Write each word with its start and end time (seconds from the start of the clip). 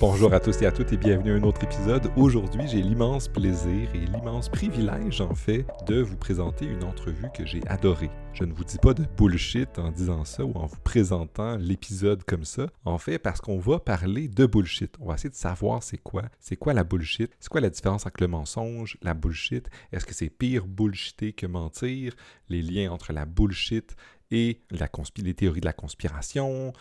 Bonjour 0.00 0.32
à 0.32 0.38
tous 0.38 0.62
et 0.62 0.66
à 0.66 0.70
toutes 0.70 0.92
et 0.92 0.96
bienvenue 0.96 1.32
à 1.32 1.34
un 1.34 1.42
autre 1.42 1.64
épisode. 1.64 2.08
Aujourd'hui, 2.16 2.68
j'ai 2.68 2.80
l'immense 2.80 3.26
plaisir 3.26 3.92
et 3.92 4.06
l'immense 4.06 4.48
privilège, 4.48 5.20
en 5.20 5.34
fait, 5.34 5.66
de 5.88 6.00
vous 6.00 6.16
présenter 6.16 6.66
une 6.66 6.84
entrevue 6.84 7.26
que 7.36 7.44
j'ai 7.44 7.66
adorée. 7.66 8.10
Je 8.32 8.44
ne 8.44 8.52
vous 8.52 8.62
dis 8.62 8.78
pas 8.78 8.94
de 8.94 9.04
bullshit 9.16 9.76
en 9.76 9.90
disant 9.90 10.24
ça 10.24 10.44
ou 10.44 10.52
en 10.52 10.66
vous 10.66 10.78
présentant 10.84 11.56
l'épisode 11.56 12.22
comme 12.22 12.44
ça. 12.44 12.68
En 12.84 12.98
fait, 12.98 13.18
parce 13.18 13.40
qu'on 13.40 13.58
va 13.58 13.80
parler 13.80 14.28
de 14.28 14.46
bullshit. 14.46 14.94
On 15.00 15.08
va 15.08 15.14
essayer 15.14 15.30
de 15.30 15.34
savoir 15.34 15.82
c'est 15.82 15.98
quoi. 15.98 16.22
C'est 16.38 16.54
quoi 16.54 16.74
la 16.74 16.84
bullshit? 16.84 17.32
C'est 17.40 17.48
quoi 17.48 17.60
la 17.60 17.70
différence 17.70 18.06
entre 18.06 18.20
le 18.20 18.28
mensonge, 18.28 18.98
la 19.02 19.14
bullshit? 19.14 19.68
Est-ce 19.90 20.06
que 20.06 20.14
c'est 20.14 20.30
pire 20.30 20.64
bullshiter 20.68 21.32
que 21.32 21.46
mentir? 21.46 22.14
Les 22.48 22.62
liens 22.62 22.92
entre 22.92 23.12
la 23.12 23.26
bullshit 23.26 23.96
et 24.30 24.60
les 25.16 25.34
théories 25.34 25.60
de 25.60 25.66
la 25.66 25.72
conspiration, 25.72 26.72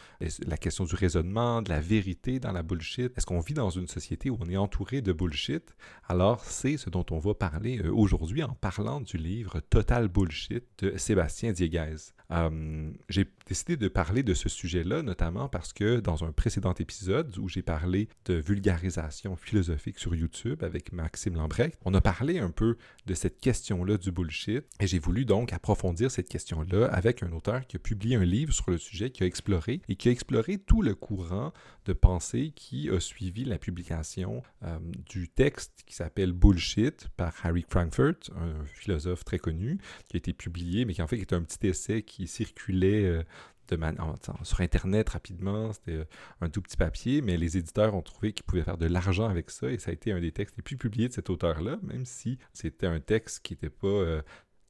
la 0.45 0.57
question 0.57 0.85
du 0.85 0.95
raisonnement, 0.95 1.61
de 1.61 1.69
la 1.69 1.79
vérité 1.79 2.39
dans 2.39 2.51
la 2.51 2.63
bullshit. 2.63 3.17
Est-ce 3.17 3.25
qu'on 3.25 3.39
vit 3.39 3.53
dans 3.53 3.69
une 3.69 3.87
société 3.87 4.29
où 4.29 4.37
on 4.39 4.49
est 4.49 4.57
entouré 4.57 5.01
de 5.01 5.13
bullshit? 5.13 5.75
Alors, 6.07 6.43
c'est 6.43 6.77
ce 6.77 6.89
dont 6.89 7.05
on 7.11 7.19
va 7.19 7.33
parler 7.33 7.79
euh, 7.79 7.91
aujourd'hui 7.91 8.43
en 8.43 8.53
parlant 8.53 9.01
du 9.01 9.17
livre 9.17 9.59
Total 9.59 10.07
Bullshit 10.07 10.65
de 10.79 10.97
Sébastien 10.97 11.51
Dieguez. 11.51 11.95
Euh, 12.31 12.91
j'ai 13.09 13.25
décidé 13.45 13.77
de 13.77 13.87
parler 13.87 14.23
de 14.23 14.33
ce 14.33 14.49
sujet-là, 14.49 15.01
notamment 15.01 15.47
parce 15.47 15.71
que 15.71 15.99
dans 15.99 16.23
un 16.23 16.31
précédent 16.31 16.73
épisode 16.73 17.37
où 17.37 17.47
j'ai 17.47 17.61
parlé 17.61 18.09
de 18.25 18.33
vulgarisation 18.33 19.35
philosophique 19.35 19.99
sur 19.99 20.13
YouTube 20.15 20.63
avec 20.63 20.91
Maxime 20.91 21.35
Lambrecht, 21.35 21.77
on 21.85 21.93
a 21.93 22.01
parlé 22.01 22.39
un 22.39 22.49
peu 22.49 22.77
de 23.05 23.13
cette 23.13 23.39
question-là 23.39 23.97
du 23.97 24.11
bullshit 24.11 24.65
et 24.79 24.87
j'ai 24.87 24.99
voulu 24.99 25.25
donc 25.25 25.53
approfondir 25.53 26.11
cette 26.11 26.27
question-là 26.27 26.87
avec 26.87 27.23
un 27.23 27.31
auteur 27.31 27.65
qui 27.65 27.77
a 27.77 27.79
publié 27.79 28.17
un 28.17 28.25
livre 28.25 28.53
sur 28.53 28.69
le 28.69 28.77
sujet, 28.77 29.09
qui 29.09 29.23
a 29.23 29.25
exploré 29.25 29.81
et 29.87 29.95
qui 29.95 30.09
a 30.09 30.11
exploré 30.11 30.57
tout 30.57 30.81
le 30.81 30.95
courant 30.95 31.53
de 31.85 31.93
pensée 31.93 32.51
qui 32.53 32.89
a 32.89 32.99
suivi 32.99 33.45
la 33.45 33.57
publication 33.57 34.43
euh, 34.63 34.77
du 35.09 35.29
texte 35.29 35.83
qui 35.85 35.95
s'appelle 35.95 36.33
Bullshit 36.33 37.07
par 37.15 37.33
Harry 37.43 37.65
Frankfurt, 37.67 38.29
un 38.35 38.65
philosophe 38.65 39.23
très 39.23 39.39
connu, 39.39 39.79
qui 40.09 40.17
a 40.17 40.19
été 40.19 40.33
publié, 40.33 40.83
mais 40.83 40.93
qui 40.93 41.01
en 41.01 41.07
fait 41.07 41.17
est 41.17 41.33
un 41.33 41.41
petit 41.41 41.67
essai 41.67 42.01
qui 42.01 42.16
circulait 42.25 43.05
euh, 43.05 43.23
de 43.67 43.79
sur 44.43 44.61
Internet 44.61 45.09
rapidement. 45.09 45.73
C'était 45.73 45.91
euh, 45.91 46.05
un 46.41 46.49
tout 46.49 46.61
petit 46.61 46.77
papier, 46.77 47.21
mais 47.21 47.37
les 47.37 47.57
éditeurs 47.57 47.93
ont 47.95 48.01
trouvé 48.01 48.33
qu'ils 48.33 48.45
pouvaient 48.45 48.63
faire 48.63 48.77
de 48.77 48.85
l'argent 48.85 49.27
avec 49.27 49.49
ça 49.49 49.71
et 49.71 49.77
ça 49.77 49.91
a 49.91 49.93
été 49.93 50.11
un 50.11 50.19
des 50.19 50.31
textes 50.31 50.55
les 50.57 50.63
plus 50.63 50.77
publiés 50.77 51.07
de 51.07 51.13
cet 51.13 51.29
auteur-là, 51.29 51.77
même 51.83 52.05
si 52.05 52.37
c'était 52.53 52.87
un 52.87 52.99
texte 52.99 53.41
qui 53.43 53.53
n'était 53.53 53.69
pas 53.69 53.87
euh, 53.87 54.21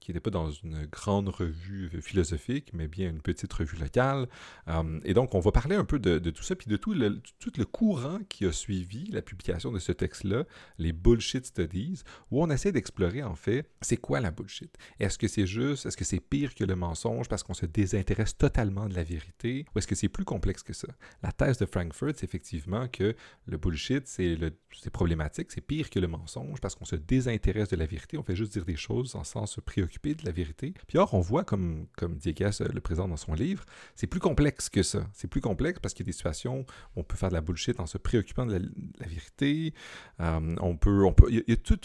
qui 0.07 0.13
n'était 0.13 0.21
pas 0.21 0.31
dans 0.31 0.49
une 0.49 0.85
grande 0.85 1.27
revue 1.27 2.01
philosophique, 2.01 2.71
mais 2.73 2.87
bien 2.87 3.09
une 3.09 3.19
petite 3.19 3.51
revue 3.51 3.75
locale. 3.75 4.29
Euh, 4.69 5.01
et 5.03 5.13
donc, 5.13 5.35
on 5.35 5.41
va 5.41 5.51
parler 5.51 5.75
un 5.75 5.83
peu 5.83 5.99
de, 5.99 6.17
tout 6.29 6.43
ça, 6.43 6.55
puis 6.55 6.69
de 6.69 6.77
tout 6.77 6.93
le, 6.93 7.21
tout 7.39 7.51
le 7.57 7.65
courant 7.65 8.19
qui 8.29 8.45
a 8.45 8.53
suivi 8.53 9.11
la 9.11 9.21
publication 9.21 9.69
de 9.69 9.79
ce 9.79 9.91
texte-là, 9.91 10.45
les 10.77 10.93
bullshit 10.93 11.47
studies, 11.47 12.03
où 12.31 12.41
on 12.41 12.49
essaie 12.49 12.71
d'explorer, 12.71 13.21
en 13.21 13.35
fait, 13.35 13.69
c'est 13.81 13.97
quoi 13.97 14.21
la 14.21 14.31
bullshit? 14.31 14.73
Est-ce 15.01 15.17
que 15.17 15.27
c'est 15.27 15.45
juste, 15.45 15.85
est-ce 15.85 15.97
que 15.97 16.05
c'est 16.05 16.21
pire 16.21 16.55
que 16.55 16.63
le 16.63 16.77
mensonge 16.77 17.27
parce 17.27 17.43
qu'on 17.43 17.53
se 17.53 17.65
désintéresse 17.65 18.37
totalement 18.37 18.87
de 18.87 18.95
la 18.95 19.03
vérité, 19.03 19.65
ou 19.75 19.79
est-ce 19.79 19.87
que 19.87 19.95
c'est 19.95 20.07
plus 20.07 20.23
complexe 20.23 20.63
que 20.63 20.71
ça? 20.71 20.87
La 21.21 21.33
thèse 21.33 21.57
de 21.57 21.65
Frankfurt, 21.65 22.13
c'est 22.15 22.23
effectivement 22.23 22.87
que 22.87 23.13
le 23.45 23.57
bullshit, 23.57 24.07
c'est 24.07 24.37
problématique, 24.93 25.51
c'est 25.51 25.59
pire 25.59 25.89
que 25.89 25.99
le 25.99 26.07
mensonge 26.07 26.61
parce 26.61 26.75
qu'on 26.75 26.85
se 26.85 26.95
désintéresse 26.95 27.67
de 27.67 27.75
la 27.75 27.85
vérité, 27.85 28.17
on 28.17 28.23
fait 28.23 28.37
juste 28.37 28.53
dire 28.53 28.63
des 28.63 28.77
choses 28.77 29.17
sans 29.25 29.45
se 29.45 29.59
préoccuper 29.59 29.96
de 30.03 30.25
la 30.25 30.31
vérité. 30.31 30.73
Puis 30.87 30.97
or, 30.97 31.13
on 31.13 31.19
voit, 31.19 31.43
comme, 31.43 31.87
comme 31.97 32.17
Diegas 32.17 32.61
le 32.73 32.81
présente 32.81 33.09
dans 33.09 33.17
son 33.17 33.33
livre, 33.33 33.63
c'est 33.95 34.07
plus 34.07 34.19
complexe 34.19 34.69
que 34.69 34.83
ça. 34.83 35.07
C'est 35.13 35.27
plus 35.27 35.41
complexe 35.41 35.79
parce 35.79 35.93
qu'il 35.93 36.05
y 36.05 36.07
a 36.07 36.11
des 36.11 36.13
situations 36.13 36.59
où 36.95 36.99
on 37.01 37.03
peut 37.03 37.15
faire 37.15 37.29
de 37.29 37.33
la 37.33 37.41
bullshit 37.41 37.79
en 37.79 37.85
se 37.85 37.97
préoccupant 37.97 38.45
de 38.45 38.53
la, 38.99 39.07
vérité. 39.07 39.73
Euh, 40.19 40.55
on 40.61 40.75
peut, 40.77 41.03
on 41.03 41.13
peut, 41.13 41.27
il, 41.29 41.43
y 41.47 41.51
a, 41.51 41.57
tout, 41.57 41.77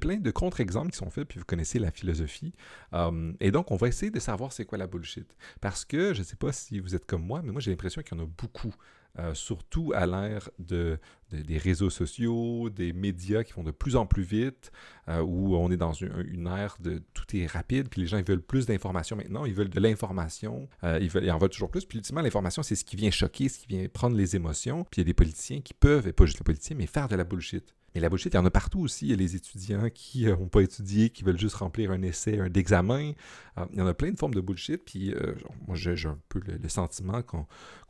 plein 0.00 0.16
de 0.16 0.30
contre-exemples 0.30 0.90
qui 0.90 0.98
sont 0.98 1.10
faits, 1.10 1.28
puis 1.28 1.38
vous 1.38 1.44
connaissez 1.44 1.78
la 1.78 1.90
philosophie. 1.90 2.52
Euh, 2.92 3.32
et 3.40 3.50
donc, 3.50 3.70
on 3.70 3.76
va 3.76 3.88
essayer 3.88 4.10
de 4.10 4.20
savoir 4.20 4.52
c'est 4.52 4.64
quoi 4.64 4.78
la 4.78 4.86
bullshit. 4.86 5.36
Parce 5.60 5.84
que, 5.84 6.14
je 6.14 6.20
ne 6.20 6.24
sais 6.24 6.36
pas 6.36 6.52
si 6.52 6.80
vous 6.80 6.94
êtes 6.94 7.06
comme 7.06 7.24
moi, 7.24 7.42
mais 7.42 7.52
moi, 7.52 7.60
j'ai 7.60 7.70
l'impression 7.70 8.02
qu'il 8.02 8.16
y 8.16 8.20
en 8.20 8.24
a 8.24 8.28
beaucoup. 8.40 8.74
Euh, 9.18 9.32
surtout 9.32 9.92
à 9.94 10.04
l'ère 10.06 10.50
de, 10.58 10.98
des 11.30 11.56
réseaux 11.56 11.88
sociaux, 11.88 12.68
des 12.68 12.92
médias 12.92 13.44
qui 13.44 13.54
vont 13.54 13.62
de 13.62 13.70
plus 13.70 13.96
en 13.96 14.04
plus 14.04 14.22
vite, 14.22 14.72
euh, 15.08 15.22
où 15.22 15.56
on 15.56 15.70
est 15.70 15.78
dans 15.78 15.94
une, 15.94 16.46
ère 16.46 16.76
de 16.80 17.02
tout 17.14 17.24
est 17.34 17.46
rapide, 17.46 17.88
puis 17.88 18.02
les 18.02 18.06
gens 18.06 18.18
ils 18.18 18.24
veulent 18.24 18.42
plus 18.42 18.66
d'informations 18.66 19.16
maintenant, 19.16 19.46
ils 19.46 19.54
veulent 19.54 19.70
de 19.70 19.80
l'information, 19.80 20.68
euh, 20.84 20.98
ils, 21.00 21.10
ils 21.22 21.30
en 21.30 21.38
veulent 21.38 21.48
toujours 21.48 21.70
plus, 21.70 21.86
puis 21.86 21.96
ultimement 21.96 22.20
l'information 22.20 22.62
c'est 22.62 22.74
ce 22.74 22.84
qui 22.84 22.96
vient 22.96 23.10
choquer, 23.10 23.48
ce 23.48 23.58
qui 23.58 23.68
vient 23.68 23.88
prendre 23.88 24.16
les 24.16 24.36
émotions, 24.36 24.84
puis 24.84 25.00
il 25.00 25.04
y 25.04 25.06
a 25.06 25.06
des 25.06 25.14
politiciens 25.14 25.62
qui 25.62 25.72
peuvent, 25.72 26.06
et 26.06 26.12
pas 26.12 26.26
juste 26.26 26.38
les 26.38 26.44
politiciens, 26.44 26.76
mais 26.76 26.86
faire 26.86 27.08
de 27.08 27.16
la 27.16 27.24
bullshit. 27.24 27.74
Mais 27.96 28.02
la 28.02 28.10
bullshit, 28.10 28.34
il 28.34 28.36
y 28.36 28.38
en 28.38 28.44
a 28.44 28.50
partout 28.50 28.80
aussi. 28.80 29.06
Il 29.06 29.10
y 29.12 29.14
a 29.14 29.16
les 29.16 29.36
étudiants 29.36 29.88
qui 29.88 30.26
n'ont 30.26 30.42
euh, 30.42 30.48
pas 30.48 30.60
étudié, 30.60 31.08
qui 31.08 31.24
veulent 31.24 31.38
juste 31.38 31.54
remplir 31.54 31.90
un 31.90 32.02
essai, 32.02 32.38
un 32.38 32.52
examen. 32.52 33.12
Euh, 33.56 33.64
il 33.72 33.78
y 33.78 33.80
en 33.80 33.86
a 33.86 33.94
plein 33.94 34.10
de 34.10 34.18
formes 34.18 34.34
de 34.34 34.42
bullshit. 34.42 34.84
Puis 34.84 35.14
euh, 35.14 35.34
moi, 35.66 35.76
j'ai 35.76 36.06
un 36.06 36.18
peu 36.28 36.42
le, 36.44 36.68
sentiment 36.68 37.22
qu'on 37.22 37.46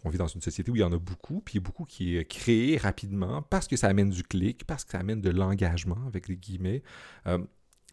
vit 0.09 0.17
dans 0.17 0.29
une 0.29 0.41
société 0.41 0.71
où 0.71 0.77
il 0.77 0.79
y 0.79 0.85
en 0.85 0.93
a 0.93 0.99
beaucoup. 0.99 1.41
Puis 1.45 1.59
beaucoup 1.59 1.85
qui 1.85 2.19
est 2.19 2.25
créé 2.25 2.77
rapidement 2.77 3.43
parce 3.43 3.67
que 3.67 3.75
ça 3.75 3.89
amène 3.89 4.11
du 4.11 4.23
clic, 4.23 4.65
parce 4.65 4.85
que 4.85 4.93
ça 4.93 5.01
amène 5.01 5.21
de 5.21 5.31
l'engagement, 5.31 5.99
avec 6.07 6.29
les 6.29 6.37
guillemets. 6.37 6.85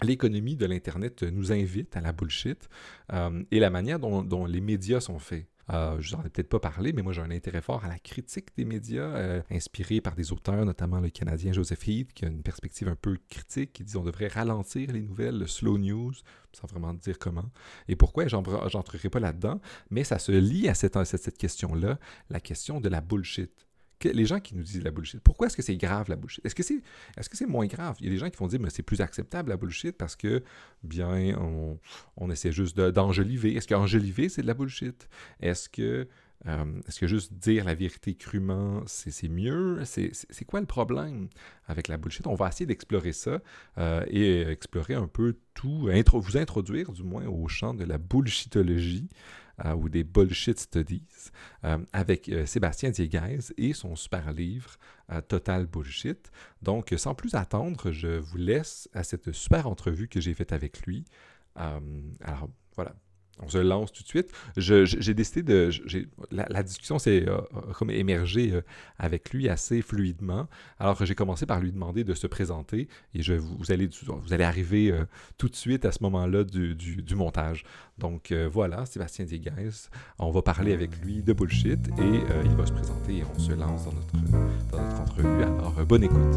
L'économie 0.03 0.55
de 0.55 0.67
l'Internet 0.67 1.23
nous 1.23 1.51
invite 1.51 1.97
à 1.97 2.01
la 2.01 2.11
bullshit 2.11 2.69
et 3.51 3.59
la 3.59 3.69
manière 3.71 3.97
dont 3.97 4.45
les 4.45 4.61
médias 4.61 4.99
sont 4.99 5.17
faits. 5.17 5.47
Euh, 5.71 5.97
je 5.99 6.15
n'en 6.15 6.23
ai 6.23 6.29
peut-être 6.29 6.49
pas 6.49 6.59
parlé, 6.59 6.91
mais 6.93 7.01
moi 7.01 7.13
j'ai 7.13 7.21
un 7.21 7.31
intérêt 7.31 7.61
fort 7.61 7.85
à 7.85 7.87
la 7.87 7.99
critique 7.99 8.49
des 8.57 8.65
médias, 8.65 9.03
euh, 9.03 9.41
inspiré 9.49 10.01
par 10.01 10.15
des 10.15 10.33
auteurs, 10.33 10.65
notamment 10.65 10.99
le 10.99 11.09
Canadien 11.09 11.53
Joseph 11.53 11.87
Heath, 11.87 12.13
qui 12.13 12.25
a 12.25 12.27
une 12.27 12.43
perspective 12.43 12.87
un 12.87 12.95
peu 12.95 13.17
critique, 13.29 13.73
qui 13.73 13.83
dit 13.83 13.93
qu'on 13.93 14.03
devrait 14.03 14.27
ralentir 14.27 14.91
les 14.91 15.01
nouvelles, 15.01 15.37
le 15.37 15.47
slow 15.47 15.77
news, 15.77 16.13
sans 16.51 16.67
vraiment 16.67 16.93
dire 16.93 17.17
comment. 17.17 17.49
Et 17.87 17.95
pourquoi, 17.95 18.27
j'entrerai 18.27 19.09
pas 19.09 19.19
là-dedans, 19.19 19.61
mais 19.89 20.03
ça 20.03 20.19
se 20.19 20.31
lie 20.31 20.67
à 20.67 20.73
cette, 20.73 21.01
cette 21.05 21.37
question-là, 21.37 21.97
la 22.29 22.39
question 22.39 22.81
de 22.81 22.89
la 22.89 23.01
bullshit 23.01 23.67
les 24.09 24.25
gens 24.25 24.39
qui 24.39 24.55
nous 24.55 24.63
disent 24.63 24.83
la 24.83 24.91
bullshit, 24.91 25.19
pourquoi 25.21 25.47
est-ce 25.47 25.57
que 25.57 25.61
c'est 25.61 25.77
grave 25.77 26.09
la 26.09 26.15
bullshit? 26.15 26.45
Est-ce 26.45 26.55
que 26.55 26.63
c'est 26.63 26.81
est 27.17 27.21
-ce 27.21 27.29
c'est 27.33 27.45
moins 27.45 27.65
grave? 27.65 27.95
Il 27.99 28.05
y 28.05 28.09
a 28.09 28.11
des 28.11 28.17
gens 28.17 28.29
qui 28.29 28.37
vont 28.37 28.47
dire, 28.47 28.59
mais 28.59 28.69
c'est 28.69 28.83
plus 28.83 29.01
acceptable 29.01 29.49
la 29.49 29.57
bullshit 29.57 29.97
parce 29.97 30.15
que, 30.15 30.43
bien, 30.83 31.37
on, 32.17 32.31
essaie 32.31 32.51
juste 32.51 32.77
d'enjoliver. 32.79 33.55
est-ce 33.55 33.67
qu'enjoliver, 33.67 34.29
c'est 34.29 34.41
de 34.41 34.47
la 34.47 34.53
bullshit? 34.53 35.07
Est-ce 35.39 35.69
que, 35.69 36.07
euh, 36.47 36.81
est-ce 36.87 36.99
que 36.99 37.07
juste 37.07 37.33
dire 37.33 37.65
la 37.65 37.75
vérité 37.75 38.15
crûment, 38.15 38.83
c'est 38.85 39.29
mieux? 39.29 39.79
C'est 39.85 40.45
quoi 40.45 40.59
le 40.59 40.65
problème 40.65 41.29
avec 41.67 41.87
la 41.87 41.97
bullshit? 41.97 42.27
On 42.27 42.35
va 42.35 42.47
essayer 42.49 42.65
d'explorer 42.65 43.13
ça 43.13 43.41
euh, 43.77 44.03
et 44.07 44.41
explorer 44.41 44.95
un 44.95 45.07
peu 45.07 45.37
tout, 45.53 45.89
vous 46.13 46.37
introduire 46.37 46.91
du 46.91 47.03
moins 47.03 47.25
au 47.27 47.47
champ 47.47 47.73
de 47.73 47.85
la 47.85 47.97
bullshitologie. 47.97 49.09
Euh, 49.63 49.75
ou 49.75 49.87
des 49.87 50.03
bullshit 50.03 50.59
studies 50.59 51.05
euh, 51.63 51.77
avec 51.93 52.27
euh, 52.27 52.43
Sébastien 52.47 52.89
Dieguez 52.89 53.37
et 53.57 53.73
son 53.73 53.95
super 53.95 54.33
livre 54.33 54.77
Total 55.27 55.67
Bullshit. 55.67 56.31
Donc, 56.63 56.91
sans 56.97 57.13
plus 57.13 57.35
attendre, 57.35 57.91
je 57.91 58.07
vous 58.07 58.37
laisse 58.37 58.89
à 58.93 59.03
cette 59.03 59.31
super 59.31 59.67
entrevue 59.67 60.07
que 60.07 60.19
j'ai 60.19 60.33
faite 60.33 60.53
avec 60.53 60.87
lui. 60.87 61.05
alors, 61.55 62.49
voilà, 62.75 62.95
on 63.41 63.49
se 63.49 63.57
lance 63.57 63.91
tout 63.91 64.03
de 64.03 64.07
suite. 64.07 64.31
J'ai 64.57 65.13
décidé 65.13 65.43
de. 65.43 65.69
La, 66.31 66.63
discussion 66.63 66.99
s'est 66.99 67.25
euh, 67.27 67.89
émergée 67.89 68.51
euh, 68.53 68.61
avec 68.99 69.31
lui 69.31 69.49
assez 69.49 69.81
fluidement. 69.81 70.47
Alors 70.79 71.03
j'ai 71.03 71.15
commencé 71.15 71.45
par 71.45 71.59
lui 71.59 71.71
demander 71.71 72.03
de 72.03 72.13
se 72.13 72.27
présenter 72.27 72.87
et 73.13 73.21
je, 73.21 73.33
vous, 73.33 73.71
allez, 73.71 73.89
vous 74.07 74.33
allez 74.33 74.43
arriver 74.43 74.91
euh, 74.91 75.05
tout 75.37 75.49
de 75.49 75.55
suite 75.55 75.85
à 75.85 75.91
ce 75.91 76.03
moment-là 76.03 76.43
du, 76.43 76.75
montage. 77.15 77.63
Donc 77.97 78.33
voilà, 78.51 78.85
Sébastien 78.85 79.25
Dieguez. 79.25 79.89
On 80.19 80.31
va 80.31 80.41
parler 80.41 80.73
avec 80.73 80.97
lui 81.03 81.21
de 81.21 81.33
bullshit 81.33 81.87
et 81.99 82.21
il 82.43 82.55
va 82.55 82.65
se 82.65 82.71
présenter 82.71 83.17
et 83.17 83.23
on 83.23 83.39
se 83.39 83.51
lance 83.51 83.85
dans 83.85 83.93
notre, 83.93 84.71
dans 84.71 84.81
notre 84.81 85.01
entrevue. 85.01 85.43
Alors 85.43 85.85
bonne 85.85 86.03
écoute. 86.03 86.35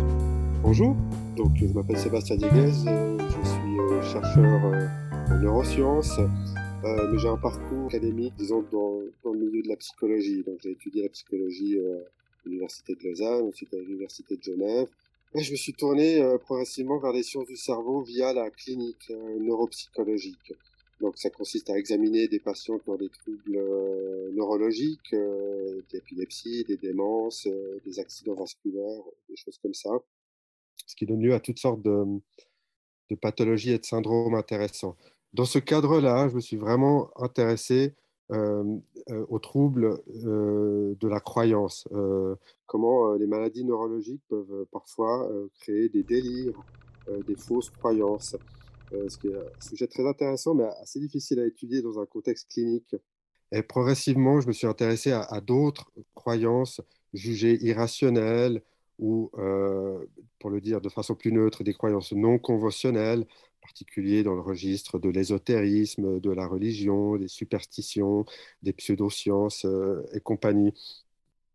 Bonjour, 0.62 0.97
donc 1.37 1.56
je 1.56 1.73
m'appelle 1.73 1.99
Sébastien 1.99 2.37
Dieguez, 2.37 2.73
je 2.73 3.49
suis 3.49 4.12
chercheur 4.12 4.65
en 4.65 5.38
neurosciences. 5.38 6.21
Euh, 6.84 7.19
j'ai 7.19 7.28
un 7.28 7.38
parcours 7.38 7.87
académique, 7.87 8.34
disons, 8.37 8.62
dans, 8.70 9.00
le 9.32 9.38
milieu 9.38 9.62
de 9.62 9.69
la 9.69 9.76
psychologie. 9.76 10.43
Donc 10.44 10.61
j'ai 10.62 10.73
étudié 10.73 11.02
la 11.02 11.08
psychologie 11.08 11.78
euh, 11.78 12.00
à 12.00 12.49
l'université 12.49 12.94
de 12.94 13.02
Lausanne, 13.02 13.46
ensuite 13.46 13.73
à 13.73 13.78
l'université 13.78 14.37
de 14.37 14.43
Genève. 14.43 14.88
Je 15.34 15.50
me 15.50 15.56
suis 15.56 15.73
tourné 15.73 16.20
euh, 16.20 16.38
progressivement 16.38 16.99
vers 16.99 17.12
les 17.12 17.23
sciences 17.23 17.46
du 17.46 17.56
cerveau 17.56 18.02
via 18.02 18.32
la 18.32 18.50
clinique 18.50 19.11
neuropsychologique. 19.40 20.52
Donc 21.00 21.19
ça 21.19 21.31
consiste 21.31 21.69
à 21.70 21.78
examiner 21.78 22.28
des 22.28 22.40
patients 22.40 22.78
qui 22.78 22.88
ont 22.88 22.96
des 22.96 23.11
troubles 23.11 23.58
neurologiques, 24.32 25.12
des 25.12 25.99
épilepsies, 25.99 26.64
des 26.64 26.78
démences, 26.78 27.46
des 27.84 27.99
accidents 27.99 28.34
vasculaires, 28.34 29.02
des 29.28 29.37
choses 29.37 29.58
comme 29.58 29.75
ça. 29.75 29.90
Ce 30.87 30.96
qui 30.96 31.05
donne 31.05 31.20
lieu 31.20 31.34
à 31.34 31.40
toutes 31.40 31.58
sortes 31.58 31.82
de 31.82 33.14
pathologies 33.20 33.73
et 33.73 33.78
de 33.78 33.84
syndromes 33.84 34.34
intéressants 34.34 34.96
dans 35.37 35.44
ce 35.44 35.59
cadre-là, 35.59 36.29
je 36.29 36.35
me 36.35 36.41
suis 36.41 36.56
vraiment 36.56 37.11
intéressé 37.21 37.94
aux 38.31 39.38
troubles 39.38 40.00
de 40.09 41.09
la 41.09 41.21
croyance. 41.21 41.87
comment 42.67 43.12
les 43.15 43.27
maladies 43.27 43.65
neurologiques 43.65 44.23
peuvent 44.29 44.67
parfois 44.73 45.31
créer 45.61 45.88
des 45.91 46.03
délires, 46.03 46.61
des 47.27 47.37
fausses 47.37 47.71
croyances. 47.71 48.37
ce 48.91 49.19
qui 49.19 49.29
est 49.29 49.37
un 49.37 49.61
sujet 49.61 49.87
très 49.87 50.06
intéressant, 50.06 50.55
mais 50.55 50.65
assez 50.83 50.99
difficile 50.99 51.38
à 51.38 51.47
étudier 51.47 51.83
dans 51.83 52.00
un 52.00 52.06
contexte 52.06 52.50
clinique. 52.50 52.97
Et 53.53 53.62
progressivement, 53.62 54.41
je 54.41 54.49
me 54.49 54.53
suis 54.53 54.67
intéressé 54.67 55.12
à, 55.12 55.41
d'autres 55.41 55.93
croyances 56.15 56.81
jugées 57.12 57.62
irrationnelles 57.62 58.62
ou, 58.99 59.31
pour 60.41 60.50
le 60.50 60.61
dire 60.61 60.81
de 60.81 60.88
façon 60.88 61.15
plus 61.15 61.31
neutre, 61.31 61.62
des 61.62 61.75
croyances 61.75 62.12
non 62.12 62.38
conventionnelles, 62.38 63.21
en 63.21 63.46
particulier 63.67 64.23
dans 64.23 64.35
le 64.35 64.41
registre 64.41 64.99
de 64.99 65.09
l'ésotérisme, 65.11 66.21
de 66.21 66.31
la 66.31 66.47
religion, 66.47 67.17
des 67.17 67.29
superstitions, 67.29 68.25
des 68.63 68.73
pseudosciences 68.73 69.67
et 70.13 70.21
compagnie. 70.21 70.73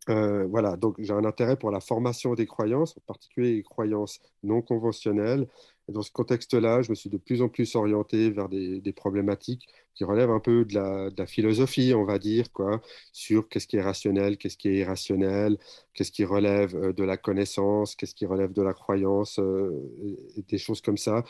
voilà, 0.08 0.78
donc 0.78 0.96
j'ai 1.00 1.13
un 1.13 1.25
intérêt 1.25 1.58
pour 1.58 1.72
la 1.72 1.80
formation 1.80 2.34
des 2.36 2.46
croyances, 2.46 2.98
en 2.98 3.02
particulier 3.08 3.54
les 3.56 3.63
croyances 3.63 4.19
non 4.44 4.62
conventionnelles, 4.62 5.48
dans 5.92 6.02
ce 6.02 6.12
contexte-là, 6.12 6.81
je 6.81 6.90
me 6.90 6.96
suis 6.96 7.10
de 7.10 7.18
plus 7.18 7.42
en 7.42 7.50
plus 7.50 7.75
orienté 7.75 8.30
vers 8.30 8.50
des, 8.50 8.94
problématiques 8.96 9.68
qui 9.94 10.04
relèvent 10.04 10.31
un 10.31 10.40
peu 10.40 10.66
de 10.66 10.74
la, 10.74 11.25
philosophie, 11.25 11.94
on 11.96 12.06
va 12.06 12.19
dire, 12.19 12.52
quoi, 12.52 12.81
sur 13.14 13.48
qu'est-ce 13.50 13.68
qui 13.68 13.78
est 13.78 13.81
rationnel, 13.81 14.38
qu'est-ce 14.38 14.57
qui 14.57 14.69
est 14.69 14.78
irrationnel, 14.78 15.57
qu'est-ce 15.94 16.12
qui 16.12 16.25
relève 16.25 16.75
euh, 16.75 16.94
de 16.94 17.04
la 17.04 17.18
connaissance, 17.18 17.96
qu'est-ce 17.96 18.16
qui 18.16 18.25
relève 18.25 18.54
de 18.54 18.62
la 18.62 18.74
croyance, 18.74 19.40
euh, 19.40 19.72
des 20.48 20.57
choses 20.57 20.81
comme 20.81 20.98
ça. 20.98 21.24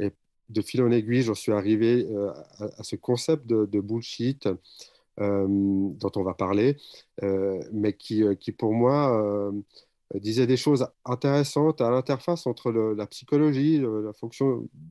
Et 0.00 0.12
de 0.48 0.62
fil 0.62 0.82
en 0.82 0.90
aiguille, 0.90 1.22
j'en 1.22 1.34
suis 1.34 1.52
arrivé 1.52 2.06
euh, 2.10 2.32
à, 2.60 2.82
ce 2.82 2.96
concept 2.96 3.46
de, 3.46 3.80
bullshit 3.80 4.48
dont 5.18 6.12
on 6.14 6.22
va 6.22 6.34
parler, 6.34 6.76
mais 7.72 7.92
qui, 7.92 8.22
qui 8.38 8.52
pour 8.52 8.72
moi 8.72 9.60
euh, 10.14 10.18
disait 10.20 10.46
des 10.46 10.56
choses 10.56 10.86
intéressantes 11.04 11.80
à 11.80 11.90
l'interface 11.90 12.46
entre 12.46 12.70
la 12.72 13.06
psychologie, 13.06 13.78
le 13.78 14.12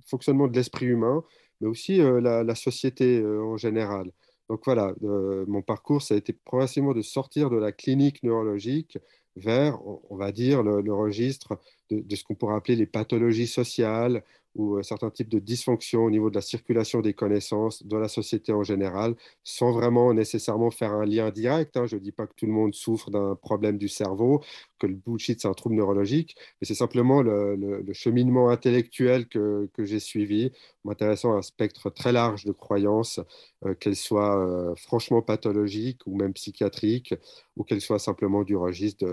fonctionnement 0.06 0.48
de 0.48 0.56
l'esprit 0.56 0.86
humain, 0.86 1.24
mais 1.60 1.68
aussi 1.68 2.02
euh, 2.02 2.22
la, 2.22 2.56
société 2.56 3.20
euh, 3.20 3.42
en 3.44 3.58
général. 3.58 4.12
Donc 4.50 4.62
voilà, 4.64 4.94
mon 5.02 5.62
parcours, 5.62 6.02
ça 6.02 6.14
a 6.14 6.18
été 6.18 6.32
progressivement 6.32 6.94
de 6.94 7.02
sortir 7.02 7.50
de 7.50 7.58
la 7.58 7.74
clinique 7.74 8.24
neurologique 8.24 8.98
vers, 9.36 9.78
on, 10.10 10.16
va 10.16 10.32
dire, 10.32 10.64
le, 10.64 10.94
registre 10.94 11.60
de, 11.92 12.16
ce 12.16 12.24
qu'on 12.24 12.34
pourrait 12.34 12.56
appeler 12.56 12.78
les 12.78 12.86
pathologies 12.86 13.48
sociales 13.48 14.24
ou 14.58 14.82
certains 14.84 15.12
types 15.12 15.30
de 15.30 15.40
dysfonctions 15.40 16.04
au 16.04 16.10
niveau 16.10 16.30
de 16.30 16.36
la 16.36 16.42
circulation 16.42 17.02
des 17.02 17.14
connaissances 17.14 17.86
dans 17.86 18.00
la 18.00 18.10
société 18.10 18.52
en 18.52 18.64
général, 18.64 19.16
sans 19.44 19.72
vraiment 19.72 20.14
nécessairement 20.14 20.72
faire 20.72 20.92
un 20.94 21.06
lien 21.06 21.30
direct. 21.30 21.78
Hein. 21.78 21.86
Je 21.86 21.96
ne 21.96 22.02
dis 22.02 22.12
pas 22.12 22.28
que 22.28 22.34
tout 22.36 22.48
le 22.48 22.52
monde 22.52 22.74
souffre 22.74 23.12
d'un 23.12 23.36
problème 23.36 23.78
du 23.78 23.88
cerveau 23.88 24.44
que 24.78 24.88
le 24.88 24.96
bullshit, 24.96 25.42
c'est 25.42 25.48
un 25.48 25.54
trouble 25.54 25.76
neurologique, 25.76 26.36
mais 26.62 26.68
c'est 26.68 26.76
simplement 26.76 27.22
le, 27.22 27.84
cheminement 27.94 28.50
intellectuel 28.50 29.28
que, 29.28 29.70
que 29.74 29.86
j'ai 29.86 30.00
suivi, 30.00 30.52
m'intéressant 30.84 31.34
à 31.34 31.38
un 31.38 31.42
spectre 31.42 31.90
très 31.90 32.12
large 32.12 32.46
de 32.46 32.52
croyances, 32.52 33.20
euh, 33.66 33.74
qu'elles 33.74 33.96
soient 33.96 34.38
euh, 34.38 34.76
franchement 34.76 35.22
pathologiques 35.22 36.02
ou 36.06 36.16
même 36.16 36.34
psychiatriques, 36.34 37.16
ou 37.56 37.64
qu'elles 37.64 37.82
soient 37.82 38.00
simplement 38.00 38.44
du 38.44 38.56
registre 38.56 39.06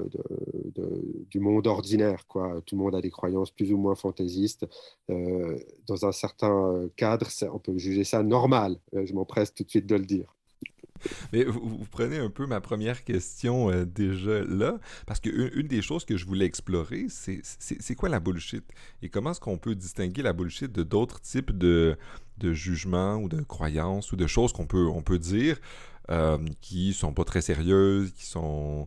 du 1.31 1.41
monde 1.41 1.67
ordinaire. 1.67 2.27
Quoi. 2.29 2.61
Tout 2.67 2.77
le 2.77 2.83
monde 2.83 2.95
a 2.95 3.01
des 3.01 3.11
croyances 3.11 3.51
plus 3.51 3.73
ou 3.73 3.79
moins 3.79 3.95
fantaisistes. 3.95 4.67
Euh, 5.11 5.59
dans 5.87 6.05
un 6.05 6.13
certain 6.13 6.89
cadre, 6.97 7.29
on 7.53 7.59
peut 7.59 7.79
juger 7.79 8.05
ça 8.05 8.23
normal. 8.23 8.79
je 8.93 9.13
m'empresse 9.15 9.55
tout 9.55 9.65
de 9.65 9.71
suite 9.71 9.87
de 9.87 9.97
le 9.97 10.05
dire. 10.05 10.35
Mais 11.33 11.45
vous, 11.45 11.87
prenez 11.91 12.19
un 12.19 12.31
peu 12.31 12.47
ma 12.47 12.61
première 12.61 13.05
question 13.05 13.71
euh, 13.71 13.85
déjà 13.85 14.43
là, 14.45 14.79
parce 15.06 15.21
qu'une 15.21 15.51
une 15.55 15.69
des 15.69 15.83
choses 15.83 16.05
que 16.05 16.17
je 16.17 16.27
voulais 16.27 16.47
explorer, 16.47 17.06
c'est 17.09 17.95
quoi 17.95 18.09
la 18.09 18.21
bullshit? 18.21 18.65
Et 19.03 19.09
comment 19.09 19.33
est-ce 19.33 19.41
qu'on 19.41 19.59
peut 19.59 19.75
distinguer 19.75 20.23
la 20.23 20.33
bullshit 20.33 20.73
de 20.73 20.83
d'autres 20.83 21.21
types 21.21 21.56
de, 21.56 21.97
de 22.39 22.53
jugements 22.53 23.17
ou 23.17 23.29
de 23.29 23.41
croyances 23.43 24.12
ou 24.12 24.17
de 24.17 24.27
choses 24.27 24.53
qu'on 24.53 24.67
peut, 24.67 24.87
on 24.87 25.03
peut 25.03 25.19
dire 25.19 25.59
euh, 26.11 26.39
qui 26.61 26.93
sont 26.93 27.12
pas 27.12 27.25
très 27.25 27.41
sérieuses, 27.41 28.12
qui 28.12 28.27
sont 28.27 28.87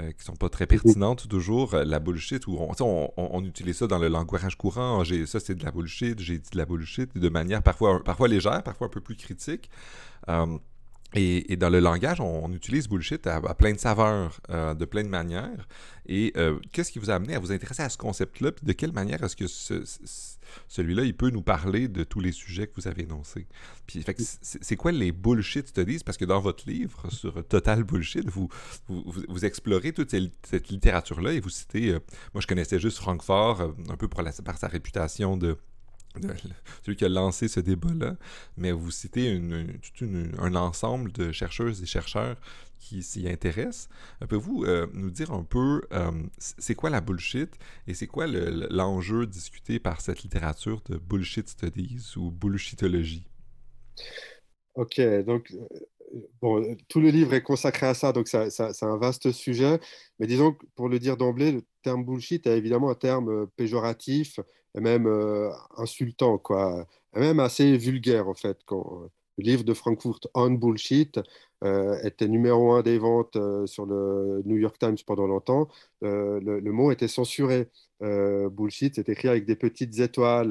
euh, 0.00 0.12
qui 0.12 0.22
sont 0.22 0.36
pas 0.36 0.48
très 0.48 0.66
pertinentes 0.66 1.28
toujours. 1.28 1.74
La 1.74 1.98
bullshit, 1.98 2.46
où 2.46 2.58
on, 2.58 3.10
on, 3.16 3.44
utilise 3.44 3.78
ça 3.78 3.86
dans 3.86 3.98
le 3.98 4.08
langage 4.08 4.56
courant. 4.56 5.02
Ça, 5.26 5.40
c'est 5.40 5.54
de 5.54 5.64
la 5.64 5.72
bullshit. 5.72 6.20
J'ai 6.20 6.38
dit 6.38 6.50
de 6.52 6.58
la 6.58 6.66
bullshit 6.66 7.16
de 7.16 7.28
manière 7.28 7.62
parfois, 7.62 8.04
parfois 8.04 8.28
légère, 8.28 8.62
parfois 8.62 8.88
un 8.88 8.90
peu 8.90 9.00
plus 9.00 9.16
critique. 9.16 9.70
Euh, 10.28 10.58
et, 11.14 11.56
dans 11.56 11.70
le 11.70 11.80
langage, 11.80 12.20
on, 12.20 12.52
utilise 12.52 12.86
bullshit 12.88 13.26
à, 13.26 13.40
plein 13.54 13.72
de 13.72 13.78
saveurs, 13.78 14.40
euh, 14.50 14.74
de 14.74 14.84
plein 14.84 15.02
de 15.02 15.08
manières. 15.08 15.66
Et 16.06 16.32
euh, 16.36 16.58
qu'est-ce 16.72 16.92
qui 16.92 16.98
vous 16.98 17.10
a 17.10 17.14
amené 17.14 17.34
à 17.34 17.38
vous 17.38 17.50
intéresser 17.50 17.82
à 17.82 17.88
ce 17.88 17.96
concept-là? 17.96 18.52
Puis 18.52 18.66
de 18.66 18.72
quelle 18.72 18.92
manière 18.92 19.22
est-ce 19.22 19.36
que 19.36 19.46
celui-là, 20.68 21.04
il 21.04 21.14
peut 21.14 21.30
nous 21.30 21.42
parler 21.42 21.88
de 21.88 22.04
tous 22.04 22.20
les 22.20 22.32
sujets 22.32 22.66
que 22.66 22.74
vous 22.76 22.88
avez 22.88 23.02
énoncés? 23.02 23.46
Puis 23.86 24.04
c'est 24.42 24.76
quoi 24.76 24.92
les 24.92 25.12
bullshit 25.12 25.68
studies? 25.68 26.00
Parce 26.04 26.18
que 26.18 26.26
dans 26.26 26.40
votre 26.40 26.68
livre 26.68 27.10
sur 27.10 27.42
Total 27.46 27.84
Bullshit, 27.84 28.28
vous, 28.28 28.48
vous, 28.88 29.44
explorez 29.44 29.92
toute 29.92 30.10
cette 30.10 30.68
littérature-là 30.68 31.32
et 31.32 31.40
vous 31.40 31.50
citez, 31.50 31.90
euh, 31.90 32.00
moi 32.34 32.42
je 32.42 32.46
connaissais 32.46 32.78
juste 32.78 32.98
Francfort, 32.98 33.74
un 33.88 33.96
peu 33.96 34.08
pour 34.08 34.22
par 34.44 34.58
sa 34.58 34.68
réputation 34.68 35.36
de 35.36 35.56
celui 36.84 36.96
qui 36.96 37.04
a 37.04 37.08
lancé 37.08 37.48
ce 37.48 37.60
débat-là, 37.60 38.16
mais 38.56 38.72
vous 38.72 38.90
citez 38.90 39.40
un 40.38 40.54
ensemble 40.54 41.12
de 41.12 41.32
chercheuses 41.32 41.82
et 41.82 41.86
chercheurs 41.86 42.36
qui 42.78 43.02
s'y 43.02 43.28
intéressent. 43.28 43.88
Pouvez-vous 44.20 44.64
euh, 44.64 44.86
nous 44.94 45.10
dire 45.10 45.32
un 45.32 45.42
peu 45.42 45.82
euh, 45.92 46.10
c'est 46.38 46.74
quoi 46.74 46.90
la 46.90 47.00
bullshit 47.00 47.50
et 47.86 47.94
c'est 47.94 48.06
quoi 48.06 48.26
l'enjeu 48.26 49.26
discuté 49.26 49.78
par 49.78 50.00
cette 50.00 50.22
littérature 50.22 50.80
de 50.88 50.96
bullshit 50.96 51.48
studies 51.48 52.14
ou 52.16 52.30
bullshitologie? 52.30 53.24
Ok, 54.74 55.00
donc 55.26 55.50
euh, 55.52 56.18
bon, 56.40 56.76
tout 56.88 57.00
le 57.00 57.10
livre 57.10 57.34
est 57.34 57.42
consacré 57.42 57.86
à 57.86 57.94
ça, 57.94 58.12
donc 58.12 58.28
c'est 58.28 58.82
un 58.82 58.96
vaste 58.96 59.32
sujet. 59.32 59.80
Mais 60.18 60.26
disons 60.26 60.52
que 60.52 60.64
pour 60.74 60.88
le 60.88 60.98
dire 60.98 61.16
d'emblée, 61.16 61.52
le 61.52 61.62
terme 61.82 62.04
bullshit 62.04 62.46
est 62.46 62.56
évidemment 62.56 62.90
un 62.90 62.94
terme 62.94 63.48
péjoratif 63.56 64.38
même 64.74 65.06
euh, 65.06 65.50
insultant, 65.76 66.38
quoi, 66.38 66.86
même 67.14 67.40
assez 67.40 67.76
vulgaire 67.76 68.28
en 68.28 68.34
fait. 68.34 68.58
Euh, 68.72 69.08
le 69.38 69.44
livre 69.44 69.64
de 69.64 69.74
Frankfurt 69.74 70.26
On 70.34 70.50
Bullshit 70.50 71.20
euh, 71.64 71.96
était 72.02 72.28
numéro 72.28 72.72
un 72.72 72.82
des 72.82 72.98
ventes 72.98 73.38
sur 73.66 73.86
le 73.86 74.42
New 74.44 74.56
York 74.56 74.78
Times 74.78 74.96
pendant 75.06 75.26
longtemps. 75.26 75.68
Le, 76.02 76.60
mot 76.72 76.90
était 76.90 77.08
censuré. 77.08 77.68
bullshit, 78.00 78.96
c'est 78.96 79.08
écrit 79.08 79.28
avec 79.28 79.46
des 79.46 79.56
petites 79.56 79.98
étoiles. 80.00 80.48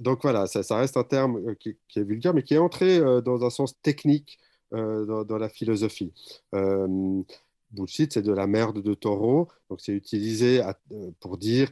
donc 0.00 0.20
voilà, 0.22 0.46
ça, 0.46 0.76
reste 0.76 0.96
un 0.98 1.04
terme 1.04 1.56
qui, 1.56 1.76
est 1.96 2.02
vulgaire, 2.02 2.34
mais 2.34 2.42
qui 2.42 2.54
est 2.54 2.58
entré 2.58 3.00
dans 3.22 3.44
un 3.44 3.50
sens 3.50 3.80
technique 3.80 4.38
dans, 4.72 5.38
la 5.38 5.48
philosophie. 5.48 6.12
bullshit, 7.72 8.12
c'est 8.12 8.22
de 8.22 8.32
la 8.32 8.46
merde 8.46 8.82
de 8.82 8.92
taureau. 8.94 9.48
Donc 9.70 9.80
c'est 9.80 9.92
utilisé 9.92 10.60
pour 11.20 11.38
dire 11.38 11.70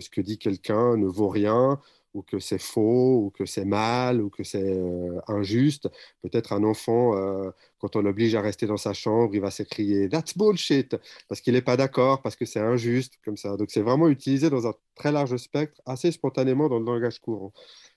ce 0.00 0.10
que 0.10 0.20
dit 0.20 0.38
quelqu'un 0.38 0.96
ne 0.96 1.06
vaut 1.06 1.28
rien, 1.28 1.80
ou 2.14 2.22
que 2.22 2.38
c'est 2.38 2.60
faux, 2.60 3.24
ou 3.24 3.30
que 3.30 3.46
c'est 3.46 3.64
mal, 3.64 4.20
ou 4.20 4.28
que 4.30 4.44
c'est 4.44 4.62
euh, 4.62 5.20
injuste. 5.28 5.88
Peut-être 6.22 6.52
un 6.52 6.64
enfant, 6.64 7.16
euh, 7.16 7.50
quand 7.78 7.96
on 7.96 8.02
l'oblige 8.02 8.34
à 8.34 8.40
rester 8.42 8.66
dans 8.66 8.76
sa 8.76 8.92
chambre, 8.92 9.34
il 9.34 9.40
va 9.40 9.50
s'écrier 9.50 10.08
That's 10.08 10.36
bullshit 10.36 10.96
parce 11.28 11.40
qu'il 11.40 11.54
n'est 11.54 11.62
pas 11.62 11.76
d'accord, 11.76 12.22
parce 12.22 12.36
que 12.36 12.44
c'est 12.44 12.60
injuste, 12.60 13.14
comme 13.24 13.36
ça. 13.36 13.56
Donc 13.56 13.70
c'est 13.70 13.80
vraiment 13.82 14.08
utilisé 14.08 14.50
dans 14.50 14.66
un 14.66 14.74
très 14.94 15.12
large 15.12 15.36
spectre, 15.36 15.80
assez 15.86 16.12
spontanément 16.12 16.68
dans 16.68 16.78
le 16.78 16.84
langage 16.84 17.18
courant. 17.20 17.52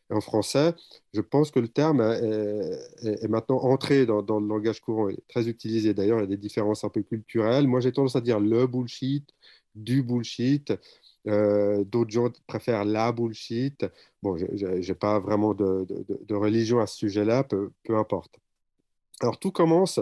en 0.09 0.21
français, 0.21 0.73
je 1.13 1.21
pense 1.21 1.51
que 1.51 1.59
le 1.59 1.67
terme 1.67 2.01
est, 2.01 3.27
maintenant 3.27 3.57
entré 3.63 4.05
dans, 4.05 4.21
le 4.21 4.47
langage 4.47 4.81
courant, 4.81 5.09
est 5.09 5.27
très 5.27 5.47
utilisé. 5.49 5.93
D'ailleurs, 5.93 6.19
il 6.19 6.21
y 6.21 6.25
a 6.25 6.27
des 6.27 6.37
différences 6.37 6.83
un 6.83 6.89
peu 6.89 7.01
culturelles. 7.03 7.67
Moi, 7.67 7.81
j'ai 7.81 7.91
tendance 7.91 8.15
à 8.15 8.21
dire 8.21 8.39
le 8.39 8.67
bullshit, 8.67 9.29
du 9.75 10.03
bullshit. 10.03 10.73
Euh, 11.27 11.83
d'autres 11.83 12.11
gens 12.11 12.29
préfèrent 12.47 12.85
la 12.85 13.11
bullshit. 13.11 13.85
Bon, 14.21 14.37
je 14.37 14.65
n'ai 14.67 14.95
pas 14.95 15.19
vraiment 15.19 15.53
de, 15.53 15.85
religion 16.31 16.79
à 16.79 16.87
ce 16.87 16.97
sujet-là, 16.97 17.43
peu, 17.43 17.71
importe. 17.89 18.39
Alors, 19.21 19.39
tout 19.39 19.51
commence 19.51 19.99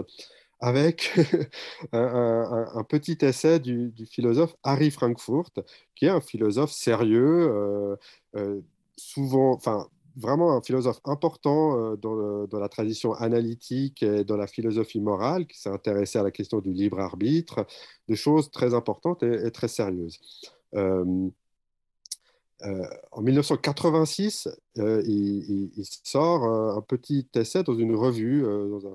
avec 0.60 1.12
un, 1.92 2.84
petit 2.88 3.18
essai 3.22 3.58
du, 3.60 3.92
philosophe 4.10 4.54
Harry 4.62 4.90
Frankfurt, 4.90 5.60
qui 5.94 6.06
est 6.06 6.10
un 6.10 6.20
philosophe 6.20 6.72
sérieux, 6.72 7.48
euh, 7.50 7.96
euh, 8.36 8.60
souvent, 8.96 9.52
enfin, 9.54 9.88
vraiment 10.16 10.56
un 10.56 10.62
philosophe 10.62 11.00
important 11.04 11.96
dans, 11.96 12.46
la 12.52 12.68
tradition 12.68 13.14
analytique 13.14 14.02
et 14.02 14.24
dans 14.24 14.36
la 14.36 14.46
philosophie 14.46 15.00
morale, 15.00 15.46
qui 15.46 15.58
s'est 15.58 15.70
intéressé 15.70 16.18
à 16.18 16.22
la 16.22 16.30
question 16.30 16.60
du 16.60 16.72
libre 16.72 17.00
arbitre, 17.00 17.66
des 18.08 18.14
choses 18.14 18.50
très 18.50 18.74
importantes 18.74 19.24
et 19.24 19.50
très 19.50 19.68
sérieuses. 19.68 20.20
Euh, 22.62 22.86
en 23.12 23.20
1986, 23.20 24.48
il, 24.76 25.70
sort 26.04 26.44
un 26.44 26.80
petit 26.80 27.26
essai 27.34 27.62
dans 27.62 27.74
une 27.74 27.94
revue, 27.94 28.42
dans 28.42 28.86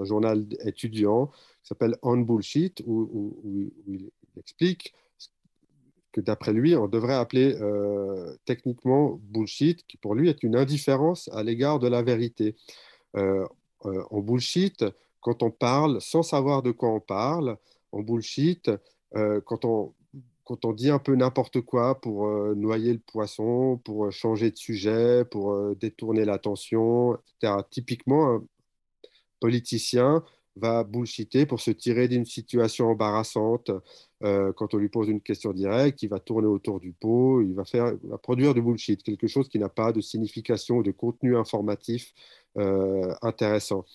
un, 0.00 0.04
journal 0.04 0.44
étudiant 0.64 1.26
qui 1.26 1.68
s'appelle 1.68 1.96
On 2.02 2.18
Bullshit, 2.18 2.82
où, 2.86 3.40
il 3.86 4.10
explique 4.36 4.94
que 6.12 6.20
d'après 6.20 6.52
lui, 6.52 6.76
on 6.76 6.88
devrait 6.88 7.14
appeler 7.14 7.56
techniquement 8.44 9.18
bullshit, 9.22 9.86
qui 9.86 9.96
pour 9.96 10.14
lui 10.14 10.28
est 10.28 10.42
une 10.42 10.56
indifférence 10.56 11.30
à 11.32 11.42
l'égard 11.42 11.78
de 11.78 11.88
la 11.88 12.02
vérité. 12.02 12.56
en 13.14 14.20
bullshit, 14.20 14.84
quand 15.20 15.42
on 15.42 15.50
parle 15.50 16.00
sans 16.00 16.22
savoir 16.22 16.62
de 16.62 16.72
quoi 16.72 16.90
on 16.90 17.00
parle, 17.00 17.56
en 17.92 18.00
bullshit, 18.00 18.70
quand 19.14 19.64
on 19.64 19.94
quand 20.44 20.64
on 20.64 20.72
dit 20.72 20.90
un 20.90 20.98
peu 20.98 21.14
n'importe 21.14 21.60
quoi 21.60 22.00
pour 22.00 22.26
euh, 22.26 22.54
noyer 22.54 22.92
le 22.92 22.98
poisson, 22.98 23.80
pour 23.84 24.06
euh, 24.06 24.10
changer 24.10 24.50
de 24.50 24.56
sujet, 24.56 25.24
pour 25.24 25.52
euh, 25.52 25.76
détourner 25.80 26.24
l'attention, 26.24 27.16
etc. 27.40 27.62
Typiquement, 27.70 28.34
un 28.36 28.44
politicien 29.40 30.24
va 30.56 30.84
bullshiter 30.84 31.46
pour 31.46 31.60
se 31.60 31.70
tirer 31.70 32.08
d'une 32.08 32.26
situation 32.26 32.88
embarrassante. 32.90 33.70
quand 34.20 34.74
on 34.74 34.76
lui 34.76 34.90
pose 34.90 35.08
une 35.08 35.22
question 35.22 35.52
directe, 35.52 36.02
il 36.02 36.08
va 36.08 36.20
tourner 36.20 36.46
autour 36.46 36.78
du 36.78 36.92
pot, 36.92 37.40
il 37.40 37.54
va, 37.54 37.64
faire, 37.64 37.94
va 38.04 38.18
produire 38.18 38.52
du 38.52 38.60
bullshit, 38.60 39.02
quelque 39.02 39.26
chose 39.26 39.48
qui 39.48 39.58
n'a 39.58 39.70
pas 39.70 39.92
de 39.92 40.02
signification 40.02 40.76
ou 40.76 40.82
de 40.82 40.90
contenu 40.92 41.36
informatif 41.38 42.12
intéressant. 43.22 43.86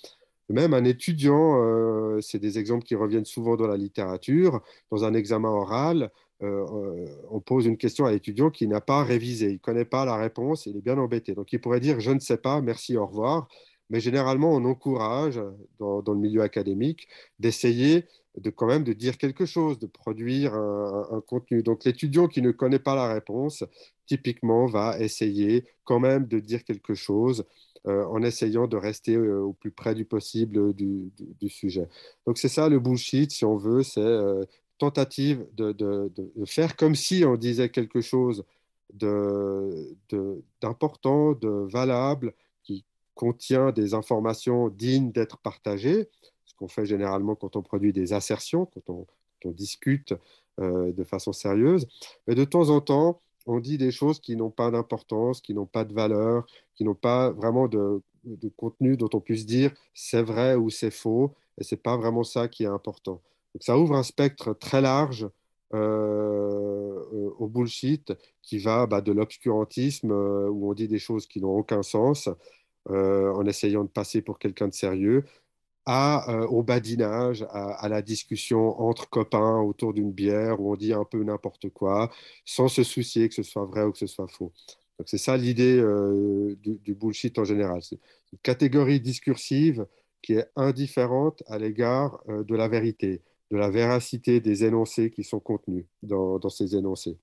Même 0.49 0.73
un 0.73 0.83
étudiant, 0.83 2.19
c'est 2.21 2.39
des 2.39 2.57
exemples 2.57 2.85
qui 2.85 2.95
reviennent 2.95 3.25
souvent 3.25 3.55
dans 3.55 3.67
la 3.67 3.77
littérature, 3.77 4.61
dans 4.91 5.05
un 5.05 5.13
examen 5.13 5.49
oral, 5.49 6.11
euh, 6.43 7.07
on 7.31 7.39
pose 7.39 7.65
une 7.65 7.77
question 7.77 8.05
à 8.05 8.11
l'étudiant 8.11 8.51
qui 8.51 8.67
n'a 8.67 8.81
pas 8.81 9.03
révisé, 9.03 9.47
il 9.47 9.53
ne 9.53 9.57
connaît 9.57 9.85
pas 9.85 10.05
la 10.05 10.15
réponse, 10.15 10.67
il 10.67 10.77
est 10.77 10.81
bien 10.81 10.97
embêté. 10.97 11.33
Donc 11.33 11.51
il 11.51 11.59
pourrait 11.59 11.79
dire 11.79 11.99
je 11.99 12.11
ne 12.11 12.19
sais 12.19 12.37
pas, 12.37 12.61
merci, 12.61 12.97
au 12.97 13.05
revoir. 13.07 13.47
Mais 13.89 13.99
généralement, 13.99 14.51
on 14.53 14.65
encourage 14.65 15.41
dans, 15.79 16.03
le 16.05 16.15
milieu 16.15 16.41
académique 16.41 17.07
d'essayer 17.39 18.05
de 18.37 18.49
quand 18.49 18.67
même 18.67 18.83
de 18.83 18.93
dire 18.93 19.17
quelque 19.17 19.45
chose, 19.45 19.79
de 19.79 19.87
produire 19.87 20.53
un, 20.53 21.21
contenu. 21.25 21.63
Donc 21.63 21.85
l'étudiant 21.85 22.27
qui 22.27 22.41
ne 22.41 22.51
connaît 22.51 22.79
pas 22.79 22.95
la 22.95 23.11
réponse, 23.11 23.63
typiquement, 24.05 24.65
va 24.67 24.99
essayer 24.99 25.65
quand 25.85 25.99
même 25.99 26.27
de 26.27 26.39
dire 26.39 26.65
quelque 26.65 26.93
chose 26.95 27.45
euh, 27.87 28.05
en 28.07 28.21
essayant 28.21 28.67
de 28.67 28.75
rester 28.75 29.15
euh, 29.15 29.39
au 29.39 29.53
plus 29.53 29.71
près 29.71 29.95
du 29.95 30.03
possible 30.05 30.73
du, 30.73 31.09
sujet. 31.47 31.87
Donc 32.25 32.37
c'est 32.37 32.49
ça 32.49 32.67
le 32.67 32.79
bullshit, 32.79 33.31
si 33.31 33.45
on 33.45 33.55
veut, 33.55 33.83
c'est 33.83 34.01
tentative 34.77 35.45
de, 35.55 36.11
faire 36.45 36.75
comme 36.75 36.95
si 36.95 37.23
on 37.25 37.35
disait 37.35 37.69
quelque 37.69 38.01
chose 38.01 38.43
d'important, 40.61 41.33
de, 41.33 41.67
valable, 41.69 42.33
qui 42.63 42.83
contient 43.15 43.71
des 43.71 43.93
informations 43.93 44.69
dignes 44.69 45.11
d'être 45.11 45.37
partagées, 45.37 46.09
ce 46.45 46.53
qu'on 46.55 46.67
fait 46.67 46.85
généralement 46.85 47.35
quand 47.35 47.55
on 47.55 47.61
produit 47.61 47.93
des 47.93 48.13
assertions, 48.13 48.65
quand 48.65 48.89
on, 48.89 49.05
discute 49.51 50.13
euh, 50.59 50.91
de 50.91 51.05
façon 51.05 51.31
sérieuse. 51.31 51.87
Mais 52.27 52.35
de 52.35 52.43
temps 52.43 52.69
en 52.69 52.81
temps, 52.81 53.21
on 53.45 53.61
dit 53.61 53.77
des 53.77 53.91
choses 53.91 54.19
qui 54.19 54.35
n'ont 54.35 54.49
pas 54.49 54.71
d'importance, 54.71 55.39
qui 55.39 55.53
n'ont 55.53 55.65
pas 55.65 55.85
de 55.85 55.93
valeur, 55.93 56.45
qui 56.75 56.83
n'ont 56.83 56.95
pas 56.95 57.29
vraiment 57.31 57.69
de, 57.69 58.01
de, 58.25 58.49
contenu 58.49 58.97
dont 58.97 59.09
on 59.13 59.21
puisse 59.21 59.45
dire 59.45 59.71
c'est 59.93 60.21
vrai 60.21 60.55
ou 60.55 60.69
c'est 60.69 60.91
faux, 60.91 61.33
et 61.57 61.63
ce 61.63 61.75
n'est 61.75 61.81
pas 61.81 61.95
vraiment 61.95 62.25
ça 62.25 62.49
qui 62.49 62.63
est 62.63 62.67
important 62.67 63.21
ça 63.59 63.77
ouvre 63.77 63.95
un 63.95 64.03
spectre 64.03 64.53
très 64.53 64.81
large 64.81 65.27
euh, 65.73 67.03
euh, 67.13 67.29
au 67.39 67.47
bullshit 67.49 68.13
qui 68.41 68.57
va 68.57 68.87
bah, 68.87 69.01
de 69.01 69.11
l'obscurantisme 69.11 70.11
euh, 70.11 70.49
où 70.49 70.71
on 70.71 70.73
dit 70.73 70.87
des 70.87 70.99
choses 70.99 71.27
qui 71.27 71.41
n'ont 71.41 71.57
aucun 71.57 71.83
sens 71.83 72.29
en 72.89 73.45
essayant 73.45 73.83
de 73.83 73.89
passer 73.89 74.21
pour 74.21 74.39
quelqu'un 74.39 74.69
de 74.69 74.73
sérieux 74.73 75.25
à, 75.85 76.45
au 76.49 76.63
badinage, 76.63 77.45
à, 77.51 77.89
la 77.89 78.01
discussion 78.01 78.79
entre 78.79 79.09
copains 79.09 79.59
autour 79.59 79.93
d'une 79.93 80.13
bière 80.13 80.61
où 80.61 80.71
on 80.71 80.77
dit 80.77 80.93
un 80.93 81.03
peu 81.03 81.21
n'importe 81.21 81.69
quoi 81.69 82.09
sans 82.45 82.69
se 82.69 82.83
soucier 82.83 83.27
que 83.27 83.35
ce 83.35 83.43
soit 83.43 83.65
vrai 83.65 83.83
ou 83.83 83.91
que 83.91 83.97
ce 83.97 84.07
soit 84.07 84.29
faux. 84.29 84.53
Donc 84.97 85.09
c'est 85.09 85.17
ça 85.17 85.35
l'idée 85.35 85.81
du, 86.61 86.79
du, 86.79 86.95
bullshit 86.95 87.37
en 87.39 87.43
général. 87.43 87.83
C'est 87.83 87.99
une 88.31 88.39
catégorie 88.39 89.01
discursive 89.01 89.85
qui 90.21 90.35
est 90.35 90.47
indifférente 90.55 91.43
à 91.47 91.57
l'égard 91.57 92.23
de 92.29 92.55
la 92.55 92.69
vérité 92.69 93.21
de 93.51 93.57
la 93.57 93.69
véracité 93.69 94.39
des 94.39 94.63
énoncés 94.65 95.09
qui 95.09 95.23
sont 95.23 95.39
contenus 95.39 95.85
dans, 96.03 96.39
ces 96.49 96.75
énoncés. 96.75 97.17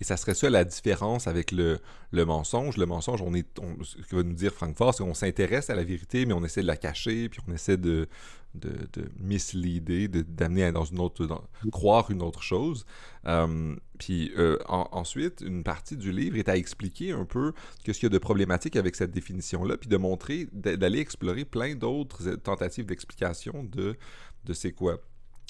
Et 0.00 0.04
ça 0.04 0.16
serait 0.16 0.34
ça 0.34 0.48
la 0.48 0.64
différence 0.64 1.26
avec 1.26 1.50
le, 1.50 1.80
mensonge? 2.12 2.76
Le 2.76 2.86
mensonge, 2.86 3.20
on 3.22 3.34
est, 3.34 3.46
ce 3.82 3.96
que 3.96 4.16
va 4.16 4.22
nous 4.22 4.32
dire 4.32 4.52
Francfort, 4.52 4.94
c'est 4.94 5.02
qu'on 5.02 5.14
s'intéresse 5.14 5.70
à 5.70 5.74
la 5.74 5.84
vérité, 5.84 6.24
mais 6.24 6.32
on 6.32 6.44
essaie 6.44 6.62
de 6.62 6.66
la 6.66 6.76
cacher, 6.76 7.28
puis 7.28 7.40
on 7.48 7.52
essaie 7.52 7.76
de, 7.76 8.08
de, 8.54 8.70
de 8.92 9.08
misleader, 9.18 10.08
d'amener 10.08 10.70
dans 10.72 10.84
une 10.84 11.00
autre, 11.00 11.26
croire 11.72 12.10
une 12.10 12.22
autre 12.22 12.42
chose. 12.42 12.84
Euh, 13.26 13.74
puis 13.98 14.32
euh, 14.36 14.58
ensuite, 14.68 15.42
une 15.44 15.64
partie 15.64 15.96
du 15.96 16.12
livre 16.12 16.36
est 16.36 16.48
à 16.48 16.56
expliquer 16.56 17.12
un 17.12 17.24
peu 17.24 17.52
ce 17.84 17.92
qu'il 17.92 18.04
y 18.04 18.06
a 18.06 18.08
de 18.10 18.18
problématique 18.18 18.76
avec 18.76 18.94
cette 18.94 19.10
définition-là, 19.10 19.76
puis 19.76 19.88
de 19.88 19.96
montrer, 19.96 20.48
d'aller 20.52 21.00
explorer 21.00 21.44
plein 21.44 21.74
d'autres 21.74 22.36
tentatives 22.36 22.86
d'explication 22.86 23.64
de, 23.64 23.96
de 24.44 24.52
c'est 24.52 24.72
quoi 24.72 25.00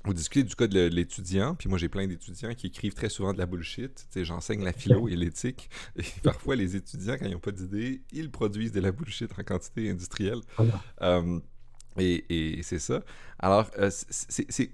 vous 0.05 0.15
discutez 0.15 0.45
du 0.45 0.55
cas 0.55 0.67
de 0.67 0.87
l'étudiant, 0.87 1.55
puis 1.55 1.69
moi 1.69 1.79
j'ai 1.79 1.89
plein 1.89 2.07
d'étudiants 2.07 2.55
qui 2.55 2.69
écrivent 2.69 2.95
très 2.95 3.09
souvent 3.09 3.33
de 3.33 3.39
la 3.39 3.47
bullshit. 3.47 4.07
J'enseigne 4.15 4.65
la 4.65 4.73
philo 4.73 5.09
et 5.09 5.17
l'éthique, 5.17 5.71
et 5.97 6.05
parfois 6.23 6.57
les 6.57 6.77
étudiants, 6.77 7.17
quand 7.19 7.27
ils 7.27 7.33
n'ont 7.33 7.39
pas 7.39 7.53
d'idée, 7.53 8.03
ils 8.13 8.31
produisent 8.31 8.73
de 8.73 8.81
la 8.81 8.93
bullshit 8.93 9.31
en 9.39 9.43
quantité 9.45 9.91
industrielle. 9.91 10.41
Euh, 11.03 11.41
et, 11.99 12.61
c'est 12.63 12.79
ça. 12.79 13.03
Alors, 13.39 13.71
euh, 13.79 13.91
c'est 13.91 14.71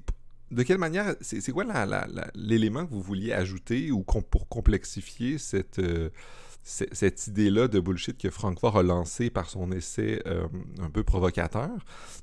de 0.50 0.62
quelle 0.62 0.78
manière, 0.78 1.14
c'est 1.20 1.52
quoi 1.52 1.64
l'élément 2.34 2.86
que 2.86 2.90
vous 2.90 3.02
vouliez 3.02 3.32
ajouter 3.32 3.90
ou 3.90 4.02
pour 4.02 4.48
complexifier 4.48 5.36
cette, 5.36 5.78
euh, 5.78 6.08
cette 6.68 7.26
idée-là 7.26 7.66
de 7.66 7.80
bullshit 7.80 8.18
que 8.18 8.28
Francfort 8.28 8.76
a 8.76 8.82
lancé 8.82 9.30
par 9.30 9.48
son 9.48 9.72
essai 9.72 10.22
euh, 10.26 10.46
un 10.80 10.90
peu 10.90 11.02
provocateur. 11.02 11.70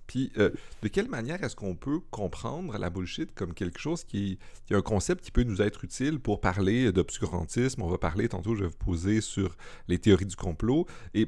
Puis, 0.06 0.32
euh, 0.38 0.52
de 0.84 0.88
quelle 0.88 1.10
manière 1.10 1.44
est-ce 1.44 1.56
qu'on 1.56 1.76
peut 1.76 2.00
comprendre 2.12 2.78
la 2.78 2.92
bullshit 2.92 3.34
comme 3.34 3.56
quelque 3.56 3.80
chose 3.80 4.04
qui, 4.04 4.38
qui, 4.66 4.74
est 4.74 4.78
un 4.78 4.84
concept 4.84 5.26
qui 5.26 5.32
peut 5.32 5.44
nous 5.44 5.64
être 5.64 5.84
utile 5.84 6.20
pour 6.20 6.42
parler 6.42 6.92
d'obscurantisme? 6.92 7.82
On 7.82 7.90
va 7.90 7.98
parler 7.98 8.30
tantôt, 8.30 8.54
je 8.54 8.66
vais 8.66 8.70
vous 8.70 8.86
poser 8.86 9.20
sur 9.20 9.58
les 9.88 9.98
théories 9.98 10.28
du 10.28 10.36
complot. 10.36 10.86
Et 11.16 11.28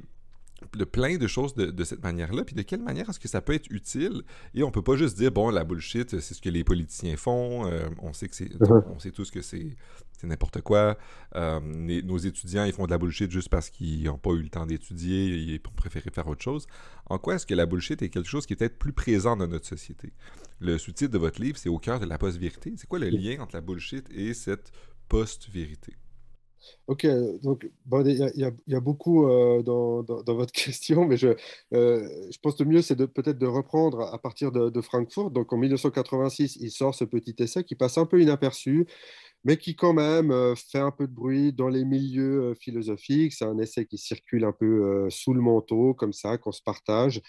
de 0.76 0.86
plein 0.86 1.18
de 1.18 1.28
choses 1.28 1.54
de, 1.56 1.84
cette 1.84 2.04
manière-là. 2.04 2.44
Puis 2.44 2.56
de 2.56 2.62
quelle 2.62 2.82
manière 2.82 3.10
est-ce 3.10 3.20
que 3.20 3.28
ça 3.28 3.42
peut 3.42 3.54
être 3.54 3.70
utile? 3.70 4.24
Et 4.54 4.64
on 4.64 4.72
peut 4.72 4.82
pas 4.82 4.96
juste 4.96 5.18
dire, 5.18 5.32
bon, 5.32 5.50
la 5.50 5.64
bullshit, 5.64 6.20
c'est 6.20 6.34
ce 6.34 6.42
que 6.42 6.50
les 6.50 6.64
politiciens 6.64 7.16
font. 7.18 7.68
Euh, 7.68 7.88
on 8.02 8.14
sait 8.14 8.28
que 8.28 8.36
c'est... 8.36 8.46
Uh-huh. 8.46 8.84
On 8.90 9.00
sait 9.00 9.12
tous 9.12 9.32
que 9.32 9.42
c'est 9.42 9.76
c'est 10.18 10.28
n'importe 10.28 10.62
quoi. 10.62 10.98
Euh, 11.36 11.60
nos 12.04 12.18
étudiants, 12.18 12.66
ils 12.66 12.74
font 12.74 12.86
de 12.86 12.92
la 12.92 12.98
bullshit 12.98 13.30
juste 13.30 13.50
parce 13.50 13.70
qu'ils 13.70 14.04
n'ont 14.06 14.18
pas 14.18 14.32
eu 14.32 14.42
le 14.42 14.50
temps 14.50 14.66
d'étudier 14.66 15.26
ils 15.28 15.56
ont 15.58 15.76
préféré 15.76 16.10
faire 16.10 16.28
autre 16.28 16.42
chose. 16.42 16.66
En 17.06 17.20
quoi 17.20 17.36
est-ce 17.36 17.46
que 17.46 17.54
la 17.54 17.66
bullshit 17.66 18.02
est 18.02 18.10
quelque 18.10 18.28
chose 18.28 18.46
qui 18.46 18.54
est 18.54 18.56
peut-être 18.56 18.80
plus 18.80 18.94
présent 18.94 19.38
dans 19.38 19.48
notre 19.48 19.68
société? 19.68 20.14
Le 20.60 20.78
sous-titre 20.80 21.12
de 21.12 21.20
votre 21.20 21.40
livre, 21.40 21.58
c'est 21.58 21.70
Au 21.70 21.78
cœur 21.78 22.00
de 22.00 22.06
la 22.06 22.18
post-vérité. 22.18 22.74
C'est 22.78 22.88
quoi 22.88 22.98
le 22.98 23.10
lien 23.10 23.40
entre 23.40 23.56
la 23.56 23.62
bullshit 23.62 24.08
et 24.12 24.34
cette 24.34 24.72
post-vérité? 25.08 25.94
Ok, 26.88 27.06
donc 27.44 27.70
il 28.06 28.52
y, 28.68 28.76
a 28.76 28.80
beaucoup 28.80 29.28
euh, 29.28 29.62
dans, 29.62 30.04
votre 30.36 30.54
question, 30.54 31.06
mais 31.06 31.18
je, 31.18 31.30
euh, 31.74 32.08
je 32.32 32.38
pense 32.40 32.56
que 32.56 32.64
le 32.64 32.70
mieux, 32.70 32.82
c'est 32.82 32.96
peut-être 32.96 33.38
de 33.38 33.46
reprendre 33.46 34.02
à 34.02 34.18
partir 34.18 34.52
de, 34.52 34.70
de, 34.70 34.82
Francfort. 34.82 35.32
Donc 35.32 35.52
en 35.52 35.58
1986, 35.58 36.58
il 36.62 36.72
sort 36.72 36.96
ce 36.96 37.04
petit 37.04 37.36
essai 37.40 37.64
qui 37.64 37.76
passe 37.76 37.98
un 37.98 38.06
peu 38.06 38.22
inaperçu, 38.22 38.88
mais 39.44 39.58
qui 39.58 39.76
quand 39.76 39.94
même 39.94 40.32
euh, 40.32 40.56
fait 40.56 40.80
un 40.80 40.92
peu 40.92 41.08
de 41.08 41.14
bruit 41.14 41.54
dans 41.54 41.70
les 41.70 41.86
milieux 41.86 42.54
philosophiques. 42.60 43.34
C'est 43.34 43.46
un 43.46 43.58
essai 43.58 43.86
qui 43.86 43.98
circule 43.98 44.44
un 44.44 44.52
peu 44.52 45.08
sous 45.10 45.34
le 45.34 45.42
manteau, 45.42 45.94
comme 45.94 46.14
ça, 46.14 46.38
qu'on 46.38 46.52
se 46.52 46.62
partage. 46.62 47.22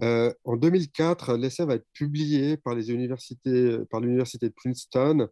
en 0.00 0.56
2004, 0.56 1.36
l'essai 1.36 1.64
va 1.64 1.74
être 1.74 1.86
publié 1.92 2.56
par 2.56 2.74
les 2.74 2.90
universités, 2.90 3.78
par 3.90 4.00
l'université 4.00 4.48
de 4.48 4.54
Princeton 4.54 5.28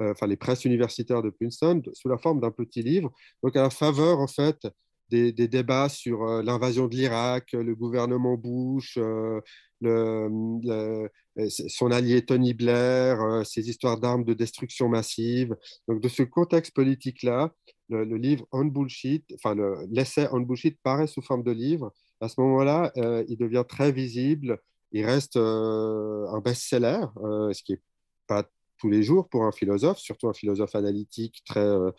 euh, 0.00 0.12
enfin 0.12 0.26
les 0.26 0.36
presses 0.36 0.64
universitaires 0.66 1.22
de 1.22 1.30
Princeton, 1.30 1.82
sous 1.94 2.08
la 2.08 2.18
forme 2.18 2.40
d'un 2.40 2.50
petit 2.50 2.82
livre, 2.82 3.10
donc 3.42 3.56
à 3.56 3.62
la 3.62 3.70
faveur 3.70 4.18
en 4.20 4.26
fait 4.26 4.66
des, 5.08 5.32
débats 5.32 5.88
sur 5.88 6.22
euh, 6.24 6.42
l'invasion 6.42 6.86
de 6.86 6.94
l'Irak, 6.94 7.52
le 7.52 7.74
gouvernement 7.74 8.36
Bush, 8.36 8.98
euh, 8.98 9.40
le, 9.80 11.08
son 11.48 11.90
allié 11.90 12.24
Tony 12.24 12.54
Blair, 12.54 13.44
ses 13.44 13.68
histoires 13.68 13.98
d'armes 13.98 14.24
de 14.24 14.34
destruction 14.34 14.88
massive. 14.88 15.54
Donc 15.88 16.00
de 16.00 16.08
ce 16.08 16.22
contexte 16.22 16.74
politique-là, 16.74 17.52
le, 17.88 18.04
livre 18.16 18.46
On 18.52 18.64
Bullshit, 18.64 19.24
enfin 19.34 19.54
l'essai 19.90 20.28
On 20.32 20.40
Bullshit 20.40 20.78
paraît 20.82 21.06
sous 21.06 21.22
forme 21.22 21.42
de 21.42 21.52
livre. 21.52 21.92
À 22.20 22.28
ce 22.28 22.40
moment-là, 22.40 22.92
il 23.28 23.36
devient 23.36 23.64
très 23.68 23.92
visible. 23.92 24.58
Il 24.92 25.04
reste 25.04 25.36
un 25.36 26.40
best-seller, 26.44 27.06
ce 27.52 27.62
qui 27.62 27.72
n'est 27.72 27.82
pas 28.26 28.48
tous 28.78 28.88
les 28.88 29.02
jours 29.02 29.28
pour 29.28 29.44
un 29.44 29.52
philosophe, 29.52 29.98
surtout 29.98 30.28
un 30.28 30.34
philosophe 30.34 30.74
analytique 30.74 31.42
très, 31.46 31.60
euh, 31.60 31.90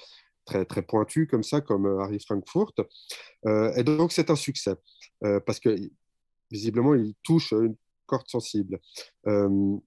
très, 0.45 0.65
très 0.65 0.81
pointu 0.81 1.27
comme 1.27 1.43
ça, 1.43 1.61
comme 1.61 1.85
Harry 1.99 2.19
Frankfurt. 2.19 2.73
et 3.75 3.83
donc, 3.83 4.11
c'est 4.11 4.29
un 4.29 4.35
succès, 4.35 4.75
parce 5.45 5.59
que 5.59 5.75
visiblement, 6.51 6.95
il 6.95 7.13
touche 7.23 7.51
une 7.51 7.75
corde 8.05 8.27
sensible. 8.27 8.79
il 9.25 9.81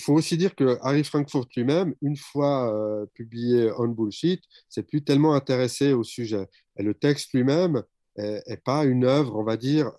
faut 0.00 0.14
aussi 0.14 0.36
dire 0.36 0.54
que 0.54 0.78
Harry 0.82 1.04
Frankfurt 1.04 1.48
lui-même, 1.56 1.94
une 2.02 2.16
fois 2.16 3.06
publié 3.14 3.70
On 3.78 3.88
Bullshit, 3.88 4.42
s'est 4.68 4.82
plus 4.82 5.04
tellement 5.04 5.34
intéressé 5.34 5.92
au 5.92 6.02
sujet. 6.02 6.48
Et 6.76 6.82
le 6.82 6.94
texte 6.94 7.32
lui-même 7.32 7.82
n'est 8.18 8.62
pas 8.64 8.84
une 8.84 9.04
œuvre, 9.04 9.36
on 9.36 9.44
va 9.44 9.56
dire, 9.56 9.92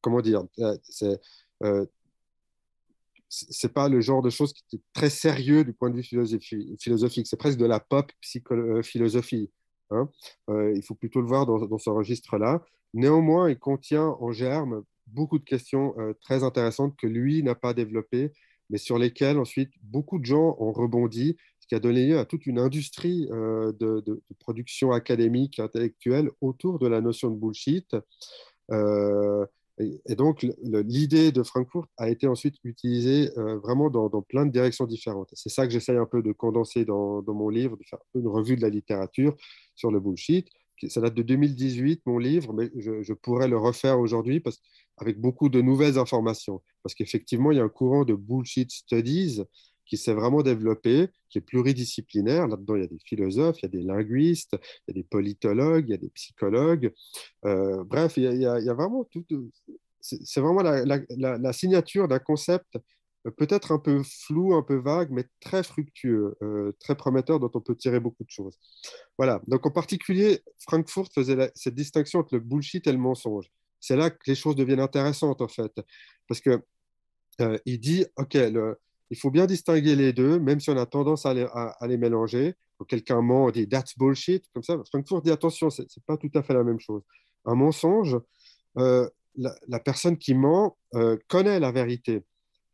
comment 0.00 0.20
dire, 0.20 0.44
c'est 0.82 1.18
c'est 3.30 3.72
pas 3.72 3.88
le 3.88 4.00
genre 4.00 4.22
de 4.22 4.30
choses 4.30 4.52
qui 4.52 4.76
est 4.76 4.82
très 4.92 5.08
sérieux 5.08 5.64
du 5.64 5.72
point 5.72 5.88
de 5.88 5.96
vue 5.96 6.02
philosophique. 6.02 7.26
C'est 7.26 7.36
presque 7.36 7.58
de 7.58 7.66
la 7.66 7.78
pop 7.78 8.10
euh, 8.50 8.82
philosophie. 8.82 9.50
Hein. 9.90 10.08
Euh, 10.48 10.72
il 10.74 10.82
faut 10.82 10.94
plutôt 10.94 11.20
le 11.20 11.26
voir 11.26 11.46
dans, 11.46 11.78
ce 11.78 11.90
registre-là. 11.90 12.64
Néanmoins, 12.94 13.50
il 13.50 13.58
contient 13.58 14.16
en 14.20 14.32
germe 14.32 14.82
beaucoup 15.06 15.38
de 15.38 15.44
questions 15.44 15.94
euh, 15.98 16.12
très 16.22 16.44
intéressantes 16.44 16.96
que 16.96 17.06
lui 17.06 17.42
n'a 17.42 17.54
pas 17.54 17.74
développées, 17.74 18.32
mais 18.68 18.78
sur 18.78 18.98
lesquelles 18.98 19.38
ensuite 19.38 19.70
beaucoup 19.82 20.18
de 20.18 20.24
gens 20.24 20.56
ont 20.58 20.72
rebondi, 20.72 21.36
ce 21.60 21.66
qui 21.66 21.74
a 21.74 21.80
donné 21.80 22.06
lieu 22.06 22.18
à 22.18 22.24
toute 22.24 22.46
une 22.46 22.58
industrie 22.58 23.26
de, 23.28 23.74
de, 23.80 24.22
production 24.38 24.92
académique 24.92 25.58
intellectuelle 25.58 26.30
autour 26.40 26.78
de 26.78 26.86
la 26.86 27.00
notion 27.00 27.30
de 27.30 27.36
bullshit. 27.36 27.96
Et, 30.06 30.14
donc, 30.14 30.46
l'idée 30.62 31.32
de 31.32 31.42
Frankfurt 31.42 31.88
a 31.96 32.10
été 32.10 32.26
ensuite 32.26 32.56
utilisée 32.64 33.30
euh, 33.38 33.58
vraiment 33.58 33.88
dans, 33.88 34.22
plein 34.22 34.44
de 34.44 34.52
directions 34.52 34.86
différentes. 34.86 35.30
C'est 35.32 35.48
ça 35.48 35.66
que 35.66 35.72
j'essaye 35.72 35.96
un 35.96 36.06
peu 36.06 36.22
de 36.22 36.32
condenser 36.32 36.84
dans, 36.84 37.22
mon 37.26 37.48
livre, 37.48 37.76
de 37.76 37.84
faire 37.84 37.98
une 38.14 38.28
revue 38.28 38.56
de 38.56 38.62
la 38.62 38.68
littérature 38.68 39.34
sur 39.74 39.90
le 39.90 40.00
bullshit. 40.00 40.48
Ça 40.88 41.00
date 41.00 41.14
de 41.14 41.22
2018, 41.22 42.02
mon 42.06 42.18
livre, 42.18 42.52
mais 42.52 42.70
je, 42.76 43.12
pourrais 43.12 43.48
le 43.48 43.58
refaire 43.58 43.98
aujourd'hui 43.98 44.42
avec 44.96 45.20
beaucoup 45.20 45.48
de 45.48 45.60
nouvelles 45.60 45.98
informations. 45.98 46.62
Parce 46.82 46.94
qu'effectivement, 46.94 47.52
il 47.52 47.58
y 47.58 47.60
a 47.60 47.64
un 47.64 47.68
courant 47.68 48.04
de 48.04 48.14
bullshit 48.14 48.70
studies 48.70 49.42
qui 49.90 49.96
s'est 49.96 50.14
vraiment 50.14 50.42
développé, 50.42 51.08
qui 51.28 51.38
est 51.38 51.40
pluridisciplinaire. 51.40 52.46
Là-dedans, 52.46 52.76
il 52.76 52.82
y 52.82 52.84
a 52.84 52.86
des 52.86 53.00
philosophes, 53.04 53.58
il 53.58 53.62
y 53.64 53.66
a 53.66 53.68
des 53.68 53.82
linguistes, 53.82 54.52
il 54.52 54.94
y 54.94 54.98
a 54.98 55.02
des 55.02 55.02
politologues, 55.02 55.86
il 55.88 55.90
y 55.90 55.94
a 55.94 55.98
des 55.98 56.10
psychologues. 56.10 56.92
Euh, 57.44 57.82
bref, 57.82 58.16
il 58.16 58.22
y, 58.22 58.46
a, 58.46 58.74
vraiment 58.74 59.02
tout. 59.02 59.26
C'est 60.00 60.40
vraiment 60.40 60.62
la, 60.62 61.52
signature 61.52 62.06
d'un 62.06 62.20
concept 62.20 62.78
euh, 63.26 63.32
peut-être 63.32 63.72
un 63.72 63.80
peu 63.80 64.04
flou, 64.04 64.54
un 64.54 64.62
peu 64.62 64.76
vague, 64.76 65.10
mais 65.10 65.24
très 65.40 65.64
fructueux, 65.64 66.36
euh, 66.40 66.70
très 66.78 66.94
prometteur, 66.94 67.40
dont 67.40 67.50
on 67.52 67.60
peut 67.60 67.74
tirer 67.74 67.98
beaucoup 67.98 68.22
de 68.22 68.30
choses. 68.30 68.56
Voilà. 69.18 69.42
Donc, 69.48 69.66
en 69.66 69.72
particulier, 69.72 70.40
Frankfurt 70.60 71.12
faisait 71.12 71.50
cette 71.56 71.74
distinction 71.74 72.20
entre 72.20 72.34
le 72.36 72.40
bullshit 72.40 72.86
et 72.86 72.92
le 72.92 72.98
mensonge. 72.98 73.50
C'est 73.80 73.96
là 73.96 74.10
que 74.10 74.22
les 74.28 74.36
choses 74.36 74.54
deviennent 74.54 74.78
intéressantes, 74.78 75.40
en 75.40 75.48
fait. 75.48 75.72
Parce 76.28 76.40
que 76.40 76.62
il 77.64 77.80
dit, 77.80 78.04
OK, 78.18 78.34
le, 78.34 78.78
il 79.10 79.18
faut 79.18 79.30
bien 79.30 79.46
distinguer 79.46 79.96
les 79.96 80.12
deux, 80.12 80.38
même 80.38 80.60
si 80.60 80.70
on 80.70 80.76
a 80.76 80.86
tendance 80.86 81.26
à 81.26 81.34
les, 81.34 81.96
mélanger. 81.96 82.54
Quelqu'un 82.88 83.20
ment, 83.20 83.46
on 83.46 83.50
dit 83.50 83.68
that's 83.68 83.98
bullshit, 83.98 84.46
comme 84.54 84.62
ça. 84.62 84.80
Frankfurt 84.88 85.22
dit 85.22 85.30
attention, 85.30 85.68
ce 85.68 85.82
n'est 85.82 85.88
pas 86.06 86.16
tout 86.16 86.30
à 86.34 86.42
fait 86.42 86.54
la 86.54 86.64
même 86.64 86.80
chose. 86.80 87.02
Un 87.44 87.54
mensonge, 87.54 88.16
euh, 88.78 89.08
la, 89.36 89.80
personne 89.80 90.16
qui 90.16 90.34
ment 90.34 90.78
euh, 90.94 91.16
connaît 91.28 91.60
la 91.60 91.72
vérité. 91.72 92.22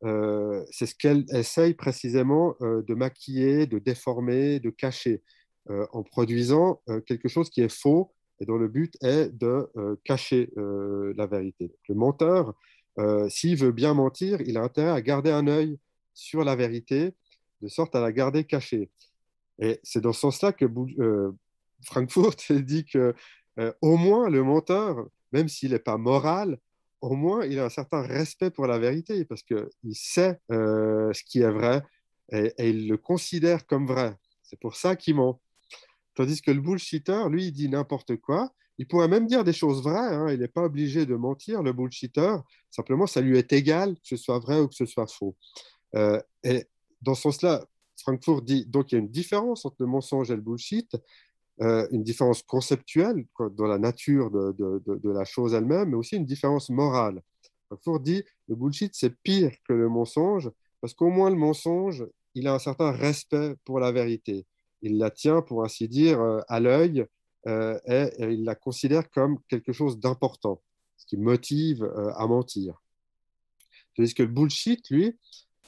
Euh, 0.05 0.65
c'est 0.71 0.87
ce 0.87 0.95
qu'elle 0.95 1.25
essaye 1.33 1.75
précisément 1.75 2.55
de 2.61 2.95
maquiller, 2.95 3.67
de 3.67 3.79
déformer, 3.79 4.61
de 4.61 4.71
cacher, 4.71 5.23
en 5.69 6.05
produisant 6.05 6.81
quelque 7.07 7.27
chose 7.29 7.51
qui 7.51 7.61
est 7.61 7.75
faux 7.75 8.13
et 8.39 8.45
dont 8.45 8.57
le 8.57 8.69
but 8.69 8.97
est 9.03 9.31
de 9.37 9.69
cacher 10.05 10.53
la 10.57 11.27
vérité. 11.27 11.73
Le 11.89 11.95
menteur, 11.97 12.55
s'il 13.29 13.57
veut 13.57 13.73
bien 13.73 13.95
mentir, 13.95 14.41
il 14.43 14.59
a 14.59 14.63
intérêt 14.63 14.91
à 14.91 15.01
garder 15.01 15.33
un 15.33 15.49
œil 15.49 15.79
sur 16.17 16.45
la 16.45 16.57
vérité, 16.57 17.15
de 17.63 17.69
sorte 17.69 17.95
à 17.95 18.01
la 18.01 18.11
garder 18.11 18.45
cachée. 18.45 18.91
Et 19.59 19.79
c'est 19.83 20.01
dans 20.01 20.13
ce 20.13 20.21
sens-là 20.21 20.53
que 20.53 20.65
euh, 20.99 21.33
Frankfurt 21.83 22.53
dit 22.53 22.85
que 22.85 23.15
euh, 23.59 23.73
au 23.81 23.97
moins 23.97 24.29
le 24.29 24.43
menteur, 24.43 25.07
même 25.33 25.49
s'il 25.49 25.71
n'est 25.71 25.79
pas 25.79 25.99
moral, 25.99 26.59
au 27.01 27.15
moins 27.15 27.45
il 27.45 27.59
a 27.59 27.67
un 27.67 27.71
certain 27.71 28.03
respect 28.03 28.51
pour 28.51 28.67
la 28.67 28.79
vérité 28.79 29.25
parce 29.25 29.43
qu'il 29.43 29.69
sait 29.93 30.41
euh, 30.51 31.13
ce 31.13 31.23
qui 31.23 31.41
est 31.41 31.51
vrai 31.51 31.83
et, 32.33 32.53
il 32.59 32.89
le 32.89 32.97
considère 32.97 33.67
comme 33.67 33.87
vrai. 33.87 34.17
C'est 34.43 34.59
pour 34.59 34.75
ça 34.75 34.97
qu'il 34.97 35.17
ment. 35.17 35.41
Tandis 36.15 36.41
que 36.41 36.51
le 36.51 36.61
bullshitter, 36.61 37.25
lui, 37.31 37.47
il 37.47 37.53
dit 37.53 37.69
n'importe 37.69 38.17
quoi. 38.17 38.53
Il 38.79 38.87
pourrait 38.87 39.09
même 39.09 39.27
dire 39.27 39.45
des 39.45 39.53
choses 39.53 39.83
vraies. 39.83 40.15
Hein. 40.15 40.31
Il 40.31 40.41
n'est 40.41 40.49
pas 40.49 40.63
obligé 40.63 41.07
de 41.07 41.15
mentir, 41.15 41.63
le 41.63 41.73
bullshitter. 41.73 42.37
Simplement, 42.71 43.07
ça 43.07 43.21
lui 43.21 43.39
est 43.39 43.53
égal 43.53 43.95
que 43.95 44.09
ce 44.09 44.17
soit 44.17 44.39
vrai 44.39 44.61
ou 44.61 44.69
que 44.69 44.75
ce 44.75 44.87
soit 44.87 45.07
faux. 45.07 45.37
Euh, 45.97 46.21
et 46.45 46.67
dans 47.03 47.15
ce 47.15 47.23
sens-là, 47.23 47.65
Frankfurt 48.03 48.43
dit 48.43 48.67
donc 48.67 48.93
il 48.93 48.97
y 48.97 48.99
a 48.99 49.01
une 49.01 49.11
différence 49.11 49.65
entre 49.65 49.77
le 49.81 49.87
mensonge 49.87 50.31
et 50.31 50.37
le 50.37 50.43
bullshit, 50.43 50.97
euh, 51.63 51.89
une 51.91 52.03
différence 52.03 52.43
conceptuelle 52.43 53.27
dans 53.53 53.67
la 53.67 53.79
nature 53.79 54.31
de, 54.31 55.11
la 55.11 55.25
chose 55.25 55.55
elle-même, 55.55 55.91
mais 55.91 55.97
aussi 55.97 56.17
une 56.17 56.27
différence 56.27 56.69
morale. 56.69 57.23
Frankfurt 57.69 58.03
dit 58.03 58.23
le 58.49 58.55
bullshit 58.55 58.95
c'est 58.95 59.17
pire 59.23 59.53
que 59.67 59.73
le 59.73 59.89
mensonge 59.89 60.51
parce 60.81 60.93
qu'au 60.95 61.09
moins 61.09 61.31
le 61.31 61.37
mensonge 61.37 62.07
il 62.35 62.47
a 62.47 62.55
un 62.55 62.59
certain 62.59 62.93
respect 62.93 63.55
pour 63.65 63.81
la 63.81 63.93
vérité. 63.93 64.45
Il 64.83 64.99
la 64.99 65.11
tient, 65.11 65.41
pour 65.41 65.65
ainsi 65.65 65.89
dire, 65.89 66.21
euh, 66.21 66.41
à 66.49 66.61
l'œil 66.61 67.07
et, 67.47 68.09
il 68.19 68.45
la 68.45 68.57
considère 68.57 69.09
comme 69.09 69.39
quelque 69.49 69.73
chose 69.73 70.01
d'important, 70.01 70.61
ce 70.97 71.07
qui 71.07 71.17
motive 71.17 71.85
à 72.17 72.27
mentir. 72.27 72.83
Tandis 73.95 74.15
que 74.15 74.25
le 74.25 74.29
bullshit, 74.29 74.91
lui, 74.91 75.17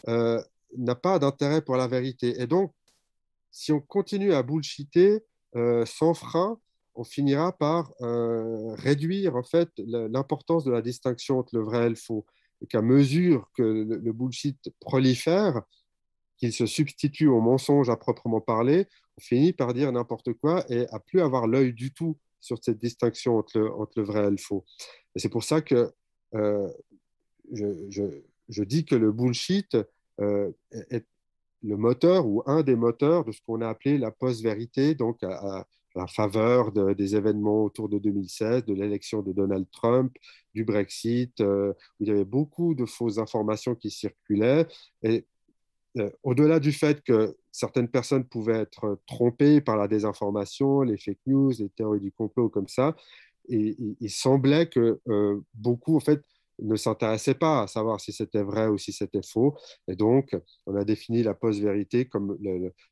euh, 0.06 0.42
n'a 0.76 0.94
pas 0.94 1.18
d'intérêt 1.18 1.62
pour 1.62 1.76
la 1.76 1.86
vérité. 1.86 2.40
Et 2.40 2.46
donc, 2.46 2.72
si 3.50 3.72
on 3.72 3.80
continue 3.80 4.34
à 4.34 4.42
bullshiter 4.42 5.24
euh, 5.56 5.84
sans 5.86 6.14
frein, 6.14 6.58
on 6.94 7.04
finira 7.04 7.56
par 7.56 7.92
euh, 8.02 8.74
réduire 8.74 9.36
en 9.36 9.42
fait 9.42 9.70
l'importance 9.78 10.64
de 10.64 10.70
la 10.70 10.82
distinction 10.82 11.38
entre 11.38 11.56
le 11.56 11.64
vrai 11.64 11.86
et 11.86 11.88
le 11.88 11.94
faux. 11.94 12.26
Et 12.60 12.66
qu'à 12.66 12.82
mesure 12.82 13.48
que 13.54 13.62
le, 13.62 14.12
bullshit 14.12 14.70
prolifère, 14.80 15.62
qu'il 16.36 16.52
se 16.52 16.66
substitue 16.66 17.28
au 17.28 17.40
mensonge 17.40 17.88
à 17.88 17.96
proprement 17.96 18.40
parler, 18.40 18.86
on 19.16 19.20
finit 19.20 19.52
par 19.52 19.74
dire 19.74 19.92
n'importe 19.92 20.32
quoi 20.34 20.64
et 20.68 20.86
à 20.90 20.98
plus 20.98 21.20
avoir 21.20 21.46
l'œil 21.46 21.72
du 21.72 21.92
tout 21.92 22.16
sur 22.40 22.58
cette 22.62 22.78
distinction 22.78 23.38
entre 23.38 23.58
le, 23.96 24.02
vrai 24.02 24.26
et 24.26 24.30
le 24.30 24.36
faux. 24.36 24.64
Et 25.14 25.20
c'est 25.20 25.28
pour 25.28 25.44
ça 25.44 25.60
que 25.62 25.92
je 26.32 28.22
dis 28.62 28.84
que 28.84 28.94
le 28.94 29.12
bullshit 29.12 29.76
euh, 30.20 30.50
est 30.90 31.06
le 31.62 31.76
moteur 31.76 32.26
ou 32.26 32.42
un 32.46 32.62
des 32.62 32.76
moteurs 32.76 33.24
de 33.24 33.32
ce 33.32 33.40
qu'on 33.44 33.60
a 33.60 33.68
appelé 33.68 33.98
la 33.98 34.12
post-vérité, 34.12 34.94
donc 34.94 35.22
à, 35.22 35.66
la 35.96 36.06
faveur 36.06 36.70
des 36.70 37.16
événements 37.16 37.64
autour 37.64 37.88
de 37.88 37.98
2016, 37.98 38.64
de 38.64 38.74
l'élection 38.74 39.22
de 39.22 39.32
Donald 39.32 39.66
Trump, 39.72 40.14
du 40.54 40.64
Brexit, 40.64 41.40
euh, 41.40 41.72
où 41.98 42.04
il 42.04 42.08
y 42.08 42.10
avait 42.12 42.24
beaucoup 42.24 42.74
de 42.74 42.86
fausses 42.86 43.18
informations 43.18 43.74
qui 43.74 43.90
circulaient. 43.90 44.68
Et 45.02 45.26
euh, 45.96 46.10
au-delà 46.22 46.60
du 46.60 46.70
fait 46.70 47.02
que 47.02 47.36
certaines 47.50 47.88
personnes 47.88 48.24
pouvaient 48.24 48.60
être 48.60 49.00
trompées 49.08 49.60
par 49.60 49.76
la 49.76 49.88
désinformation, 49.88 50.82
les 50.82 50.98
fake 50.98 51.18
news, 51.26 51.52
les 51.58 51.70
théories 51.70 52.00
du 52.00 52.12
complot 52.12 52.48
comme 52.48 52.68
ça, 52.68 52.94
il 53.48 54.10
semblait 54.10 54.68
que 54.68 55.00
beaucoup, 55.54 55.96
en 55.96 56.00
fait, 56.00 56.22
ne 56.60 56.76
s'intéressait 56.76 57.34
pas 57.34 57.62
à 57.62 57.66
savoir 57.66 58.00
si 58.00 58.12
c'était 58.12 58.42
vrai 58.42 58.66
ou 58.68 58.78
si 58.78 58.92
c'était 58.92 59.22
faux. 59.22 59.56
Et 59.86 59.96
donc, 59.96 60.36
on 60.66 60.74
a 60.76 60.84
défini 60.84 61.22
la 61.22 61.34
post-vérité 61.34 62.06
comme 62.06 62.36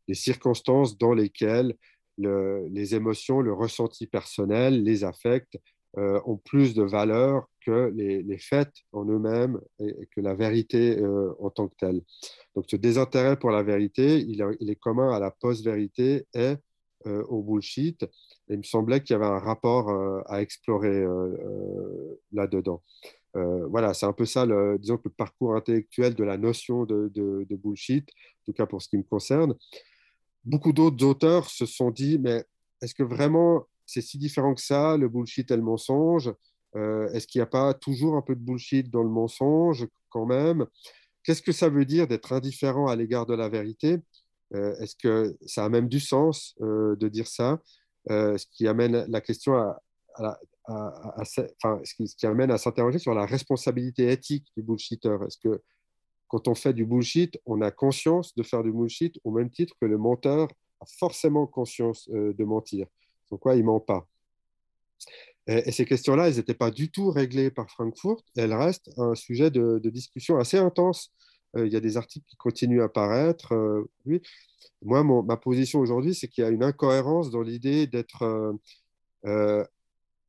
les 0.09 0.15
circonstances 0.15 0.99
dans 0.99 1.15
lesquelles 1.15 1.75
les 2.19 2.95
émotions, 2.95 3.41
le 3.41 3.53
ressenti 3.53 4.07
personnel, 4.07 4.83
les 4.83 5.05
affects 5.05 5.59
euh, 5.99 6.21
ont 6.27 6.37
plus 6.37 6.75
de 6.75 6.83
valeur 6.83 7.49
que 7.65 7.91
les, 7.95 8.39
faits 8.39 8.71
en 8.93 9.07
eux-mêmes 9.07 9.59
et, 9.79 9.95
que 10.15 10.21
la 10.21 10.35
vérité 10.35 10.99
euh, 10.99 11.33
en 11.41 11.49
tant 11.49 11.69
que 11.69 11.75
telle. 11.79 12.03
Donc, 12.55 12.67
ce 12.69 12.77
désintérêt 12.77 13.39
pour 13.39 13.51
la 13.51 13.63
vérité, 13.63 14.19
il, 14.19 14.43
est 14.43 14.77
commun 14.77 15.11
à 15.11 15.19
la 15.19 15.31
post-vérité 15.31 16.27
et 16.35 16.57
euh, 17.07 17.23
au 17.29 17.43
bullshit. 17.43 18.03
Et 18.03 18.55
il 18.55 18.59
me 18.59 18.63
semblait 18.63 19.03
qu'il 19.03 19.15
y 19.15 19.17
avait 19.17 19.25
un 19.25 19.39
rapport 19.39 19.91
à 20.27 20.43
explorer 20.43 21.05
là-dedans. 22.33 22.83
Euh, 23.37 23.67
voilà, 23.67 23.93
c'est 23.93 24.07
un 24.07 24.13
peu 24.13 24.25
ça, 24.25 24.47
le, 24.47 24.79
parcours 25.17 25.55
intellectuel 25.55 26.15
de 26.15 26.25
la 26.25 26.39
notion 26.39 26.85
de, 26.85 27.47
bullshit, 27.51 28.09
en 28.09 28.45
tout 28.47 28.53
cas 28.53 28.67
pour 28.67 28.81
ce 28.83 28.89
qui 28.89 28.97
me 28.97 29.03
concerne. 29.03 29.55
Beaucoup 30.45 30.73
d'autres 30.73 31.05
auteurs 31.05 31.51
se 31.51 31.67
sont 31.67 31.91
dit, 31.91 32.19
mais 32.19 32.45
est-ce 32.81 32.95
que 32.95 33.03
vraiment 33.03 33.67
c'est 33.85 34.01
si 34.01 34.19
différent 34.19 34.55
que 34.55 34.61
ça, 34.61 34.97
le 34.97 35.09
bullshit 35.09 35.51
et 35.51 35.57
le 35.57 35.63
mensonge? 35.63 36.33
Euh, 36.77 37.09
Est-ce 37.13 37.27
qu'il 37.27 37.41
n'y 37.41 37.45
a 37.45 37.47
pas 37.47 37.75
toujours 37.75 38.17
un 38.17 38.23
peu 38.23 38.35
de 38.35 38.41
bullshit 38.41 38.91
dans 38.91 39.03
le 39.03 39.09
mensonge 39.09 39.87
quand 40.09 40.27
même? 40.27 40.67
Qu'est-ce 41.23 41.43
que 41.43 41.53
ça 41.53 41.69
veut 41.69 41.85
dire 41.85 42.07
d'être 42.07 42.33
indifférent 42.33 42.87
à 42.87 42.97
l'égard 42.97 43.27
de 43.27 43.35
la 43.35 43.49
vérité? 43.49 43.99
Est-ce 44.53 44.95
que 44.95 45.37
ça 45.45 45.65
a 45.65 45.69
même 45.69 45.89
du 45.89 45.99
sens 45.99 46.55
de 46.61 47.09
dire 47.09 47.27
ça? 47.27 47.61
Ce 48.09 48.47
qui 48.53 48.69
amène 48.69 49.05
la 49.09 49.21
question 49.21 49.57
à, 49.57 49.83
ce 50.19 52.17
qui 52.17 52.27
amène 52.27 52.51
à 52.51 52.59
s'interroger 52.59 52.99
sur 52.99 53.15
la 53.15 53.27
responsabilité 53.27 54.11
éthique 54.11 54.47
du 54.57 54.63
bullshitter. 54.63 55.17
Est-ce 55.27 55.39
que 55.39 55.63
quand 56.29 56.49
on 56.49 56.55
fait 56.55 56.73
du 56.73 56.85
bullshit, 56.85 57.39
on 57.47 57.61
a 57.61 57.71
conscience 57.71 58.35
de 58.35 58.43
faire 58.43 58.63
du 58.63 58.73
bullshit 58.73 59.19
au 59.25 59.31
même 59.31 59.51
titre 59.51 59.75
que 59.81 59.87
le 59.87 59.99
menteur 59.99 60.49
a 60.81 60.87
forcément 60.99 61.47
conscience 61.47 62.09
de 62.09 62.45
mentir? 62.45 62.87
Sans 63.29 63.37
quoi 63.37 63.55
il 63.57 63.65
ment 63.65 63.81
pas? 63.81 64.07
Et, 65.47 65.71
ces 65.71 65.85
questions-là, 65.85 66.29
elles 66.29 66.37
n'étaient 66.37 66.55
pas 66.55 66.71
du 66.71 66.91
tout 66.91 67.11
réglées 67.11 67.51
par 67.51 67.71
Frankfurt. 67.71 68.25
Elles 68.37 68.55
restent 68.55 68.91
un 68.99 69.15
sujet 69.15 69.51
de, 69.51 69.79
discussion 69.91 70.39
assez 70.39 70.59
intense. 70.59 71.13
Euh, 71.57 71.67
il 71.67 71.73
y 71.73 71.77
a 71.77 71.81
des 71.81 71.97
articles 71.97 72.27
qui 72.27 72.37
continuent 72.37 72.83
à 72.83 72.87
apparaître. 72.87 73.53
Euh. 73.55 73.91
Moi, 74.83 75.05
ma 75.23 75.37
position 75.37 75.81
aujourd'hui, 75.81 76.15
c'est 76.15 76.29
qu'il 76.29 76.43
y 76.43 76.47
a 76.47 76.51
une 76.51 76.65
incohérence 76.65 77.31
dans 77.31 77.43
l'idée 77.43 77.87
d'être 77.87 78.59
euh, 79.25 79.65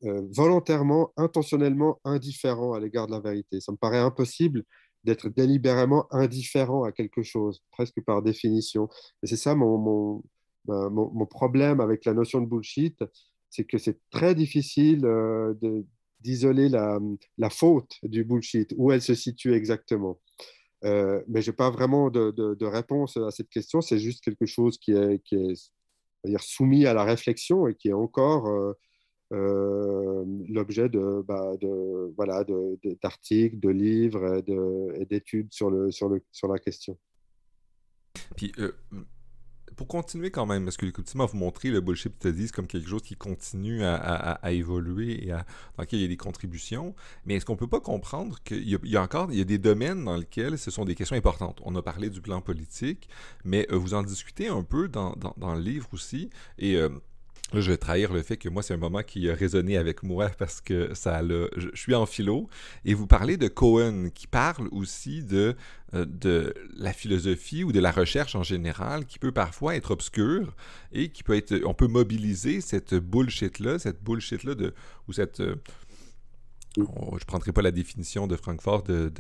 volontairement, 0.01 1.12
intentionnellement 1.17 1.99
indifférent 2.03 2.73
à 2.73 2.79
l'égard 2.79 3.07
de 3.07 3.13
la 3.13 3.19
vérité. 3.19 3.60
Ça 3.60 3.71
me 3.71 3.77
paraît 3.77 3.99
impossible 3.99 4.63
d'être 5.03 5.29
délibérément 5.29 6.05
indifférent 6.12 6.83
à 6.83 6.91
quelque 6.91 7.23
chose, 7.23 7.63
presque 7.71 8.01
par 8.01 8.21
définition. 8.21 8.89
Et 9.23 9.27
c'est 9.27 9.38
ça 9.38 9.55
mon, 9.55 9.77
mon, 9.77 10.23
mon, 10.67 11.25
problème 11.25 11.79
avec 11.79 12.05
la 12.05 12.13
notion 12.13 12.41
de 12.41 12.45
bullshit, 12.45 13.03
c'est 13.49 13.63
que 13.63 13.77
c'est 13.77 13.99
très 14.10 14.36
difficile 14.36 15.05
euh, 15.05 15.53
d'isoler 16.19 16.69
la, 16.69 16.99
la, 17.38 17.49
faute 17.49 17.93
du 18.03 18.23
bullshit, 18.23 18.73
où 18.77 18.91
elle 18.91 19.01
se 19.01 19.15
situe 19.15 19.53
exactement. 19.53 20.19
Euh, 20.83 21.23
mais 21.27 21.41
je 21.41 21.51
n'ai 21.51 21.55
pas 21.55 21.71
vraiment 21.71 22.10
de, 22.10 22.31
de, 22.31 22.65
réponse 22.65 23.17
à 23.17 23.31
cette 23.31 23.49
question, 23.49 23.81
c'est 23.81 23.99
juste 23.99 24.23
quelque 24.23 24.45
chose 24.45 24.77
qui 24.77 24.91
est, 24.91 25.23
qui 25.23 25.36
est 25.36 26.38
soumis 26.39 26.86
à 26.86 26.93
la 26.93 27.03
réflexion 27.03 27.67
et 27.67 27.75
qui 27.75 27.89
est 27.89 27.93
encore 27.93 28.47
euh, 28.47 28.73
l'objet 29.31 30.89
de, 30.89 31.23
bah, 31.27 31.51
voilà, 32.15 32.43
d'articles, 33.01 33.59
de, 33.59 33.69
livres 33.69 34.41
et 34.95 35.05
d'études 35.05 35.51
sur, 35.51 35.69
le, 35.69 35.91
sur, 35.91 36.09
le, 36.09 36.21
sur 36.31 36.47
la 36.47 36.59
question. 36.59 36.97
Puis, 38.35 38.51
pour 39.77 39.87
continuer 39.87 40.31
quand 40.31 40.47
même, 40.47 40.65
parce 40.65 40.75
que 40.75 40.85
effectivement, 40.87 41.27
vous 41.27 41.37
montrez 41.37 41.69
le 41.69 41.81
bullshit 41.81 42.15
studies 42.15 42.49
comme 42.49 42.65
quelque 42.67 42.89
chose 42.89 43.03
qui 43.03 43.15
continue 43.15 43.83
à, 43.83 44.39
évoluer 44.51 45.27
et 45.27 45.29
dans 45.29 45.43
lequel 45.79 45.99
il 45.99 46.01
y 46.01 46.05
a 46.05 46.09
des 46.09 46.17
contributions. 46.17 46.95
Mais 47.25 47.35
est-ce 47.35 47.45
qu'on 47.45 47.55
peut 47.55 47.67
pas 47.67 47.79
comprendre 47.79 48.41
qu'il 48.43 48.67
y, 48.67 48.97
a 48.97 49.01
encore 49.01 49.31
il 49.31 49.37
y 49.37 49.41
a 49.41 49.45
des 49.45 49.59
domaines 49.59 50.03
dans 50.03 50.17
lesquels 50.17 50.57
ce 50.57 50.71
sont 50.71 50.83
des 50.83 50.95
questions 50.95 51.15
importantes? 51.15 51.61
On 51.63 51.75
a 51.75 51.83
parlé 51.83 52.09
du 52.09 52.21
plan 52.21 52.41
politique, 52.41 53.07
mais 53.45 53.67
euh, 53.71 53.77
vous 53.77 53.93
en 53.93 54.01
discutez 54.01 54.47
un 54.47 54.63
peu 54.63 54.87
dans, 54.87 55.15
dans, 55.37 55.53
le 55.53 55.61
livre 55.61 55.87
aussi. 55.93 56.31
Et 56.57 56.75
euh, 56.75 56.89
Je 57.53 57.71
vais 57.71 57.77
trahir 57.77 58.12
le 58.12 58.21
fait 58.23 58.36
que 58.36 58.49
moi, 58.49 58.62
c'est 58.62 58.73
un 58.73 58.77
moment 58.77 59.03
qui 59.03 59.29
a 59.29 59.33
résonné 59.33 59.77
avec 59.77 60.03
moi 60.03 60.29
parce 60.38 60.60
que 60.60 60.93
ça 60.93 61.21
Je, 61.23 61.69
suis 61.75 61.95
en 61.95 62.05
philo. 62.05 62.49
Et 62.83 62.93
vous 62.93 63.07
parlez 63.07 63.38
de 63.38 63.47
Cohen, 63.47 64.10
qui 64.13 64.27
parle 64.27 64.67
aussi 64.71 65.23
de, 65.23 65.55
euh, 65.93 66.05
de 66.05 66.53
la 66.75 66.91
philosophie 66.91 67.63
ou 67.63 67.71
de 67.71 67.79
la 67.79 67.91
recherche 67.91 68.36
en 68.36 68.43
général, 68.43 69.05
qui 69.05 69.17
peut 69.17 69.31
parfois 69.31 69.77
être 69.77 69.91
obscure 69.91 70.55
et 70.91 71.10
qui 71.10 71.23
peut 71.23 71.38
être. 71.38 71.55
On 71.65 71.73
peut 71.73 71.88
mobiliser 71.88 72.60
cette 72.60 72.95
bullshit-là, 72.95 73.79
cette 73.79 74.03
bullshit-là 74.03 74.55
de. 74.55 74.73
ou 75.07 75.13
cette. 75.13 75.39
Euh, 75.39 75.55
je 76.75 76.82
ne 76.82 77.25
prendrai 77.25 77.51
pas 77.51 77.62
la 77.62 77.71
définition 77.71 78.27
de 78.27 78.36
Francfort 78.36 78.84
de, 78.84 79.12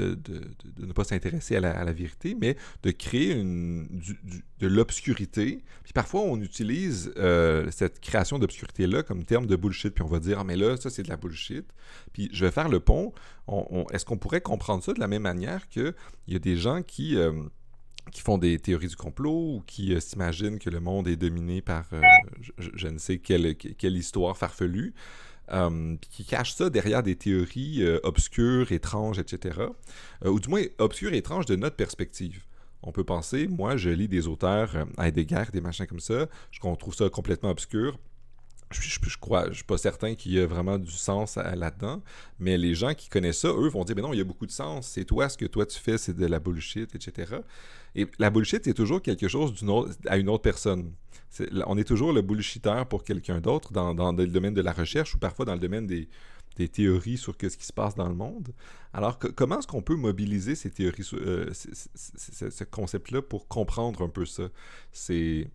ne 0.79 0.93
pas 0.93 1.03
s'intéresser 1.03 1.55
à 1.55 1.59
la, 1.59 1.93
vérité, 1.93 2.35
mais 2.39 2.55
de 2.83 2.91
créer 2.91 3.35
de 3.35 4.67
l'obscurité. 4.67 5.63
Puis 5.83 5.93
parfois, 5.93 6.21
on 6.21 6.39
utilise 6.41 7.11
euh, 7.17 7.69
cette 7.71 7.99
création 7.99 8.37
d'obscurité-là 8.39 9.03
comme 9.03 9.23
terme 9.23 9.47
de 9.47 9.55
bullshit, 9.55 9.93
puis 9.93 10.03
on 10.03 10.07
va 10.07 10.19
dire, 10.19 10.39
ah, 10.39 10.43
mais 10.43 10.55
là, 10.55 10.77
ça, 10.77 10.89
c'est 10.89 11.03
de 11.03 11.09
la 11.09 11.17
bullshit. 11.17 11.65
Puis 12.13 12.29
je 12.31 12.45
vais 12.45 12.51
faire 12.51 12.69
le 12.69 12.79
pont. 12.79 13.13
Est-ce 13.91 14.05
qu'on 14.05 14.17
pourrait 14.17 14.41
comprendre 14.41 14.83
ça 14.83 14.93
de 14.93 14.99
la 14.99 15.07
même 15.07 15.23
manière 15.23 15.67
qu'il 15.69 15.93
y 16.27 16.35
a 16.35 16.39
des 16.39 16.57
gens 16.57 16.81
qui... 16.81 17.17
Euh, 17.17 17.31
qui 18.09 18.21
font 18.21 18.37
des 18.37 18.57
théories 18.57 18.87
du 18.87 18.95
complot 18.95 19.55
ou 19.55 19.63
qui 19.67 19.93
euh, 19.93 19.99
s'imaginent 19.99 20.59
que 20.59 20.69
le 20.69 20.79
monde 20.79 21.09
est 21.09 21.17
dominé 21.17 21.61
par 21.61 21.89
je, 22.57 22.87
ne 22.87 22.97
sais 22.97 23.17
quelle, 23.17 23.57
quelle 23.57 23.97
histoire 23.97 24.37
farfelue? 24.37 24.93
Euh, 25.51 25.95
qui 26.09 26.25
cache 26.25 26.53
ça 26.53 26.69
derrière 26.69 27.03
des 27.03 27.15
théories 27.15 27.81
euh, 27.81 27.99
obscures, 28.03 28.73
étranges, 28.73 29.17
etc. 29.17 29.59
Euh, 30.25 30.29
ou 30.29 30.41
du 30.41 30.49
moins 30.49 30.63
obscures 30.77 31.13
et 31.13 31.17
étranges 31.17 31.45
de 31.45 31.55
notre 31.55 31.77
perspective. 31.77 32.43
On 32.83 32.91
peut 32.91 33.05
penser, 33.05 33.47
moi, 33.47 33.77
je 33.77 33.89
lis 33.89 34.09
des 34.09 34.27
auteurs 34.27 34.85
guerres, 35.25 35.51
des 35.51 35.61
machins 35.61 35.87
comme 35.87 36.01
ça, 36.01 36.27
je 36.51 36.59
trouve 36.59 36.93
ça 36.93 37.09
complètement 37.09 37.49
obscur. 37.49 37.97
Je, 38.71 38.81
je, 38.81 39.17
crois, 39.17 39.47
je 39.49 39.55
suis 39.55 39.63
pas 39.63 39.77
certain 39.77 40.15
qu'il 40.15 40.33
y 40.33 40.39
ait 40.39 40.45
vraiment 40.45 40.77
du 40.77 40.91
sens 40.91 41.37
là-dedans, 41.37 42.01
mais 42.39 42.57
les 42.57 42.75
gens 42.75 42.93
qui 42.93 43.07
connaissent 43.07 43.39
ça, 43.39 43.47
eux, 43.49 43.69
vont 43.69 43.85
dire, 43.85 43.95
mais 43.95 44.01
non, 44.01 44.11
il 44.11 44.17
y 44.17 44.21
a 44.21 44.25
beaucoup 44.25 44.45
de 44.45 44.51
sens, 44.51 44.87
c'est 44.87 45.05
toi, 45.05 45.29
ce 45.29 45.37
que 45.37 45.45
toi 45.45 45.65
tu 45.65 45.79
fais, 45.79 45.97
c'est 45.97 46.15
de 46.15 46.25
la 46.25 46.39
bullshit, 46.39 46.93
etc. 46.93 47.35
Et 47.95 48.07
la 48.19 48.29
bullshit, 48.29 48.65
c'est 48.65 48.73
toujours 48.73 49.01
quelque 49.01 49.27
chose 49.27 49.53
à 50.07 50.17
une 50.17 50.27
autre 50.27 50.43
personne 50.43 50.91
on 51.65 51.77
est 51.77 51.83
toujours 51.83 52.13
le 52.13 52.21
bullshitter 52.21 52.83
pour 52.89 53.03
quelqu'un 53.03 53.39
d'autre 53.39 53.71
dans, 53.71 54.11
le 54.11 54.27
domaine 54.27 54.53
de 54.53 54.61
la 54.61 54.71
recherche 54.71 55.15
ou 55.15 55.19
parfois 55.19 55.45
dans 55.45 55.53
le 55.53 55.59
domaine 55.59 55.87
des, 55.87 56.09
théories 56.69 57.17
sur 57.17 57.35
ce 57.39 57.55
qui 57.55 57.65
se 57.65 57.73
passe 57.73 57.93
dans 57.93 58.09
le 58.09 58.15
monde. 58.15 58.49
Alors, 58.91 59.19
comment 59.35 59.59
est-ce 59.59 59.67
qu'on 59.67 59.83
peut 59.83 59.95
mobiliser 59.95 60.55
ces 60.55 60.71
théories, 60.71 61.07
euh, 61.13 61.53
ce 61.53 62.63
concept-là 62.63 63.21
pour 63.21 63.47
comprendre 63.47 64.01
un 64.01 64.09
peu 64.09 64.25
ça? 64.25 64.49
C'est... 64.91 65.51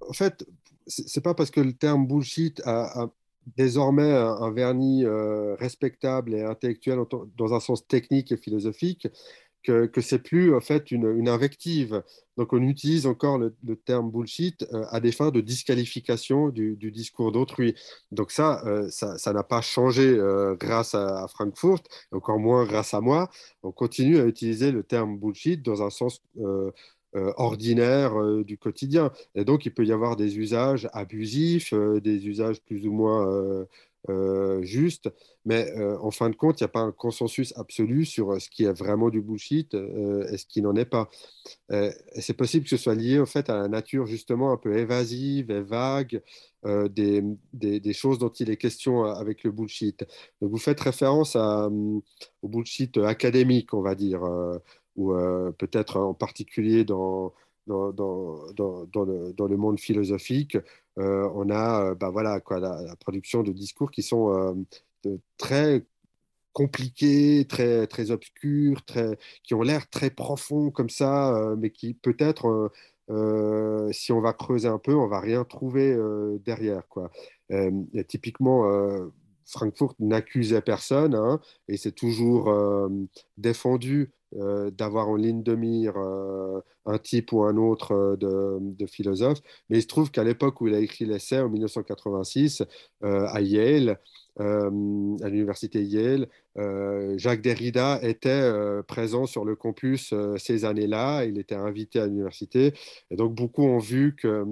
En 0.00 0.12
fait, 0.12 0.44
c'est 0.86 1.22
pas 1.22 1.34
parce 1.34 1.50
que 1.50 1.60
le 1.60 1.72
terme 1.72 2.06
bullshit 2.06 2.60
a, 2.64 3.10
désormais 3.56 4.12
un, 4.12 4.50
vernis 4.50 5.04
euh, 5.04 5.54
respectable 5.56 6.34
et 6.34 6.42
intellectuel 6.42 7.00
dans 7.36 7.54
un 7.54 7.60
sens 7.60 7.86
technique 7.86 8.32
et 8.32 8.36
philosophique 8.36 9.08
que, 9.64 9.86
que 9.86 10.00
c'est 10.00 10.18
plus 10.18 10.54
en 10.54 10.60
fait 10.60 10.90
une, 10.90 11.28
invective. 11.28 12.02
Donc 12.36 12.52
on 12.52 12.62
utilise 12.62 13.06
encore 13.06 13.38
le, 13.38 13.54
terme 13.76 14.10
bullshit 14.10 14.66
euh, 14.72 14.84
à 14.90 15.00
des 15.00 15.12
fins 15.12 15.30
de 15.30 15.40
disqualification 15.40 16.48
du, 16.48 16.76
discours 16.76 17.30
d'autrui. 17.30 17.74
Donc 18.10 18.32
ça, 18.32 18.64
euh, 18.66 18.88
ça 18.90 19.32
n'a 19.32 19.44
pas 19.44 19.60
changé 19.60 20.18
grâce 20.58 20.94
à, 20.94 21.26
Frankfurt, 21.28 21.82
encore 22.10 22.38
moins 22.38 22.64
grâce 22.64 22.94
à 22.94 23.00
moi. 23.00 23.30
On 23.62 23.72
continue 23.72 24.18
à 24.18 24.24
utiliser 24.24 24.72
le 24.72 24.82
terme 24.82 25.18
bullshit 25.18 25.62
dans 25.62 25.82
un 25.82 25.90
sens 25.90 26.20
ordinaire 27.14 28.14
du 28.44 28.58
quotidien. 28.58 29.12
Et 29.34 29.44
donc 29.44 29.66
il 29.66 29.74
peut 29.74 29.84
y 29.84 29.92
avoir 29.92 30.16
des 30.16 30.38
usages 30.38 30.88
abusifs, 30.92 31.74
des 31.74 32.26
usages 32.26 32.60
plus 32.62 32.86
ou 32.86 32.92
moins 32.92 33.66
euh, 34.10 34.62
juste, 34.64 35.08
mais 35.44 35.70
euh, 35.78 35.96
en 36.00 36.10
fin 36.10 36.28
de 36.28 36.34
compte, 36.34 36.60
il 36.60 36.64
n'y 36.64 36.66
a 36.66 36.68
pas 36.68 36.80
un 36.80 36.90
consensus 36.90 37.56
absolu 37.56 38.04
sur 38.04 38.32
euh, 38.32 38.40
ce 38.40 38.50
qui 38.50 38.64
est 38.64 38.72
vraiment 38.72 39.10
du 39.10 39.20
bullshit 39.20 39.74
et 39.74 40.38
ce 40.38 40.44
qui 40.44 40.60
n'en 40.60 40.74
est 40.74 40.84
pas. 40.84 41.08
c'est 42.18 42.36
possible 42.36 42.64
que 42.64 42.70
ce 42.70 42.76
soit 42.76 42.94
lié 42.94 43.18
au 43.18 43.26
fait 43.26 43.48
à 43.48 43.56
la 43.56 43.68
nature 43.68 44.06
justement 44.06 44.52
un 44.52 44.56
peu 44.56 44.76
évasive 44.76 45.50
et 45.50 45.62
vague 45.62 46.22
des, 46.64 47.22
des, 47.52 47.92
choses 47.92 48.18
dont 48.18 48.28
il 48.28 48.50
est 48.50 48.56
question 48.56 49.04
avec 49.04 49.42
le 49.44 49.50
bullshit. 49.50 50.04
Donc 50.40 50.50
vous 50.50 50.58
faites 50.58 50.80
référence 50.80 51.36
à, 51.36 51.68
au 51.68 52.48
bullshit 52.48 52.98
académique, 52.98 53.74
on 53.74 53.82
va 53.82 53.94
dire, 53.94 54.22
ou 54.96 55.14
peut-être 55.58 55.98
en 55.98 56.14
particulier 56.14 56.84
dans 56.84 57.32
dans, 57.66 57.92
dans, 57.92 58.52
dans, 58.52 59.04
le, 59.04 59.32
dans, 59.32 59.46
le, 59.46 59.56
monde 59.56 59.78
philosophique, 59.78 60.56
euh, 60.98 61.28
on 61.34 61.50
a 61.50 61.90
euh, 61.90 61.94
bah 61.94 62.10
voilà, 62.10 62.40
quoi, 62.40 62.58
la, 62.58 62.96
production 62.96 63.42
de 63.42 63.52
discours 63.52 63.90
qui 63.90 64.02
sont 64.02 64.64
euh, 65.06 65.16
très 65.36 65.84
compliqués, 66.52 67.46
très, 67.48 67.86
très 67.86 68.10
obscurs, 68.10 68.84
très, 68.84 69.18
qui 69.42 69.54
ont 69.54 69.62
l'air 69.62 69.88
très 69.88 70.10
profonds 70.10 70.70
comme 70.70 70.90
ça, 70.90 71.54
mais 71.56 71.70
qui 71.70 71.94
peut-être, 71.94 72.70
si 73.92 74.12
on 74.12 74.20
va 74.20 74.34
creuser 74.34 74.68
un 74.68 74.78
peu, 74.78 74.94
on 74.94 75.08
va 75.08 75.20
rien 75.20 75.44
trouver 75.44 75.96
derrière. 76.44 76.86
Quoi. 76.88 77.10
typiquement, 78.06 78.68
Frankfurt 79.46 79.94
n'accusait 79.98 80.60
personne 80.60 81.14
hein, 81.14 81.40
et 81.68 81.78
c'est 81.78 81.92
toujours 81.92 82.52
défendu 83.38 84.12
euh, 84.36 84.70
d'avoir 84.70 85.10
en 85.10 85.16
ligne 85.16 85.42
de 85.42 85.54
mire 85.54 85.94
euh, 85.98 86.60
un 86.86 86.96
type 86.96 87.32
ou 87.32 87.42
un 87.44 87.58
autre 87.58 87.92
euh, 87.92 88.16
de, 88.16 88.58
de, 88.60 88.86
philosophe. 88.86 89.40
Mais 89.68 89.78
il 89.78 89.82
se 89.82 89.86
trouve 89.86 90.10
qu'à 90.10 90.24
l'époque 90.24 90.60
où 90.62 90.68
il 90.68 90.74
a 90.74 90.78
écrit 90.78 91.04
l'essai, 91.04 91.40
en 91.40 91.50
1986, 91.50 92.62
à 93.02 93.40
Yale, 93.42 94.00
à 94.38 94.70
l'université 95.28 95.82
Yale, 95.82 96.28
Jacques 97.18 97.42
Derrida 97.42 97.98
était 98.02 98.50
présent 98.86 99.26
sur 99.26 99.44
le 99.44 99.54
campus 99.54 100.14
ces 100.38 100.64
années-là. 100.64 101.24
Il 101.24 101.38
était 101.38 101.54
invité 101.54 101.98
à 102.00 102.06
l'université. 102.06 102.72
Et 103.10 103.16
donc, 103.16 103.34
beaucoup 103.34 103.64
ont 103.64 103.78
vu 103.78 104.14
que 104.16 104.44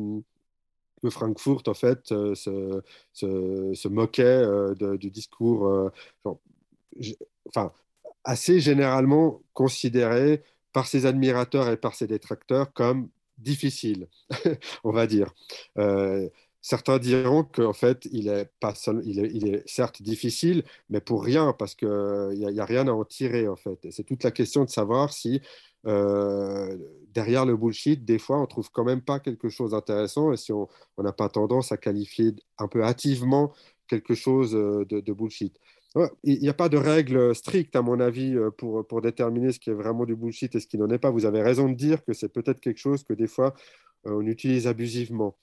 que 1.02 1.08
Frankfurt, 1.08 1.66
en 1.66 1.72
fait, 1.74 2.08
se, 2.08 2.82
se, 3.14 3.72
se 3.74 3.88
moquait 3.88 4.44
du 4.98 5.10
discours. 5.10 5.90
enfin, 7.48 7.72
assez 8.24 8.60
généralement 8.60 9.42
considéré 9.54 10.42
par 10.72 10.86
ses 10.86 11.06
admirateurs 11.06 11.68
et 11.68 11.76
par 11.76 11.94
ses 11.94 12.06
détracteurs 12.06 12.72
comme 12.72 13.08
difficile, 13.38 14.08
on 14.84 14.92
va 14.92 15.06
dire. 15.06 15.32
Euh, 15.78 16.28
certains 16.60 16.98
diront 16.98 17.44
qu'en 17.44 17.72
fait, 17.72 18.06
il 18.12 18.28
est, 18.28 18.50
pas 18.60 18.74
il, 19.04 19.18
est, 19.18 19.30
il 19.32 19.54
est, 19.54 19.68
certes 19.68 20.02
difficile, 20.02 20.64
mais 20.90 21.00
pour 21.00 21.24
rien, 21.24 21.54
parce 21.58 21.74
qu'il 21.74 21.88
n'y 21.88 22.60
a, 22.60 22.62
a, 22.62 22.66
rien 22.66 22.86
à 22.86 22.92
en 22.92 23.04
tirer, 23.04 23.48
en 23.48 23.56
fait. 23.56 23.86
C'est 23.90 24.04
toute 24.04 24.22
la 24.22 24.30
question 24.30 24.64
de 24.64 24.70
savoir 24.70 25.12
si 25.12 25.40
euh, 25.86 26.76
derrière 27.08 27.46
le 27.46 27.56
bullshit, 27.56 28.04
des 28.04 28.18
fois, 28.18 28.40
on 28.40 28.46
trouve 28.46 28.70
quand 28.70 28.84
même 28.84 29.02
pas 29.02 29.20
quelque 29.20 29.48
chose 29.48 29.70
d'intéressant, 29.72 30.32
et 30.32 30.36
si 30.36 30.52
on 30.52 30.68
n'a 30.98 31.12
pas 31.12 31.28
tendance 31.28 31.72
à 31.72 31.76
qualifier 31.76 32.34
un 32.58 32.68
peu 32.68 32.84
hâtivement 32.84 33.52
quelque 33.88 34.14
chose 34.14 34.52
de 34.52 35.12
bullshit. 35.12 35.58
Il 36.22 36.38
n'y 36.38 36.48
a 36.48 36.54
pas 36.54 36.68
de 36.68 36.76
règle 36.76 37.34
stricte, 37.34 37.74
à 37.74 37.82
mon 37.82 37.98
avis, 37.98 38.36
euh, 38.36 38.50
pour, 38.50 38.86
pour 38.86 39.00
déterminer 39.00 39.50
ce 39.50 39.58
qui 39.58 39.70
est 39.70 39.74
vraiment 39.74 40.04
du 40.04 40.14
bullshit 40.14 40.54
et 40.54 40.60
ce 40.60 40.66
qui 40.66 40.78
n'en 40.78 40.88
est 40.88 40.98
pas. 40.98 41.10
Vous 41.10 41.26
avez 41.26 41.42
raison 41.42 41.68
de 41.68 41.74
dire 41.74 42.04
que 42.04 42.12
c'est 42.12 42.28
peut-être 42.28 42.60
quelque 42.60 42.78
chose 42.78 43.02
que 43.02 43.12
des 43.12 43.26
fois, 43.26 43.54
euh, 44.06 44.12
on 44.12 44.26
utilise 44.26 44.68
abusivement. 44.68 45.36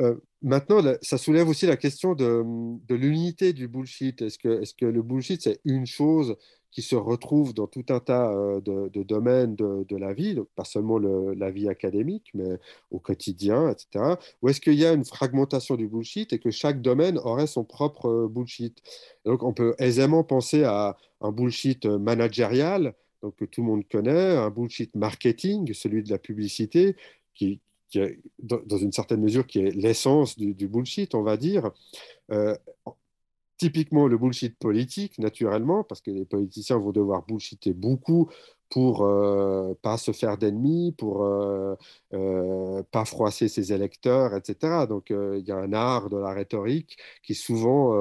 Euh, 0.00 0.16
maintenant, 0.42 0.80
ça 1.02 1.18
soulève 1.18 1.48
aussi 1.48 1.66
la 1.66 1.76
question 1.76 2.14
de, 2.14 2.44
l'unité 2.94 3.52
du 3.52 3.68
bullshit. 3.68 4.22
Est-ce 4.22 4.38
que, 4.38 4.86
le 4.86 5.02
bullshit, 5.02 5.42
c'est 5.42 5.60
une 5.64 5.86
chose 5.86 6.36
qui 6.70 6.82
se 6.82 6.96
retrouvent 6.96 7.54
dans 7.54 7.66
tout 7.66 7.86
un 7.88 8.00
tas 8.00 8.30
euh, 8.32 8.60
de, 8.60 9.02
domaines 9.02 9.56
de, 9.56 9.96
la 9.96 10.12
vie, 10.12 10.34
donc 10.34 10.48
pas 10.54 10.64
seulement 10.64 10.98
la 10.98 11.50
vie 11.50 11.68
académique, 11.68 12.30
mais 12.34 12.58
au 12.90 12.98
quotidien, 12.98 13.70
etc. 13.70 14.16
Ou 14.42 14.50
est-ce 14.50 14.60
qu'il 14.60 14.74
y 14.74 14.84
a 14.84 14.92
une 14.92 15.04
fragmentation 15.04 15.76
du 15.76 15.88
bullshit 15.88 16.32
et 16.34 16.38
que 16.38 16.50
chaque 16.50 16.82
domaine 16.82 17.18
aurait 17.18 17.46
son 17.46 17.64
propre 17.64 18.08
euh, 18.08 18.28
bullshit? 18.28 18.82
Donc 19.24 19.42
on 19.42 19.54
peut 19.54 19.74
aisément 19.78 20.22
penser 20.22 20.64
à 20.64 20.98
un 21.22 21.32
bullshit 21.32 21.86
managérial, 21.86 22.94
donc 23.22 23.36
que 23.36 23.46
tout 23.46 23.62
le 23.62 23.68
monde 23.68 23.84
connaît, 23.90 24.36
un 24.36 24.50
bullshit 24.50 24.94
marketing, 24.94 25.72
celui 25.72 26.02
de 26.02 26.10
la 26.10 26.18
publicité, 26.18 26.94
qui, 27.34 27.60
dans 28.42 28.78
une 28.78 28.92
certaine 28.92 29.20
mesure, 29.20 29.46
qui 29.46 29.60
est 29.60 29.70
l'essence 29.70 30.38
du, 30.38 30.68
bullshit, 30.68 31.14
on 31.14 31.22
va 31.22 31.36
dire. 31.36 31.70
Euh, 32.32 32.56
typiquement 33.58 34.06
le 34.06 34.18
bullshit 34.18 34.58
politique, 34.58 35.18
naturellement, 35.18 35.82
parce 35.82 36.00
que 36.00 36.10
les 36.10 36.24
politiciens 36.24 36.78
vont 36.78 36.92
devoir 36.92 37.24
bullshiter 37.24 37.72
beaucoup 37.72 38.30
pour 38.70 39.04
euh, 39.04 39.74
pas 39.82 39.96
se 39.96 40.12
faire 40.12 40.38
d'ennemis, 40.38 40.92
pour 40.96 41.24
euh, 41.24 41.74
euh, 42.14 42.82
pas 42.90 43.04
froisser 43.04 43.48
ses 43.48 43.72
électeurs, 43.72 44.34
etc. 44.34 44.86
Donc 44.88 45.10
il 45.10 45.44
y 45.46 45.52
a 45.52 45.56
un 45.56 45.72
art 45.72 46.10
de 46.10 46.16
la 46.16 46.32
rhétorique 46.32 46.96
qui 47.22 47.34
souvent 47.34 47.94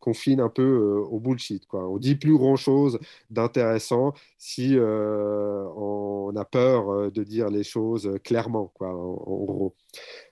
confine 0.00 0.40
un 0.40 0.48
peu 0.48 1.02
au 1.10 1.18
bullshit. 1.20 1.66
Quoi. 1.66 1.88
On 1.88 1.98
dit 1.98 2.16
plus 2.16 2.36
grand-chose 2.36 2.98
d'intéressant 3.30 4.14
si 4.38 4.76
on 4.78 6.32
a 6.36 6.44
peur 6.44 7.10
de 7.10 7.22
dire 7.24 7.48
les 7.50 7.64
choses 7.64 8.10
clairement, 8.24 8.72
en 8.80 9.44
gros. 9.44 9.74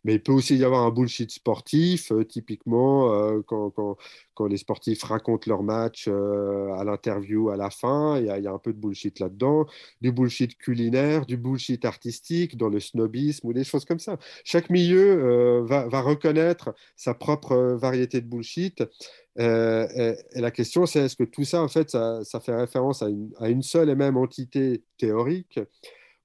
Mais 0.04 0.14
il 0.14 0.22
peut 0.22 0.32
aussi 0.32 0.56
y 0.56 0.64
avoir 0.64 0.82
un 0.84 0.90
bullshit 0.90 1.30
sportif, 1.30 2.12
euh, 2.12 2.24
typiquement 2.24 3.12
euh, 3.12 3.40
quand, 3.42 4.46
les 4.46 4.56
sportifs 4.56 5.02
racontent 5.02 5.48
leur 5.48 5.62
match 5.62 6.06
euh, 6.08 6.72
à 6.74 6.84
l'interview 6.84 7.48
à 7.50 7.56
la 7.56 7.70
fin, 7.70 8.18
il 8.18 8.26
y, 8.26 8.46
a, 8.46 8.52
un 8.52 8.58
peu 8.58 8.72
de 8.72 8.78
bullshit 8.78 9.18
là-dedans, 9.18 9.66
du 10.00 10.12
bullshit 10.12 10.56
culinaire, 10.58 11.26
du 11.26 11.36
bullshit 11.36 11.84
artistique, 11.84 12.56
dans 12.56 12.68
le 12.68 12.80
snobisme 12.80 13.48
ou 13.48 13.52
des 13.52 13.64
choses 13.64 13.84
comme 13.84 13.98
ça. 13.98 14.18
Chaque 14.44 14.70
milieu 14.70 15.62
va, 15.64 16.00
reconnaître 16.00 16.74
sa 16.94 17.14
propre 17.14 17.56
variété 17.56 18.20
de 18.20 18.26
bullshit. 18.26 18.84
Et, 19.38 20.14
la 20.34 20.50
question, 20.50 20.86
c'est 20.86 21.00
est-ce 21.00 21.16
que 21.16 21.24
tout 21.24 21.44
ça, 21.44 21.62
en 21.62 21.68
fait, 21.68 21.90
ça, 21.90 22.40
fait 22.44 22.54
référence 22.54 23.02
à 23.02 23.08
une, 23.08 23.62
seule 23.62 23.88
et 23.88 23.94
même 23.94 24.16
entité 24.16 24.84
théorique? 24.98 25.58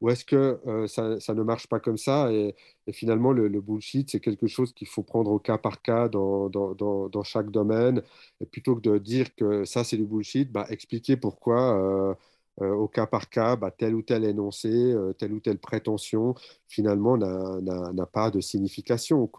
Ou 0.02 0.10
est-ce 0.10 0.26
que 0.26 0.60
euh, 0.68 0.88
ça, 0.88 1.34
ne 1.34 1.44
marche 1.44 1.68
pas 1.68 1.80
comme 1.80 1.98
ça 1.98 2.32
et, 2.34 2.56
finalement, 2.92 3.32
le, 3.32 3.48
bullshit, 3.62 4.10
c'est 4.10 4.20
quelque 4.20 4.48
chose 4.48 4.74
qu'il 4.74 4.88
faut 4.88 5.04
prendre 5.04 5.32
au 5.32 5.40
cas 5.40 5.58
par 5.58 5.82
cas 5.82 6.10
dans, 6.10 6.50
dans, 6.50 6.74
dans, 7.08 7.24
chaque 7.24 7.52
domaine. 7.52 8.02
Et 8.42 8.46
plutôt 8.46 8.76
que 8.76 8.82
de 8.82 8.98
dire 8.98 9.34
que 9.36 9.64
ça, 9.66 9.84
c'est 9.84 9.98
du 9.98 10.06
bullshit, 10.06 10.52
bah, 10.52 10.66
expliquer 10.70 11.16
pourquoi, 11.18 11.78
euh, 11.78 12.16
euh, 12.62 12.74
au 12.74 12.88
cas 12.88 13.06
par 13.06 13.30
cas, 13.30 13.56
bah, 13.56 13.72
tel 13.72 13.96
ou 13.96 14.02
tel 14.02 14.26
énoncé, 14.26 14.94
telle 15.18 15.34
ou 15.34 15.40
telle 15.40 15.60
prétention, 15.60 16.36
finalement, 16.68 17.18
n'a 17.18 18.06
pas 18.08 18.32
de 18.32 18.42
signification, 18.42 19.30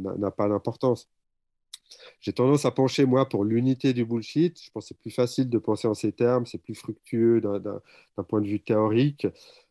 n'a 0.00 0.30
pas 0.30 0.48
d'importance. 0.48 1.08
J'ai 2.20 2.32
tendance 2.32 2.64
à 2.64 2.70
pencher, 2.70 3.06
moi, 3.06 3.28
pour 3.28 3.44
l'unité 3.44 3.92
du 3.92 4.04
bullshit. 4.04 4.60
Je 4.62 4.70
pense 4.70 4.84
que 4.84 4.88
c'est 4.88 4.98
plus 4.98 5.10
facile 5.10 5.48
de 5.48 5.58
penser 5.58 5.88
en 5.88 5.94
ces 5.94 6.12
termes, 6.12 6.46
c'est 6.46 6.58
plus 6.58 6.74
fructueux 6.74 7.40
d'un 7.40 8.22
point 8.24 8.40
de 8.40 8.46
vue 8.46 8.60
théorique. 8.60 9.26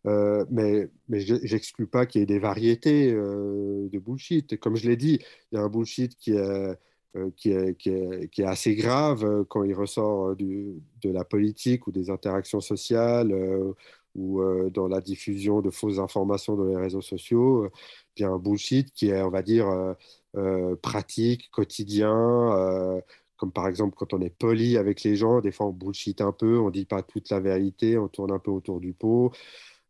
Euh, 0.06 0.46
mais 0.52 0.90
mais 1.08 1.22
j'exclus 1.22 1.88
pas 1.88 2.06
qu'il 2.06 2.20
y 2.20 2.24
ait 2.24 2.26
des 2.26 2.40
variétés 2.40 3.14
euh, 3.14 3.88
de 3.90 4.00
bullshit. 4.00 4.60
comme 4.60 4.76
je 4.76 4.90
l'ai 4.90 4.98
dit, 4.98 5.20
il 5.52 5.56
y 5.56 5.58
a 5.58 5.64
un 5.64 5.70
bullshit 5.70 6.18
qui 6.18 6.32
est, 6.32 6.38
euh, 7.16 7.30
qui, 7.38 7.52
est, 7.52 7.78
qui, 7.78 8.42
est, 8.42 8.46
assez 8.46 8.76
grave 8.76 9.46
quand 9.50 9.64
il 9.64 9.74
ressort 9.74 10.36
du, 10.36 10.82
de 11.02 11.12
la 11.12 11.24
politique 11.24 11.88
ou 11.88 11.92
des 11.92 12.10
interactions 12.10 12.60
sociales 12.60 13.34
ou 14.16 14.42
dans 14.72 14.88
la 14.88 15.02
diffusion 15.02 15.62
de 15.62 15.70
fausses 15.72 16.00
informations 16.00 16.56
dans 16.56 16.66
les 16.66 16.78
réseaux 16.78 17.02
sociaux. 17.02 17.70
il 18.18 18.22
y 18.24 18.26
a 18.26 18.30
un 18.30 18.38
bullshit 18.40 18.92
qui 18.94 19.10
est, 19.10 19.22
on 19.22 19.30
va 19.30 19.42
dire, 19.44 19.68
pratique, 20.82 21.50
quotidien 21.52 23.02
comme 23.38 23.52
par 23.52 23.68
exemple 23.68 23.96
quand 23.98 24.14
on 24.14 24.22
est 24.22 24.30
poli 24.30 24.78
avec 24.78 25.04
les 25.04 25.16
gens, 25.16 25.42
des 25.42 25.52
fois 25.52 25.66
on 25.66 25.72
bullshit 25.72 26.22
un 26.22 26.32
peu, 26.32 26.60
on 26.60 26.68
ne 26.68 26.72
dit 26.72 26.86
pas 26.86 27.02
toute 27.04 27.30
la 27.30 27.40
vérité, 27.40 27.98
on 27.98 28.08
tourne 28.08 28.32
un 28.32 28.40
peu 28.40 28.52
autour 28.52 28.80
du 28.80 28.94
pot. 28.94 29.34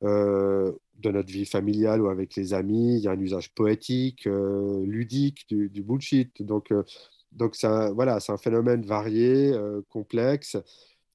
Euh, 0.03 0.73
de 0.99 1.10
notre 1.12 1.32
vie 1.32 1.45
familiale 1.45 2.01
ou 2.01 2.08
avec 2.08 2.36
les 2.36 2.53
amis. 2.53 2.97
Il 2.97 3.03
y 3.03 3.08
a 3.08 3.12
un 3.12 3.19
usage 3.19 3.53
poétique, 3.53 4.27
euh, 4.27 4.86
ludique 4.86 5.47
du, 5.49 5.82
bullshit. 5.82 6.41
Donc, 6.41 6.71
euh, 6.71 6.84
donc 7.32 7.56
ça, 7.56 7.91
voilà, 7.91 8.19
c'est 8.19 8.32
un 8.32 8.38
phénomène 8.38 8.86
varié, 8.86 9.53
complexe. 9.89 10.58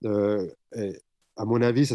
à 0.05 1.45
mon 1.45 1.63
avis, 1.63 1.87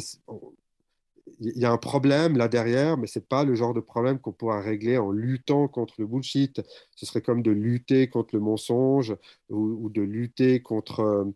il 1.40 1.58
y 1.58 1.66
a 1.66 1.72
un 1.72 1.78
problème 1.78 2.38
là 2.38 2.48
derrière, 2.48 2.98
mais 2.98 3.08
ce 3.08 3.20
n'est 3.20 3.26
pas 3.26 3.44
le 3.44 3.56
genre 3.56 3.74
de 3.74 3.80
problème 3.80 4.20
qu'on 4.20 4.34
pourra 4.34 4.62
régler 4.62 4.98
en 4.98 5.12
luttant 5.12 5.68
contre 5.68 5.96
le 6.00 6.08
bullshit. 6.08 6.62
Ce 6.96 7.06
serait 7.06 7.22
comme 7.22 7.42
de 7.42 7.52
lutter 7.52 8.10
contre 8.10 8.36
le 8.36 8.42
mensonge 8.42 9.16
ou, 9.50 9.90
de 9.90 10.02
lutter 10.02 10.62
contre 10.62 11.32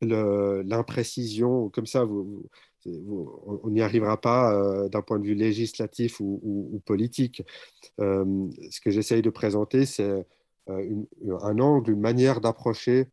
l'imprécision. 0.00 1.70
Comme 1.70 1.86
ça, 1.86 2.06
on 2.06 3.70
n'y 3.70 3.80
arrivera 3.80 4.20
pas 4.20 4.54
euh, 4.54 4.88
d'un 4.88 5.02
point 5.02 5.18
de 5.18 5.24
vue 5.24 5.34
législatif 5.34 6.20
ou, 6.20 6.80
politique. 6.84 7.42
Euh, 8.00 8.48
ce 8.70 8.80
que 8.80 8.90
j'essaye 8.90 9.22
de 9.22 9.30
présenter, 9.30 9.86
c'est 9.86 10.26
euh, 10.70 11.04
un 11.42 11.58
angle, 11.58 11.92
une 11.92 12.00
manière 12.00 12.40
d'approcher 12.40 13.08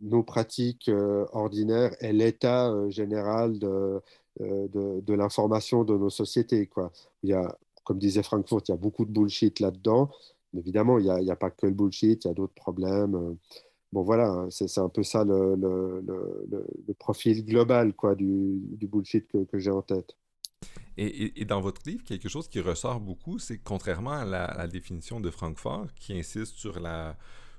nos 0.00 0.22
pratiques 0.22 0.88
ordinaires 1.32 1.90
et 2.00 2.12
l'état 2.12 2.72
général 2.88 3.58
de, 3.58 4.00
de, 4.40 5.14
l'information 5.14 5.84
de 5.84 5.96
nos 5.96 6.10
sociétés. 6.10 6.66
Quoi. 6.66 6.92
Il 7.22 7.30
y 7.30 7.34
a, 7.34 7.58
comme 7.84 7.98
disait 7.98 8.22
Frankfurt, 8.22 8.68
il 8.68 8.72
y 8.72 8.74
a 8.74 8.78
beaucoup 8.78 9.04
de 9.04 9.10
bullshit 9.10 9.60
là-dedans. 9.60 10.10
évidemment, 10.56 10.98
il 10.98 11.04
n'y 11.04 11.30
a, 11.30 11.32
a, 11.32 11.36
pas 11.36 11.50
que 11.50 11.66
le 11.66 11.72
bullshit, 11.72 12.24
il 12.24 12.28
y 12.28 12.30
a 12.30 12.34
d'autres 12.34 12.54
problèmes 12.54 13.36
bon 13.92 14.02
voilà, 14.02 14.28
hein, 14.28 14.48
c'est 14.50 14.78
un 14.78 14.88
peu 14.88 15.02
ça 15.02 15.24
le, 15.24 15.54
le, 15.56 16.04
le, 16.86 16.94
profil 16.94 17.44
global 17.44 17.94
quoi, 17.94 18.14
du, 18.14 18.60
du 18.76 18.86
bullshit 18.86 19.26
que, 19.28 19.44
que 19.44 19.58
j'ai 19.58 19.70
en 19.70 19.82
tête. 19.82 20.16
Et, 20.96 21.40
et, 21.40 21.44
dans 21.44 21.60
votre 21.60 21.80
livre, 21.86 22.02
quelque 22.04 22.28
chose 22.28 22.48
qui 22.48 22.60
ressort 22.60 22.98
beaucoup, 22.98 23.38
c'est 23.38 23.58
contrairement 23.58 24.12
à 24.12 24.24
la, 24.24 24.44
à 24.44 24.58
la, 24.58 24.66
définition 24.66 25.20
de 25.20 25.30
Francfort, 25.30 25.86
qui 25.94 26.18
insiste 26.18 26.56
sur 26.56 26.80
la, 26.80 27.16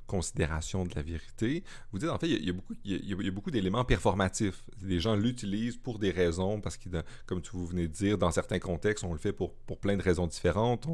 considération 0.09 0.85
de 0.85 0.91
la 0.95 1.03
vérité. 1.03 1.63
Vous 1.91 1.99
dites, 1.99 2.09
en 2.09 2.17
fait, 2.17 2.27
il 2.27 2.43
y 2.43 2.49
a, 2.49 2.53
beaucoup, 2.53 2.73
il 2.83 3.09
y 3.09 3.27
a, 3.27 3.31
beaucoup 3.31 3.51
d'éléments 3.51 3.85
performatifs. 3.85 4.63
Les 4.81 4.99
gens 4.99 5.15
l'utilisent 5.15 5.77
pour 5.77 5.99
des 5.99 6.09
raisons, 6.09 6.59
parce 6.59 6.77
que, 6.77 6.89
comme 7.27 7.41
vous 7.53 7.67
venez 7.67 7.87
de 7.87 7.93
dire, 7.93 8.17
dans 8.17 8.31
certains 8.31 8.59
contextes, 8.59 9.03
on 9.03 9.13
le 9.13 9.19
fait 9.19 9.31
pour, 9.31 9.53
pour 9.53 9.79
plein 9.79 9.95
de 9.95 10.01
raisons 10.01 10.27
différentes, 10.27 10.87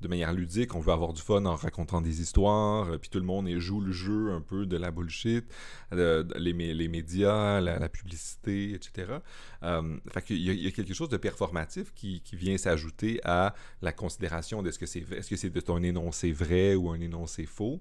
de 0.00 0.08
manière 0.08 0.32
ludique, 0.32 0.74
on 0.74 0.80
veut 0.80 0.92
avoir 0.92 1.12
du 1.12 1.20
fun 1.20 1.44
en 1.44 1.54
racontant 1.54 2.00
des 2.00 2.20
histoires, 2.22 2.90
euh, 2.90 2.98
puis 2.98 3.10
tout 3.10 3.18
le 3.20 3.26
monde 3.26 3.48
joue 3.58 3.80
le 3.80 3.92
jeu 3.92 4.32
un 4.32 4.40
peu 4.40 4.64
de 4.66 4.76
la 4.76 4.90
bullshit, 4.90 5.44
euh, 5.92 6.24
les, 6.36 6.52
les, 6.52 6.88
médias, 6.88 7.60
la, 7.60 7.88
publicité, 7.88 8.72
etc. 8.72 9.18
Euh, 9.62 9.98
qu'il 10.24 10.38
y, 10.38 10.66
a 10.66 10.70
quelque 10.70 10.94
chose 10.94 11.10
de 11.10 11.18
performatif 11.18 11.92
qui, 11.94 12.22
qui 12.22 12.36
vient 12.36 12.56
s'ajouter 12.56 13.20
à 13.24 13.54
la 13.82 13.92
considération 13.92 14.62
de 14.62 14.70
ce 14.70 14.78
que 14.78 14.86
c'est 14.86 15.04
est-ce 15.12 15.28
que 15.28 15.36
c'est 15.36 15.70
un 15.70 15.82
énoncé 15.82 16.32
vrai 16.32 16.74
ou 16.74 16.90
un 16.90 17.00
énoncé 17.00 17.46
faux. 17.46 17.80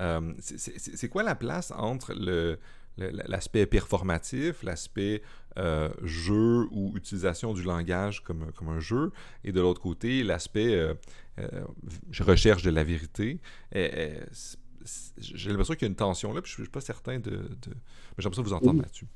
Euh, 0.00 0.32
c'est 0.38 1.08
quoi 1.08 1.22
la 1.22 1.34
place 1.34 1.72
entre 1.76 2.14
l'aspect 2.96 3.66
performatif, 3.66 4.62
l'aspect 4.62 5.22
euh, 5.58 5.90
jeu 6.02 6.68
ou 6.70 6.96
utilisation 6.96 7.52
du 7.54 7.62
langage 7.62 8.22
comme, 8.22 8.52
comme 8.52 8.68
un 8.68 8.80
jeu, 8.80 9.12
et 9.44 9.52
de 9.52 9.60
l'autre 9.60 9.80
côté, 9.80 10.22
l'aspect 10.22 10.74
euh, 10.74 10.94
recherche 12.20 12.62
de 12.62 12.70
la 12.70 12.84
vérité? 12.84 13.40
J'ai 15.18 15.50
l'impression 15.50 15.74
qu'il 15.74 15.82
y 15.82 15.86
a 15.86 15.88
une 15.88 15.96
tension 15.96 16.32
là, 16.32 16.40
puis 16.40 16.52
je 16.54 16.60
ne 16.60 16.64
suis 16.64 16.72
pas 16.72 16.80
certain 16.80 17.18
de. 17.18 17.30
Mais 17.66 17.74
j'aimerais 18.18 18.36
ça 18.36 18.42
vous 18.42 18.52
entendre 18.52 18.82
là-dessus. 18.82 19.06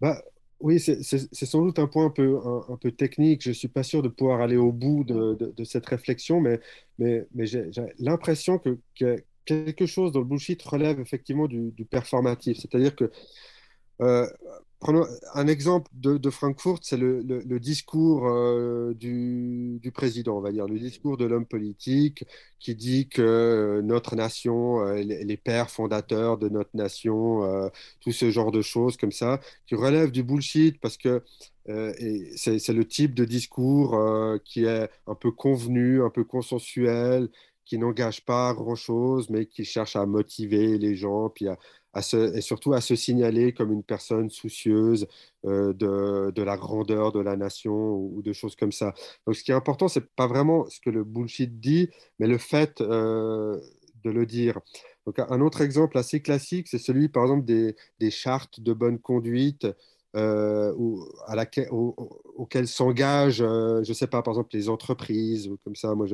Bah, 0.00 0.22
oui, 0.62 0.78
c'est 0.78 1.02
sans 1.02 1.62
doute 1.62 1.78
un 1.80 1.88
point 1.88 2.06
un 2.06 2.10
peu, 2.10 2.38
un, 2.68 2.76
peu 2.76 2.92
technique. 2.92 3.42
Je 3.42 3.48
ne 3.48 3.54
suis 3.54 3.68
pas 3.68 3.82
sûr 3.82 4.02
de 4.02 4.08
pouvoir 4.08 4.40
aller 4.40 4.56
au 4.56 4.70
bout 4.70 5.02
de, 5.02 5.34
de, 5.34 5.64
cette 5.64 5.86
réflexion, 5.86 6.40
mais, 6.40 6.60
mais, 6.98 7.26
mais 7.34 7.46
j'ai 7.46 7.70
l'impression 7.98 8.58
que, 8.58 8.78
que, 8.98 9.22
quelque 9.44 9.86
chose 9.86 10.12
dans 10.12 10.20
le 10.20 10.26
bullshit 10.26 10.62
relève 10.62 11.00
effectivement 11.00 11.48
du, 11.48 11.72
performatif. 11.90 12.58
C'est-à-dire 12.58 12.94
que 12.96 13.10
euh, 14.00 14.26
Prenons 14.82 15.06
un 15.34 15.46
exemple 15.46 15.88
de, 15.94 16.28
Francfort, 16.28 16.80
c'est 16.82 16.96
le, 16.96 17.60
discours 17.60 18.26
euh, 18.26 18.94
du, 18.94 19.92
président, 19.94 20.36
on 20.36 20.40
va 20.40 20.50
dire, 20.50 20.66
le 20.66 20.76
discours 20.76 21.16
de 21.16 21.24
l'homme 21.24 21.46
politique 21.46 22.24
qui 22.58 22.74
dit 22.74 23.08
que 23.08 23.22
euh, 23.22 23.82
notre 23.82 24.16
nation, 24.16 24.84
les, 24.94 25.36
pères 25.36 25.70
fondateurs 25.70 26.36
de 26.36 26.48
notre 26.48 26.70
nation, 26.74 27.70
tout 28.00 28.10
ce 28.10 28.32
genre 28.32 28.50
de 28.50 28.60
choses 28.60 28.96
comme 28.96 29.12
ça, 29.12 29.40
qui 29.68 29.76
relèvent 29.76 30.10
du 30.10 30.24
bullshit 30.24 30.80
parce 30.80 30.96
que 30.96 31.22
c'est 31.64 32.68
le 32.68 32.84
type 32.84 33.14
de 33.14 33.24
discours 33.24 33.96
qui 34.44 34.64
est 34.64 34.90
un 35.06 35.14
peu 35.14 35.30
convenu, 35.30 36.02
un 36.02 36.10
peu 36.10 36.24
consensuel, 36.24 37.28
qui 37.64 37.78
n'engage 37.78 38.24
pas 38.24 38.54
grand-chose, 38.54 39.30
mais 39.30 39.46
qui 39.46 39.64
cherche 39.64 39.96
à 39.96 40.06
motiver 40.06 40.78
les 40.78 40.96
gens, 40.96 41.30
puis 41.30 41.48
à, 41.48 41.56
et 41.94 42.40
surtout 42.40 42.72
à 42.72 42.80
se 42.80 42.96
signaler 42.96 43.52
comme 43.52 43.72
une 43.72 43.82
personne 43.82 44.30
soucieuse 44.30 45.06
euh, 45.44 45.72
de, 45.74 46.42
la 46.42 46.56
grandeur 46.56 47.12
de 47.12 47.20
la 47.20 47.36
nation 47.36 47.94
ou, 47.94 48.22
de 48.22 48.32
choses 48.32 48.56
comme 48.56 48.72
ça. 48.72 48.94
Donc 49.26 49.36
ce 49.36 49.44
qui 49.44 49.50
est 49.50 49.54
important, 49.54 49.88
c'est 49.88 50.08
pas 50.14 50.26
vraiment 50.26 50.66
ce 50.70 50.80
que 50.80 50.90
le 50.90 51.04
bullshit 51.04 51.60
dit, 51.60 51.90
mais 52.18 52.26
le 52.26 52.38
fait 52.38 52.80
euh, 52.80 53.60
de 54.04 54.10
le 54.10 54.24
dire. 54.24 54.58
Donc 55.06 55.18
un 55.18 55.40
autre 55.40 55.60
exemple 55.60 55.98
assez 55.98 56.22
classique, 56.22 56.68
c'est 56.68 56.78
celui 56.78 57.08
par 57.08 57.24
exemple 57.24 57.44
des, 57.44 58.10
chartes 58.10 58.60
de 58.60 58.72
bonne 58.72 58.98
conduite. 58.98 59.66
Euh, 60.14 60.74
à 61.26 61.34
laquelle, 61.34 61.68
auxquelles 61.70 62.68
s'engagent, 62.68 63.38
je 63.38 63.88
ne 63.88 63.94
sais 63.94 64.06
pas, 64.06 64.20
par 64.20 64.32
exemple 64.32 64.50
les 64.52 64.68
entreprises 64.68 65.48
ou 65.48 65.56
comme 65.64 65.74
ça. 65.74 65.94
Moi, 65.94 66.06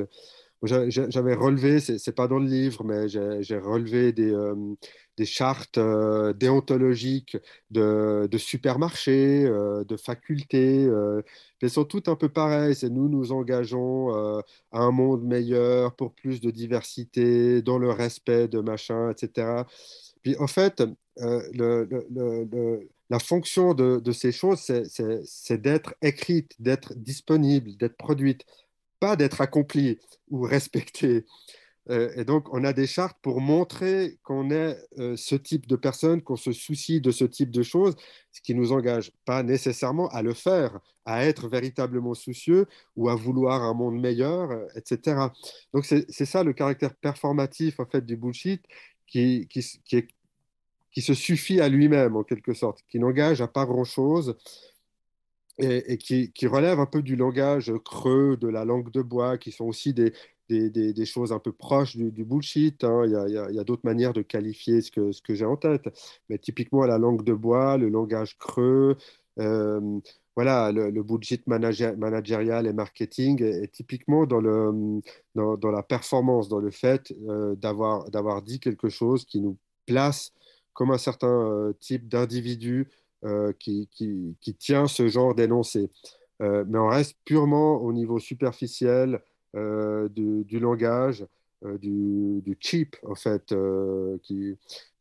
j'avais 0.62 1.35
relevé, 1.35 1.79
c'est 1.81 2.14
pas 2.14 2.27
dans 2.27 2.38
le 2.38 2.47
livre, 2.47 2.83
mais 2.85 3.09
j'ai 3.09 3.59
relevé 3.59 4.12
des, 4.12 5.25
chartes 5.25 5.79
déontologiques 6.37 7.37
de, 7.71 8.29
supermarchés, 8.37 9.44
de 9.44 9.97
facultés. 9.97 10.88
Elles 11.62 11.71
sont 11.71 11.85
toutes 11.85 12.09
un 12.09 12.16
peu 12.16 12.29
pareilles. 12.29 12.75
C'est 12.75 12.90
nous 12.90 13.09
nous 13.09 13.31
engageons 13.31 14.11
à 14.12 14.42
un 14.73 14.90
monde 14.90 15.23
meilleur 15.23 15.94
pour 15.94 16.12
plus 16.12 16.40
de 16.40 16.51
diversité, 16.51 17.62
dans 17.62 17.79
le 17.79 17.90
respect 17.90 18.49
de 18.49 18.59
machin, 18.61 19.11
etc. 19.11 19.62
Puis 20.23 20.37
en 20.38 20.49
fait, 20.49 20.83
la 23.11 23.18
fonction 23.21 23.75
de, 23.75 24.01
de 24.01 24.12
ces 24.12 24.33
choses, 24.33 24.61
c'est 25.25 25.61
d'être 25.61 25.94
écrite, 26.03 26.53
d'être 26.59 26.94
disponible, 26.94 27.77
d'être 27.77 27.97
produite, 27.97 28.44
pas 29.01 29.17
d'être 29.17 29.41
accomplie 29.41 29.99
ou 30.31 30.43
respectée. 30.43 31.25
Euh, 31.91 32.13
et 32.17 32.25
donc, 32.25 32.53
on 32.53 32.65
a 32.65 32.73
des 32.73 32.87
chartes 32.87 33.17
pour 33.23 33.41
montrer 33.41 34.19
qu'on 34.23 34.51
est 34.51 34.77
euh, 34.99 35.17
ce 35.17 35.35
type 35.35 35.67
de 35.67 35.77
personne, 35.77 36.23
qu'on 36.23 36.37
se 36.37 36.53
soucie 36.53 37.01
de 37.01 37.11
ce 37.11 37.25
type 37.25 37.51
de 37.51 37.63
choses, 37.63 37.97
ce 38.31 38.41
qui 38.43 38.55
nous 38.55 38.73
engage 38.73 39.13
pas 39.25 39.43
nécessairement 39.43 40.09
à 40.09 40.23
le 40.23 40.35
faire, 40.35 40.81
à 41.07 41.25
être 41.25 41.49
véritablement 41.49 42.15
soucieux 42.15 42.67
ou 42.97 43.09
à 43.09 43.15
vouloir 43.15 43.63
un 43.63 43.73
monde 43.73 43.99
meilleur, 43.99 44.51
euh, 44.51 44.67
etc. 44.75 45.29
Donc, 45.73 45.87
c'est 45.87 46.27
ça 46.27 46.45
le 46.45 46.53
caractère 46.53 46.95
performatif 46.95 47.81
en 47.81 47.87
fait 47.87 48.05
du 48.05 48.17
bullshit 48.17 48.63
qui, 49.07 49.49
qui, 49.49 49.65
qui, 49.85 50.05
qui 50.93 51.03
se 51.03 51.15
suffit 51.15 51.61
à 51.61 51.69
lui-même 51.71 52.17
en 52.17 52.25
quelque 52.25 52.53
sorte, 52.53 52.85
qui 52.91 52.99
n'engage 52.99 53.41
à 53.41 53.49
pas 53.49 53.65
grand-chose. 53.65 54.37
Et, 55.61 55.99
qui, 55.99 56.31
qui, 56.33 56.47
relève 56.47 56.79
un 56.79 56.87
peu 56.87 57.03
du 57.03 57.16
langage 57.16 57.73
creux, 57.85 58.37
de 58.37 58.47
la 58.47 58.64
langue 58.64 58.92
de 58.92 59.03
bois, 59.03 59.38
qui 59.38 59.51
sont 59.51 59.64
aussi 59.64 59.92
des, 59.92 60.12
choses 61.05 61.33
un 61.33 61.40
peu 61.40 61.51
proches 61.51 61.97
du, 61.97 62.25
bullshit. 62.25 62.85
Hein. 62.85 63.03
Il 63.07 63.55
y 63.55 63.59
a, 63.59 63.64
d'autres 63.64 63.85
manières 63.85 64.12
de 64.12 64.23
qualifier 64.23 64.81
ce 64.83 64.90
que, 64.90 65.35
j'ai 65.35 65.44
en 65.44 65.57
tête. 65.57 65.88
Mais 66.29 66.38
typiquement, 66.38 66.87
la 66.87 66.99
langue 66.99 67.25
de 67.25 67.35
bois, 67.35 67.77
le 67.77 67.88
langage 67.88 68.38
creux, 68.38 68.97
euh, 69.40 70.01
voilà, 70.37 70.71
le, 70.71 71.03
bullshit 71.03 71.44
managérial 71.49 72.68
et 72.68 72.73
marketing 72.73 73.42
est, 73.42 73.73
typiquement 73.73 74.25
dans, 74.25 74.40
le, 74.40 75.01
dans, 75.35 75.71
la 75.73 75.83
performance, 75.83 76.49
dans 76.49 76.61
le 76.61 76.71
fait 76.71 77.12
euh, 77.29 77.57
d'avoir 77.57 78.42
dit 78.42 78.61
quelque 78.61 78.88
chose 78.88 79.25
qui 79.25 79.40
nous 79.40 79.59
place 79.87 80.33
comme 80.75 80.92
un 80.92 80.99
certain 80.99 81.27
euh, 81.51 81.73
type 81.81 82.09
d'individu 82.09 82.87
qui, 83.59 83.88
qui, 83.90 84.54
tient 84.54 84.87
ce 84.87 85.09
genre 85.09 85.35
d'énoncé. 85.35 85.90
mais 86.40 86.78
on 86.78 86.88
reste 86.88 87.16
purement 87.24 87.76
au 87.83 87.92
niveau 87.92 88.18
superficiel 88.18 89.20
euh, 89.57 90.09
du, 90.11 90.59
langage, 90.61 91.26
euh, 91.64 91.78
du, 91.78 92.57
cheap, 92.61 92.96
en 93.02 93.14
fait, 93.14 93.52
euh, 93.52 94.18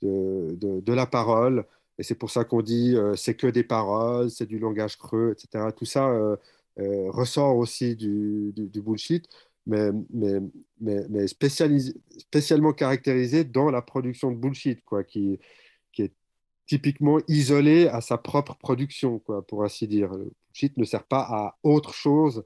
de, 0.02 0.94
la 0.94 1.06
parole. 1.06 1.66
Et 2.00 2.04
c'est 2.04 2.16
pour 2.16 2.32
ça 2.32 2.46
qu'on 2.46 2.62
dit 2.62 2.96
c'est 3.16 3.36
que 3.36 3.48
des 3.48 3.64
paroles, 3.64 4.30
c'est 4.30 4.46
du 4.46 4.60
langage 4.60 4.98
creux, 4.98 5.34
etc. 5.34 5.66
Tout 5.76 5.86
ça 5.86 6.38
ressort 6.78 7.58
aussi 7.58 7.96
du, 7.96 8.54
bullshit, 8.76 9.28
mais, 9.66 9.92
mais, 10.80 11.28
spécialement 11.28 12.74
caractérisé 12.74 13.44
dans 13.44 13.70
la 13.72 13.82
production 13.82 14.32
de 14.32 14.38
bullshit, 14.38 14.84
quoi, 14.86 15.04
qui, 15.04 15.40
typiquement 16.68 17.18
isolé 17.28 17.88
à 17.88 18.02
sa 18.02 18.18
propre 18.18 18.56
production, 18.56 19.20
quoi, 19.20 19.42
pour 19.42 19.64
ainsi 19.64 19.88
dire. 19.88 20.14
Le 20.14 20.32
bullshit 20.50 20.78
ne 20.78 20.84
sert 20.84 21.04
pas 21.04 21.22
à 21.22 21.58
autre 21.64 21.94
chose 21.94 22.44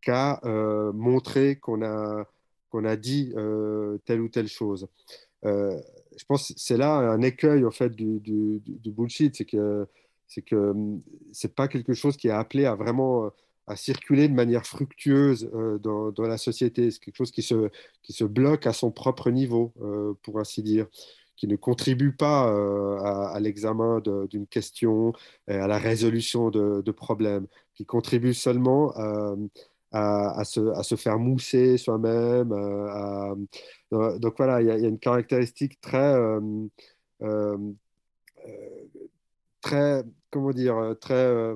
qu'à 0.00 0.40
euh, 0.44 0.92
montrer 0.92 1.56
qu'on 1.56 1.82
a, 1.82 2.26
qu'on 2.70 2.84
a 2.84 2.96
dit 2.96 3.32
euh, 3.36 3.98
telle 4.04 4.20
ou 4.20 4.28
telle 4.28 4.48
chose. 4.48 4.88
Euh, 5.44 5.78
je 6.16 6.24
pense 6.24 6.48
que 6.48 6.54
c'est 6.56 6.76
là 6.76 6.96
un 6.96 7.22
écueil 7.22 7.64
en 7.64 7.70
fait 7.70 7.90
du, 7.94 8.18
du, 8.20 8.60
du 8.64 8.90
bullshit, 8.90 9.36
c'est 9.36 9.44
que 9.44 9.86
c'est 10.26 10.42
que 10.42 10.56
hum, 10.56 11.00
c'est 11.32 11.54
pas 11.54 11.68
quelque 11.68 11.94
chose 11.94 12.16
qui 12.16 12.28
est 12.28 12.32
appelé 12.32 12.64
à 12.66 12.74
vraiment 12.74 13.30
à 13.66 13.76
circuler 13.76 14.28
de 14.28 14.34
manière 14.34 14.66
fructueuse 14.66 15.50
dans, 15.82 16.10
dans, 16.10 16.26
la 16.26 16.38
société. 16.38 16.90
C'est 16.90 17.00
quelque 17.00 17.16
chose 17.16 17.30
qui 17.30 17.42
se, 17.42 17.68
qui 18.02 18.14
se 18.14 18.24
bloque 18.24 18.66
à 18.66 18.72
son 18.72 18.90
propre 18.90 19.30
niveau, 19.30 19.74
pour 20.22 20.40
ainsi 20.40 20.62
dire, 20.62 20.86
qui 21.38 21.48
ne 21.48 21.56
contribue 21.56 22.12
pas 22.12 22.50
à, 23.04 23.30
à 23.34 23.40
l'examen 23.40 24.02
d'une 24.28 24.46
question, 24.46 25.12
à 25.46 25.66
la 25.66 25.78
résolution 25.78 26.50
de, 26.50 26.90
problèmes, 26.90 27.46
qui 27.74 27.86
contribue 27.86 28.34
seulement 28.34 28.92
à, 28.96 29.34
à, 29.92 30.44
se, 30.44 30.96
faire 30.96 31.18
mousser 31.18 31.78
soi-même. 31.78 32.52
Euh, 32.52 33.34
euh, 33.92 34.18
donc 34.18 34.34
voilà, 34.36 34.60
il 34.60 34.66
y, 34.66 34.70
a 34.70 34.88
une 34.88 34.98
caractéristique 34.98 35.80
très, 35.80 36.16
euh, 37.22 37.56
très, 39.60 40.02
comment 40.30 40.50
dire, 40.52 40.94
très, 41.00 41.54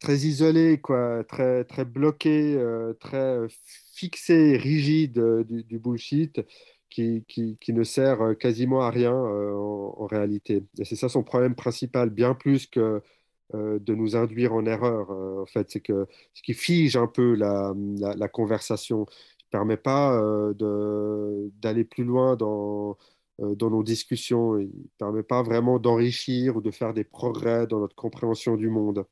très 0.00 0.16
isolée, 0.18 0.80
quoi, 0.80 1.24
très, 1.24 1.64
très 1.64 1.84
bloquée, 1.84 2.58
très 3.00 3.38
fixée, 3.94 4.56
rigide 4.56 5.20
du, 5.46 5.78
bullshit. 5.78 6.40
Qui, 6.90 7.24
qui, 7.28 7.56
qui, 7.60 7.72
ne 7.72 7.84
sert 7.84 8.36
quasiment 8.38 8.82
à 8.82 8.90
rien 8.90 9.14
en, 9.14 9.94
en, 9.96 10.06
réalité. 10.06 10.64
Et 10.78 10.84
c'est 10.84 10.96
ça 10.96 11.08
son 11.08 11.22
problème 11.22 11.54
principal, 11.54 12.10
bien 12.10 12.34
plus 12.34 12.66
que 12.66 13.00
euh, 13.54 13.80
de 13.80 13.94
nous 13.96 14.14
induire 14.16 14.52
en 14.54 14.64
erreur. 14.64 15.10
Euh, 15.10 15.42
en 15.42 15.46
fait, 15.46 15.68
c'est 15.70 15.80
que 15.80 16.06
ce 16.34 16.42
qui 16.42 16.54
fige 16.54 16.96
un 16.96 17.08
peu 17.08 17.34
la, 17.34 17.74
la, 17.98 18.28
conversation, 18.28 19.00
ne 19.00 19.50
permet 19.50 19.76
pas 19.76 20.16
euh, 20.22 21.50
d'aller 21.60 21.82
plus 21.84 22.04
loin 22.04 22.36
dans, 22.36 22.96
dans 23.40 23.70
nos 23.70 23.82
discussions, 23.82 24.56
il 24.58 24.66
ne 24.68 24.88
permet 24.98 25.22
pas 25.24 25.42
vraiment 25.42 25.80
d'enrichir 25.80 26.56
ou 26.56 26.60
de 26.60 26.70
faire 26.70 26.94
des 26.94 27.02
progrès 27.04 27.66
dans 27.66 27.80
notre 27.80 27.96
compréhension 27.96 28.56
du 28.56 28.68
monde. 28.68 29.04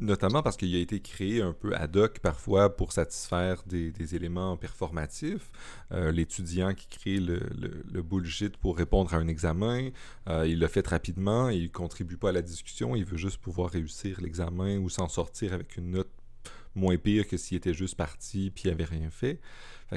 Notamment 0.00 0.42
parce 0.42 0.56
qu'il 0.56 0.74
a 0.74 0.78
été 0.78 1.00
créé 1.00 1.42
un 1.42 1.52
peu 1.52 1.74
ad 1.74 1.96
hoc 1.96 2.18
parfois 2.20 2.76
pour 2.76 2.92
satisfaire 2.92 3.62
des, 3.66 4.14
éléments 4.14 4.56
performatifs. 4.56 5.50
Euh, 5.92 6.12
l'étudiant 6.12 6.74
qui 6.74 6.86
crée 6.86 7.18
le, 7.18 8.02
bullshit 8.02 8.56
pour 8.56 8.76
répondre 8.76 9.14
à 9.14 9.18
un 9.18 9.28
examen, 9.28 9.90
euh, 10.28 10.46
il 10.46 10.58
le 10.58 10.66
fait 10.68 10.86
rapidement, 10.86 11.48
il 11.48 11.64
ne 11.64 11.68
contribue 11.68 12.16
pas 12.16 12.30
à 12.30 12.32
la 12.32 12.42
discussion, 12.42 12.96
il 12.96 13.04
veut 13.04 13.16
juste 13.16 13.38
pouvoir 13.38 13.70
réussir 13.70 14.20
l'examen 14.20 14.78
ou 14.78 14.88
s'en 14.88 15.08
sortir 15.08 15.52
avec 15.52 15.76
une 15.76 15.92
note 15.92 16.10
moins 16.74 16.96
pire 16.96 17.26
que 17.26 17.36
s'il 17.36 17.56
était 17.56 17.74
juste 17.74 17.96
parti 17.96 18.50
puis 18.50 18.64
il 18.64 18.70
n'avait 18.70 18.84
rien 18.84 19.10
fait. 19.10 19.40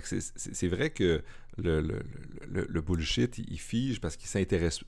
c'est 0.02 0.68
vrai 0.68 0.90
que 0.90 1.24
le, 1.58 2.02
le, 2.50 2.82
bullshit, 2.82 3.38
il, 3.38 3.60
fige 3.60 4.00
parce 4.00 4.16
qu'il 4.16 4.28
s'intéresse. 4.28 4.82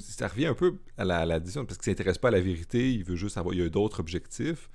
Ça 0.00 0.28
revient 0.28 0.46
un 0.46 0.54
peu 0.54 0.78
à 0.96 1.04
la, 1.04 1.20
à 1.20 1.26
parce 1.40 1.76
qu'il 1.78 1.84
s'intéresse 1.84 2.18
pas 2.18 2.28
à 2.28 2.32
la 2.32 2.40
vérité, 2.40 2.92
il 2.92 3.04
veut 3.04 3.16
juste 3.16 3.36
avoir. 3.36 3.54
Il 3.54 3.60
y 3.60 3.64
a 3.64 3.68
d'autres 3.68 4.00
objectifs. 4.00 4.70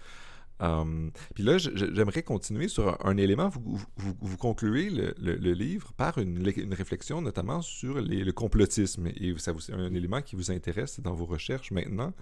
puis 0.59 1.43
là, 1.43 1.57
j'aimerais 1.57 2.23
continuer 2.23 2.67
sur 2.67 3.03
un, 3.05 3.17
élément. 3.17 3.49
Vous, 3.49 3.81
vous, 3.97 4.37
concluez 4.37 4.89
le, 4.89 5.53
livre 5.53 5.93
par 5.93 6.17
une, 6.17 6.51
une, 6.55 6.73
réflexion 6.73 7.21
notamment 7.21 7.61
sur 7.61 8.01
le 8.01 8.31
complotisme. 8.31 9.07
Et 9.07 9.33
ça 9.37 9.53
c'est 9.59 9.73
un 9.73 9.93
élément 9.93 10.21
qui 10.21 10.35
vous 10.35 10.51
intéresse 10.51 10.99
dans 10.99 11.13
vos 11.13 11.25
recherches 11.25 11.71
maintenant. 11.71 12.13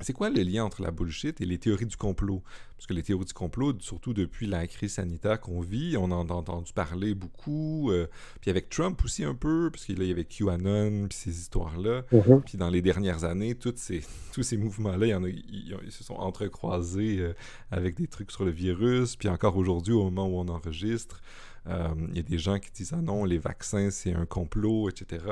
C'est 0.00 0.12
quoi 0.12 0.30
le 0.30 0.42
lien 0.42 0.64
entre 0.64 0.82
la 0.82 0.90
bullshit 0.90 1.40
et 1.40 1.44
les 1.44 1.58
théories 1.58 1.86
du 1.86 1.96
complot? 1.96 2.42
Parce 2.76 2.86
que 2.86 2.94
les 2.94 3.02
théories 3.02 3.26
du 3.26 3.34
complot, 3.34 3.74
surtout 3.80 4.14
depuis 4.14 4.46
la 4.46 4.66
crise 4.66 4.94
sanitaire 4.94 5.38
qu'on 5.38 5.60
vit, 5.60 5.98
on 5.98 6.10
en 6.10 6.26
a 6.30 6.32
entendu 6.32 6.72
parler 6.72 7.14
beaucoup. 7.14 7.90
Euh, 7.90 8.06
puis 8.40 8.50
avec 8.50 8.70
Trump 8.70 9.04
aussi 9.04 9.22
un 9.22 9.34
peu, 9.34 9.68
parce 9.70 9.84
qu'il 9.84 10.02
y 10.02 10.10
avait 10.10 10.24
QAnon, 10.24 11.06
puis 11.08 11.18
ces 11.18 11.38
histoires-là. 11.38 12.04
Mm-hmm. 12.10 12.40
Puis 12.40 12.56
dans 12.56 12.70
les 12.70 12.80
dernières 12.80 13.24
années, 13.24 13.54
toutes 13.54 13.76
ces, 13.76 14.02
tous 14.32 14.42
ces 14.42 14.56
mouvements-là, 14.56 15.18
ils, 15.28 15.76
se 15.90 16.02
sont 16.02 16.14
entrecroisés 16.14 17.18
euh, 17.18 17.34
avec 17.70 17.96
des 17.96 18.06
trucs 18.06 18.30
sur 18.30 18.46
le 18.46 18.50
virus. 18.50 19.16
Puis 19.16 19.28
encore 19.28 19.58
aujourd'hui, 19.58 19.92
au 19.92 20.04
moment 20.04 20.26
où 20.26 20.38
on 20.38 20.48
enregistre, 20.48 21.20
euh, 21.66 21.88
il 22.08 22.16
y 22.16 22.20
a 22.20 22.22
des 22.22 22.38
gens 22.38 22.58
qui 22.58 22.70
disent 22.70 22.94
Ah 22.94 23.02
non, 23.02 23.26
les 23.26 23.38
vaccins, 23.38 23.90
c'est 23.90 24.14
un 24.14 24.24
complot, 24.24 24.88
etc. 24.88 25.22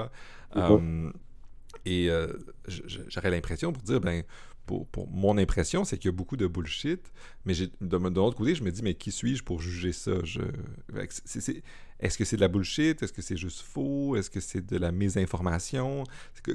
et 1.87 2.11
j'aurais 3.09 3.31
l'impression 3.31 3.73
pour 3.73 3.83
dire, 3.83 4.03
ben, 4.03 4.23
pour, 4.69 5.09
mon 5.09 5.39
impression, 5.39 5.85
c'est 5.85 5.97
qu'il 5.97 6.09
y 6.11 6.15
a 6.15 6.17
beaucoup 6.17 6.37
de 6.37 6.47
bullshit, 6.47 7.13
mais 7.45 7.55
de, 7.55 7.71
de 7.81 7.97
l'autre 7.97 8.37
côté, 8.37 8.55
je 8.55 8.63
me 8.63 8.71
dis, 8.71 8.83
mais 8.83 8.95
qui 8.95 9.11
suis-je 9.11 9.43
pour 9.43 9.61
juger 9.61 9.93
ça? 9.93 10.13
est-ce 12.01 12.19
que 12.19 12.25
c'est 12.25 12.37
de 12.37 12.41
la 12.41 12.49
bullshit? 12.49 13.03
Est-ce 13.03 13.13
que 13.13 13.23
c'est 13.23 13.37
juste 13.37 13.61
faux? 13.61 14.17
Est-ce 14.17 14.31
que 14.31 14.41
c'est 14.41 14.65
de 14.65 14.77
la 14.77 14.93
mésinformation? 14.93 16.05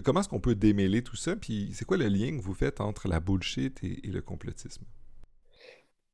comment 0.04 0.22
est-ce 0.22 0.30
qu'on 0.30 0.40
peut 0.40 0.56
démêler 0.56 1.02
tout 1.02 1.16
ça? 1.16 1.36
Puis 1.36 1.72
c'est 1.74 1.86
quoi 1.86 1.98
le 1.98 2.08
lien 2.08 2.38
que 2.38 2.42
vous 2.42 2.54
faites 2.54 2.82
entre 2.82 3.08
la 3.08 3.20
bullshit 3.20 3.84
et, 3.84 4.00
le 4.04 4.22
complotisme? 4.22 4.84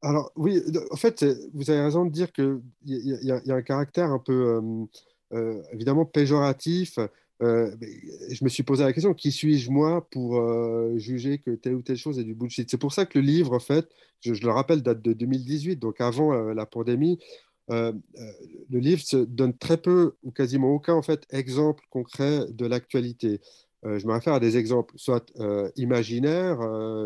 Alors 0.01 0.31
oui, 0.37 0.61
en 0.91 0.95
fait, 0.95 1.25
vous 1.53 1.69
avez 1.69 1.81
raison 1.81 2.05
de 2.05 2.11
dire 2.11 2.31
qu'il 2.31 2.61
y, 2.85 3.25
y, 3.25 3.31
a 3.31 3.55
un 3.55 3.61
caractère 3.61 4.11
un 4.11 4.19
peu, 4.19 4.33
euh, 4.33 4.85
euh, 5.33 5.61
évidemment, 5.73 6.05
péjoratif 6.05 6.97
euh, 7.41 7.73
je 8.29 8.43
me 8.43 8.49
suis 8.49 8.63
posé 8.63 8.83
la 8.83 8.91
question 8.91 9.13
qui 9.13 9.31
suis-je 9.31 9.71
moi 9.71 10.07
pour 10.11 10.39
euh, 10.39 10.97
juger 10.97 11.39
que 11.39 11.51
telle 11.51 11.75
ou 11.75 11.81
telle 11.81 11.97
chose 11.97 12.19
est 12.19 12.23
du 12.23 12.35
bullshit? 12.35 12.69
C'est 12.69 12.77
pour 12.77 12.93
ça 12.93 13.05
que 13.05 13.17
le 13.17 13.25
livre, 13.25 13.53
en 13.53 13.59
fait, 13.59 13.89
je, 14.21 14.33
le 14.33 14.51
rappelle, 14.51 14.81
date 14.83 15.01
de 15.01 15.13
2018, 15.13 15.77
donc 15.77 16.01
avant 16.01 16.33
euh, 16.33 16.53
la 16.53 16.65
pandémie. 16.65 17.19
le 17.69 17.93
livre 18.79 19.03
donne 19.25 19.55
très 19.57 19.77
peu 19.77 20.15
ou 20.23 20.31
quasiment 20.31 20.69
aucun 20.73 20.95
en 20.95 21.03
fait 21.03 21.25
exemple 21.29 21.83
concret 21.91 22.45
de 22.49 22.65
l'actualité. 22.65 23.41
je 23.83 24.07
me 24.07 24.13
réfère 24.13 24.33
à 24.33 24.39
des 24.39 24.57
exemples 24.57 24.93
soit 24.97 25.31
imaginaires, 25.75 26.59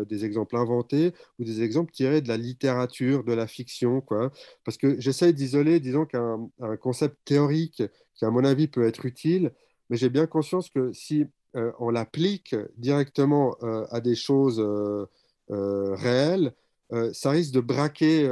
des 0.06 0.24
exemples 0.24 0.56
inventés 0.56 1.12
ou 1.38 1.44
des 1.44 1.62
exemples 1.62 1.92
tirés 1.92 2.22
de 2.22 2.28
la 2.28 2.38
littérature, 2.38 3.24
de 3.24 3.34
la 3.34 3.46
fiction, 3.46 4.00
quoi. 4.00 4.32
Parce 4.64 4.78
que 4.78 4.98
j'essaie 5.00 5.34
d'isoler, 5.34 5.80
disons 5.80 6.06
qu'un 6.06 6.48
concept 6.80 7.16
théorique 7.26 7.82
qui, 8.14 8.24
à 8.24 8.30
mon 8.30 8.44
avis, 8.44 8.66
peut 8.66 8.86
être 8.86 9.04
utile, 9.04 9.52
mais 9.90 9.96
j'ai 9.96 10.08
bien 10.08 10.26
conscience 10.26 10.68
que 10.68 10.92
si 10.92 11.26
euh, 11.56 11.70
on 11.78 11.90
l'applique 11.90 12.56
directement 12.78 13.56
euh, 13.62 13.86
à 13.90 14.00
des 14.00 14.16
choses 14.16 14.60
euh, 14.60 15.06
réelles, 15.94 16.54
ça 17.12 17.30
risque 17.30 17.52
de 17.52 17.60
braquer 17.60 18.22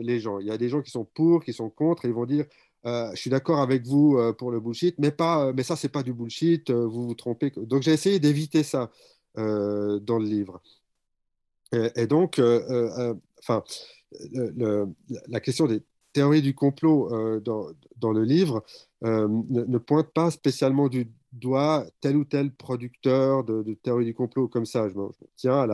les 0.00 0.18
gens. 0.18 0.38
Il 0.38 0.46
y 0.46 0.50
a 0.50 0.56
des 0.56 0.70
gens 0.70 0.80
qui 0.80 0.90
sont 0.90 1.04
pour, 1.04 1.44
qui 1.44 1.52
sont 1.52 1.68
contre, 1.68 2.06
et 2.06 2.08
ils 2.08 2.14
vont 2.14 2.24
dire 2.24 2.46
je 2.84 3.16
suis 3.16 3.28
d'accord 3.28 3.60
avec 3.60 3.86
vous 3.86 4.18
pour 4.38 4.50
le 4.50 4.60
bullshit, 4.60 4.94
mais, 4.98 5.10
pas, 5.10 5.52
mais 5.52 5.62
ça, 5.62 5.76
c'est 5.76 5.90
pas 5.90 6.02
du 6.02 6.14
bullshit, 6.14 6.70
vous 6.70 7.08
vous 7.08 7.14
trompez. 7.14 7.52
Donc, 7.54 7.82
j'ai 7.82 7.92
essayé 7.92 8.18
d'éviter 8.18 8.62
ça 8.62 8.90
dans 9.34 10.18
le 10.18 10.24
livre. 10.24 10.62
Et, 11.72 12.06
donc, 12.06 12.40
enfin, 13.40 13.62
la 15.28 15.40
question 15.40 15.66
des 15.66 15.82
théories 16.12 16.42
du 16.42 16.54
complot 16.54 17.40
dans, 17.40 17.68
dans, 17.96 18.12
le 18.12 18.24
livre, 18.24 18.64
euh, 19.04 19.28
ne, 19.48 19.78
pointe 19.78 20.08
pas 20.12 20.30
spécialement 20.30 20.88
du 20.88 21.08
doigt 21.32 21.86
tel 22.00 22.16
ou 22.16 22.24
tel 22.24 22.50
producteur 22.50 23.44
de, 23.44 23.74
théorie 23.74 24.04
du 24.04 24.14
complot 24.14 24.48
comme 24.48 24.66
ça. 24.66 24.88
Je 24.88 24.94
tiens 25.36 25.68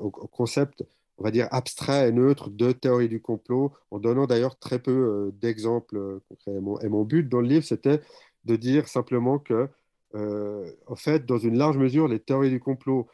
au, 0.00 0.10
concept, 0.10 0.84
on 1.16 1.24
va 1.24 1.30
dire, 1.30 1.48
abstrait 1.50 2.08
et 2.08 2.12
neutre 2.12 2.50
de 2.50 2.72
théorie 2.72 3.08
du 3.08 3.22
complot, 3.22 3.72
en 3.90 3.98
donnant 3.98 4.26
d'ailleurs 4.26 4.58
très 4.58 4.78
peu 4.78 4.90
euh, 4.90 5.30
d'exemples 5.40 5.96
euh, 5.96 6.22
concrets. 6.28 6.84
Et 6.84 6.88
mon, 6.88 7.04
but 7.04 7.28
dans 7.28 7.40
le 7.40 7.48
livre, 7.48 7.64
c'était 7.64 8.00
de 8.44 8.56
dire 8.56 8.88
simplement 8.88 9.38
que, 9.38 9.68
en 10.14 10.96
fait, 10.96 11.24
dans 11.24 11.38
une 11.38 11.56
large 11.56 11.78
mesure, 11.78 12.08
les 12.08 12.18
théories 12.18 12.50
du 12.50 12.58
complot 12.58 13.06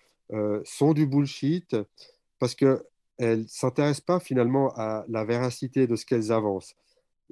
sont 0.64 0.94
du 0.94 1.06
bullshit 1.06 1.76
parce 2.38 2.54
qu'elles 3.18 3.42
ne 3.42 3.46
s'intéressent 3.46 4.04
pas 4.04 4.20
finalement 4.20 4.72
à 4.76 5.04
la 5.08 5.24
véracité 5.24 5.86
de 5.86 5.96
ce 5.96 6.06
qu'elles 6.06 6.32
avancent. 6.32 6.74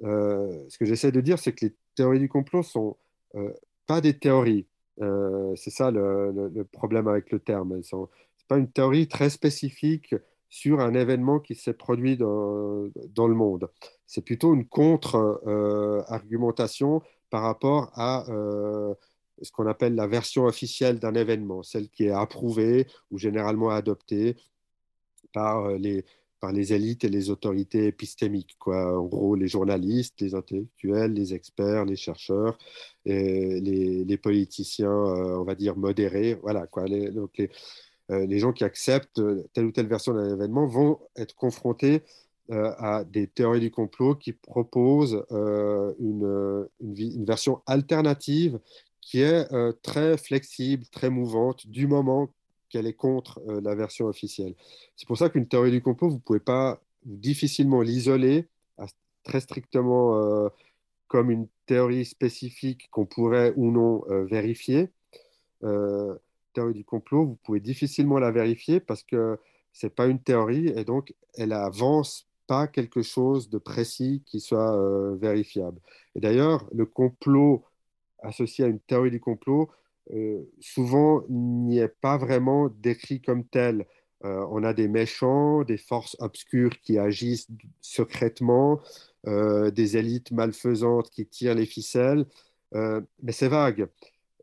Euh, 0.03 0.65
ce 0.69 0.77
que 0.77 0.85
j'essaie 0.85 1.11
de 1.11 1.21
dire, 1.21 1.39
c'est 1.39 1.53
que 1.53 1.65
les 1.65 1.73
théories 1.95 2.19
du 2.19 2.29
complot 2.29 2.61
sont 2.63 2.97
euh, 3.35 3.51
pas 3.87 4.01
des 4.01 4.17
théories. 4.17 4.67
Euh, 5.01 5.53
c'est 5.55 5.71
ça 5.71 5.91
le, 5.91 6.65
problème 6.71 7.07
avec 7.07 7.31
le 7.31 7.39
terme. 7.39 7.81
Ce 7.83 7.95
n'est 7.95 8.05
pas 8.47 8.57
une 8.57 8.71
théorie 8.71 9.07
très 9.07 9.29
spécifique 9.29 10.15
sur 10.49 10.79
un 10.79 10.93
événement 10.93 11.39
qui 11.39 11.55
s'est 11.55 11.73
produit 11.73 12.17
dans, 12.17 13.27
le 13.27 13.33
monde. 13.33 13.69
C'est 14.05 14.21
plutôt 14.21 14.53
une 14.53 14.67
contre-argumentation 14.67 17.01
par 17.29 17.41
rapport 17.41 17.91
à 17.95 18.25
ce 19.41 19.51
qu'on 19.51 19.67
appelle 19.67 19.95
la 19.95 20.07
version 20.07 20.45
officielle 20.45 20.99
d'un 20.99 21.13
événement, 21.13 21.61
celle 21.63 21.89
qui 21.89 22.05
est 22.05 22.11
approuvée 22.11 22.87
ou 23.11 23.17
généralement 23.17 23.69
adoptée 23.69 24.37
par 25.35 25.69
les, 25.77 26.05
par 26.45 26.51
les 26.53 26.73
élites 26.73 27.03
et 27.03 27.09
les 27.09 27.29
autorités 27.31 27.87
épistémiques, 27.87 28.55
quoi. 28.59 28.99
En 28.99 29.05
gros, 29.05 29.35
les 29.35 29.47
journalistes, 29.47 30.21
les 30.21 30.35
intellectuels, 30.35 31.13
les 31.13 31.33
experts, 31.33 31.85
les 31.85 31.95
chercheurs, 31.95 32.57
et 33.05 33.59
les, 33.61 34.17
politiciens, 34.17 34.91
euh, 34.91 35.39
on 35.39 35.43
va 35.43 35.55
dire 35.55 35.75
modérés, 35.75 36.35
voilà, 36.43 36.67
quoi. 36.67 36.85
Les, 36.85 37.09
donc 37.11 37.39
euh, 38.11 38.25
les, 38.27 38.39
gens 38.39 38.53
qui 38.53 38.63
acceptent 38.63 39.21
telle 39.53 39.65
ou 39.65 39.71
telle 39.71 39.87
version 39.87 40.13
d'un 40.13 40.33
événement 40.35 40.67
vont 40.67 40.99
être 41.15 41.35
confrontés 41.35 42.03
euh, 42.51 42.71
à 42.77 43.03
des 43.03 43.27
théories 43.27 43.59
du 43.59 43.71
complot 43.71 44.15
qui 44.15 44.33
proposent 44.33 45.25
une, 45.31 46.67
une, 46.79 47.25
version 47.25 47.61
alternative 47.65 48.59
qui 49.01 49.21
est 49.21 49.47
très 49.81 50.17
flexible, 50.17 50.85
très 50.91 51.09
mouvante, 51.09 51.67
du 51.67 51.87
moment 51.87 52.29
qu'elle 52.69 52.87
est 52.87 52.93
contre 52.93 53.41
euh, 53.47 53.61
la 53.61 53.75
version 53.75 54.07
officielle. 54.07 54.55
C'est 54.95 55.07
pour 55.07 55.17
ça 55.17 55.29
qu'une 55.29 55.47
théorie 55.47 55.71
du 55.71 55.81
complot, 55.81 56.09
vous 56.09 56.19
pouvez 56.19 56.39
pas 56.39 56.81
difficilement 57.03 57.81
l'isoler 57.81 58.47
très 59.23 59.39
strictement 59.39 60.19
euh, 60.19 60.49
comme 61.07 61.31
une 61.31 61.47
théorie 61.65 62.05
spécifique 62.05 62.87
qu'on 62.91 63.07
pourrait 63.07 63.53
ou 63.55 63.71
non 63.71 64.03
euh, 64.09 64.23
vérifier. 64.25 64.91
théorie 66.53 66.73
du 66.73 66.85
complot, 66.85 67.25
vous 67.25 67.39
pouvez 67.43 67.59
difficilement 67.59 68.19
la 68.19 68.31
vérifier 68.31 68.79
parce 68.79 69.03
que 69.03 69.39
ce 69.73 69.87
n'est 69.87 69.91
pas 69.91 70.05
une 70.05 70.21
théorie 70.21 70.67
et 70.67 70.85
donc 70.85 71.13
elle 71.33 71.53
avance 71.53 72.27
pas 72.47 72.67
quelque 72.67 73.01
chose 73.01 73.49
de 73.49 73.57
précis 73.57 74.21
qui 74.27 74.39
soit 74.39 74.77
vérifiable. 75.15 75.79
Et 76.13 76.19
d'ailleurs, 76.19 76.69
le 76.71 76.85
complot 76.85 77.65
associé 78.25 78.65
à 78.65 78.67
une 78.67 78.79
théorie 78.79 79.11
du 79.11 79.19
complot, 79.19 79.69
euh, 80.13 80.43
souvent 80.59 81.23
n'y 81.29 81.79
est 81.79 81.87
pas 81.87 82.17
vraiment 82.17 82.69
décrit 82.69 83.21
comme 83.21 83.45
tel. 83.45 83.87
Euh, 84.23 84.45
on 84.51 84.63
a 84.63 84.73
des 84.73 84.87
méchants, 84.87 85.63
des 85.63 85.77
forces 85.77 86.15
obscures 86.19 86.79
qui 86.81 86.97
agissent 86.97 87.47
secrètement, 87.81 88.81
euh, 89.27 89.71
des 89.71 89.97
élites 89.97 90.31
malfaisantes 90.31 91.09
qui 91.09 91.25
tirent 91.25 91.55
les 91.55 91.65
ficelles, 91.65 92.25
mais 93.21 93.31
c'est 93.31 93.47
vague. 93.47 93.87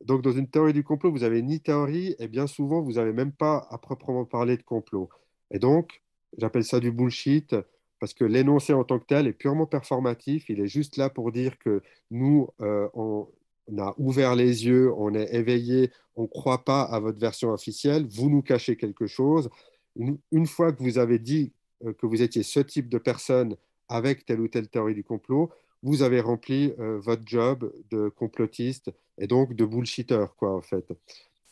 Donc, 0.04 0.22
dans 0.22 0.32
une 0.32 0.48
théorie 0.48 0.72
du 0.72 0.82
complot, 0.84 1.12
vous 1.12 1.20
n'avez 1.20 1.42
ni 1.42 1.60
théorie, 1.60 2.16
et 2.18 2.28
bien 2.28 2.46
souvent, 2.46 2.80
vous 2.80 2.92
n'avez 2.94 3.12
même 3.12 3.32
pas 3.32 3.66
à 3.70 3.78
proprement 3.78 4.24
parler 4.24 4.56
de 4.56 4.62
complot. 4.62 5.10
Et 5.50 5.58
donc, 5.58 6.02
j'appelle 6.38 6.64
ça 6.64 6.80
du 6.80 6.90
bullshit, 6.90 7.54
parce 8.00 8.14
que 8.14 8.24
l'énoncé 8.24 8.72
en 8.72 8.84
tant 8.84 8.98
que 8.98 9.04
tel 9.04 9.26
est 9.26 9.32
purement 9.34 9.66
performatif. 9.66 10.48
Il 10.48 10.60
est 10.60 10.66
juste 10.66 10.96
là 10.96 11.10
pour 11.10 11.30
dire 11.30 11.58
que 11.58 11.82
nous, 12.10 12.48
on, 12.58 13.28
on 13.68 13.78
a 13.78 13.94
ouvert 13.98 14.34
les 14.34 14.66
yeux, 14.66 14.92
on 14.94 15.14
est 15.14 15.34
éveillé, 15.34 15.90
on 16.16 16.22
ne 16.22 16.26
croit 16.26 16.64
pas 16.64 16.82
à 16.82 17.00
votre 17.00 17.18
version 17.18 17.50
officielle, 17.50 18.06
vous 18.10 18.28
nous 18.28 18.42
cachez 18.42 18.76
quelque 18.76 19.06
chose. 19.06 19.48
Une, 19.96 20.46
fois 20.46 20.72
que 20.72 20.82
vous 20.82 20.98
avez 20.98 21.18
dit 21.18 21.52
euh, 21.84 21.92
que 21.92 22.06
vous 22.06 22.22
étiez 22.22 22.42
ce 22.42 22.60
type 22.60 22.88
de 22.88 22.98
personne 22.98 23.56
avec 23.88 24.24
telle 24.24 24.40
ou 24.40 24.48
telle 24.48 24.68
théorie 24.68 24.94
du 24.94 25.04
complot, 25.04 25.50
vous 25.82 26.02
avez 26.02 26.20
rempli 26.20 26.72
euh, 26.78 26.98
votre 26.98 27.22
job 27.26 27.72
de 27.90 28.08
complotiste 28.08 28.90
et 29.18 29.26
donc 29.26 29.54
de 29.54 29.64
bullshitter, 29.64 30.26
quoi, 30.36 30.54
en 30.54 30.62
fait. 30.62 30.86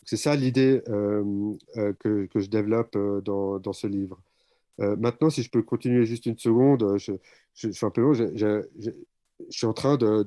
C'est 0.05 0.17
ça 0.17 0.35
l'idée 0.35 0.83
euh, 0.89 1.55
que, 1.99 2.29
je 2.35 2.49
développe 2.49 2.97
dans, 2.97 3.73
ce 3.73 3.87
livre. 3.87 4.21
maintenant, 4.79 5.29
si 5.29 5.43
je 5.43 5.51
peux 5.51 5.63
continuer 5.63 6.07
juste 6.07 6.27
une 6.27 6.39
seconde, 6.39 6.97
je, 6.97 7.13
suis 7.55 7.87
un 7.87 7.91
peu 7.91 8.01
long, 8.01 8.15
je, 8.15 8.63
suis 9.51 9.67
en 9.67 9.75
train 9.75 9.97
de, 9.99 10.27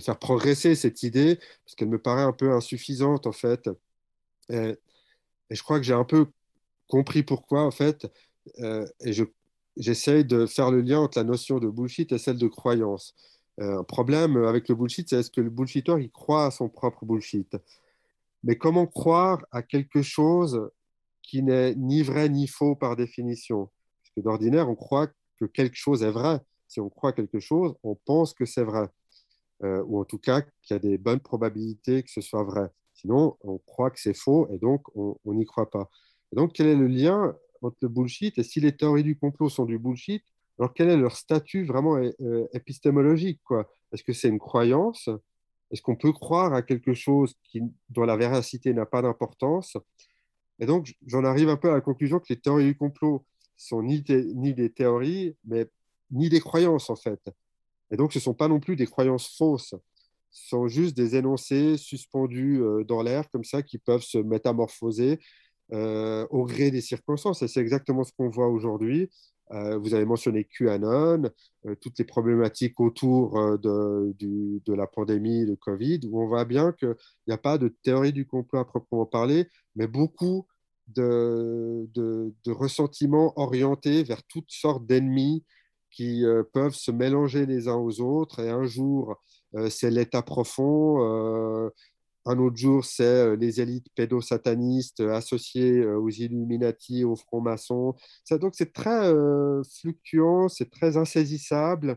faire 0.00 0.18
progresser 0.18 0.74
cette 0.74 1.02
idée, 1.02 1.36
parce 1.64 1.74
qu'elle 1.76 1.88
me 1.88 1.98
paraît 2.00 2.22
un 2.22 2.32
peu 2.32 2.52
insuffisante 2.52 3.26
en 3.26 3.32
fait. 3.32 3.68
Et, 4.50 4.76
je 5.50 5.62
crois 5.62 5.78
que 5.78 5.84
j'ai 5.84 5.94
un 5.94 6.04
peu 6.04 6.26
compris 6.88 7.22
pourquoi, 7.22 7.62
en 7.62 7.70
fait, 7.70 8.06
et 8.58 9.12
je, 9.12 9.24
j'essaye 9.76 10.24
de 10.24 10.46
faire 10.46 10.70
le 10.70 10.80
lien 10.80 11.00
entre 11.00 11.18
la 11.18 11.24
notion 11.24 11.58
de 11.58 11.68
bullshit 11.68 12.12
et 12.12 12.18
celle 12.18 12.38
de 12.38 12.48
croyance. 12.48 13.14
un 13.58 13.84
problème 13.84 14.36
avec 14.36 14.68
le 14.68 14.74
bullshit, 14.74 15.08
c'est 15.08 15.16
est-ce 15.20 15.30
que 15.30 15.40
le 15.40 15.50
bullshitter, 15.50 15.96
il 16.00 16.10
croit 16.10 16.46
à 16.46 16.50
son 16.50 16.68
propre 16.68 17.04
bullshit? 17.04 17.56
Mais 18.44 18.56
comment 18.56 18.86
croire 18.86 19.44
à 19.50 19.62
quelque 19.62 20.02
chose 20.02 20.70
qui 21.22 21.42
n'est 21.42 21.74
ni 21.74 22.02
vrai 22.02 22.28
ni 22.28 22.46
faux 22.46 22.76
par 22.76 22.96
définition? 22.96 23.70
Parce 24.02 24.14
que 24.16 24.20
d'ordinaire, 24.20 24.68
on 24.68 24.76
croit 24.76 25.08
que 25.38 25.46
quelque 25.46 25.76
chose 25.76 26.02
est 26.02 26.10
vrai. 26.10 26.40
Si 26.68 26.80
on 26.80 26.88
croit 26.88 27.12
quelque 27.12 27.40
chose, 27.40 27.74
on 27.82 27.94
pense 27.94 28.34
que 28.34 28.46
c'est 28.46 28.64
vrai. 28.64 28.88
Euh, 29.64 29.82
ou 29.86 29.98
en 30.00 30.04
tout 30.04 30.18
cas 30.18 30.42
qu'il 30.42 30.74
y 30.74 30.74
a 30.74 30.78
des 30.78 30.98
bonnes 30.98 31.20
probabilités 31.20 32.02
que 32.02 32.10
ce 32.10 32.20
soit 32.20 32.44
vrai. 32.44 32.68
Sinon, 32.94 33.36
on 33.42 33.58
croit 33.58 33.90
que 33.90 34.00
c'est 34.00 34.16
faux 34.16 34.48
et 34.50 34.58
donc 34.58 34.82
on 34.94 35.16
n'y 35.34 35.46
croit 35.46 35.70
pas. 35.70 35.90
donc, 36.32 36.52
quel 36.52 36.66
est 36.66 36.76
le 36.76 36.86
lien 36.86 37.34
entre 37.62 37.76
le 37.82 37.88
bullshit 37.88 38.38
et 38.38 38.42
si 38.42 38.60
les 38.60 38.76
théories 38.76 39.02
du 39.02 39.18
complot 39.18 39.48
sont 39.48 39.64
du 39.64 39.78
bullshit, 39.78 40.22
alors 40.58 40.72
quel 40.74 40.90
est 40.90 40.96
leur 40.96 41.16
statut 41.16 41.64
vraiment 41.64 41.96
euh, 41.96 42.46
épistémologique 42.52 43.40
Est-ce 43.92 44.02
que 44.04 44.12
c'est 44.12 44.28
une 44.28 44.38
croyance? 44.38 45.08
Est-ce 45.70 45.82
qu'on 45.82 45.96
peut 45.96 46.12
croire 46.12 46.52
à 46.54 46.62
quelque 46.62 46.94
chose 46.94 47.34
qui, 47.44 47.62
dont 47.90 48.04
la 48.04 48.16
véracité 48.16 48.72
n'a 48.72 48.86
pas 48.86 49.02
d'importance? 49.02 49.76
Et 50.58 50.66
donc, 50.66 50.94
j'en 51.06 51.24
arrive 51.24 51.48
un 51.48 51.56
peu 51.56 51.70
à 51.70 51.74
la 51.74 51.80
conclusion 51.80 52.18
que 52.20 52.26
les 52.30 52.40
théories 52.40 52.64
du 52.64 52.76
complot 52.76 53.24
sont 53.56 53.82
ni 53.82 54.02
des 54.02 54.72
théories, 54.72 55.36
mais 55.44 55.66
ni 56.10 56.28
des 56.28 56.40
croyances 56.40 56.90
en 56.90 56.96
fait. 56.96 57.20
Et 57.90 57.96
donc, 57.96 58.12
ce 58.12 58.18
ne 58.18 58.22
sont 58.22 58.34
pas 58.34 58.48
non 58.48 58.60
plus 58.60 58.76
des 58.76 58.86
croyances 58.86 59.36
fausses. 59.36 59.74
Ce 60.30 60.48
sont 60.48 60.68
juste 60.68 60.96
des 60.96 61.16
énoncés 61.16 61.76
suspendus 61.76 62.60
euh, 62.60 62.84
dans 62.84 63.02
l'air, 63.02 63.30
comme 63.30 63.44
ça, 63.44 63.62
qui 63.62 63.78
peuvent 63.78 64.02
se 64.02 64.18
métamorphoser 64.18 65.18
euh, 65.72 66.26
au 66.30 66.44
gré 66.44 66.70
des 66.70 66.80
circonstances. 66.80 67.42
Et 67.42 67.48
c'est 67.48 67.60
exactement 67.60 68.04
ce 68.04 68.12
qu'on 68.12 68.28
voit 68.28 68.48
aujourd'hui. 68.48 69.08
Euh, 69.52 69.78
vous 69.78 69.94
avez 69.94 70.04
mentionné 70.04 70.44
QAnon, 70.44 71.30
toutes 71.80 71.98
les 72.00 72.04
problématiques 72.04 72.80
autour 72.80 73.58
de, 73.58 74.60
la 74.66 74.86
pandémie 74.88 75.46
de 75.46 75.54
Covid, 75.54 76.00
où 76.10 76.20
on 76.20 76.26
voit 76.26 76.44
bien 76.44 76.72
qu'il 76.72 76.96
n'y 77.28 77.34
a 77.34 77.38
pas 77.38 77.56
de 77.56 77.68
théorie 77.68 78.12
du 78.12 78.26
complot 78.26 78.58
à 78.58 78.64
proprement 78.64 79.06
parler, 79.06 79.48
mais 79.76 79.86
beaucoup 79.86 80.46
de 80.88 81.86
ressentiments 82.46 83.32
orientés 83.38 84.02
vers 84.02 84.22
toutes 84.24 84.50
sortes 84.50 84.84
d'ennemis 84.84 85.44
qui 85.96 86.26
euh, 86.26 86.42
peuvent 86.52 86.74
se 86.74 86.90
mélanger 86.90 87.46
les 87.46 87.68
uns 87.68 87.76
aux 87.76 88.02
autres. 88.02 88.40
Et 88.40 88.50
un 88.50 88.66
jour, 88.66 89.16
euh, 89.54 89.70
c'est 89.70 89.90
l'État 89.90 90.20
profond. 90.20 91.00
Euh, 91.00 91.70
un 92.26 92.38
autre 92.38 92.56
jour, 92.56 92.84
c'est 92.84 93.36
les 93.36 93.60
élites 93.62 93.86
pédosatanistes 93.94 95.00
associées 95.00 95.86
aux 95.86 96.10
Illuminati, 96.10 97.04
aux 97.04 97.14
francs-maçons. 97.14 97.94
Donc, 98.32 98.54
c'est 98.56 98.72
très 98.72 99.12
fluctuant, 99.80 100.48
c'est 100.48 100.68
très 100.68 100.96
insaisissable. 100.96 101.96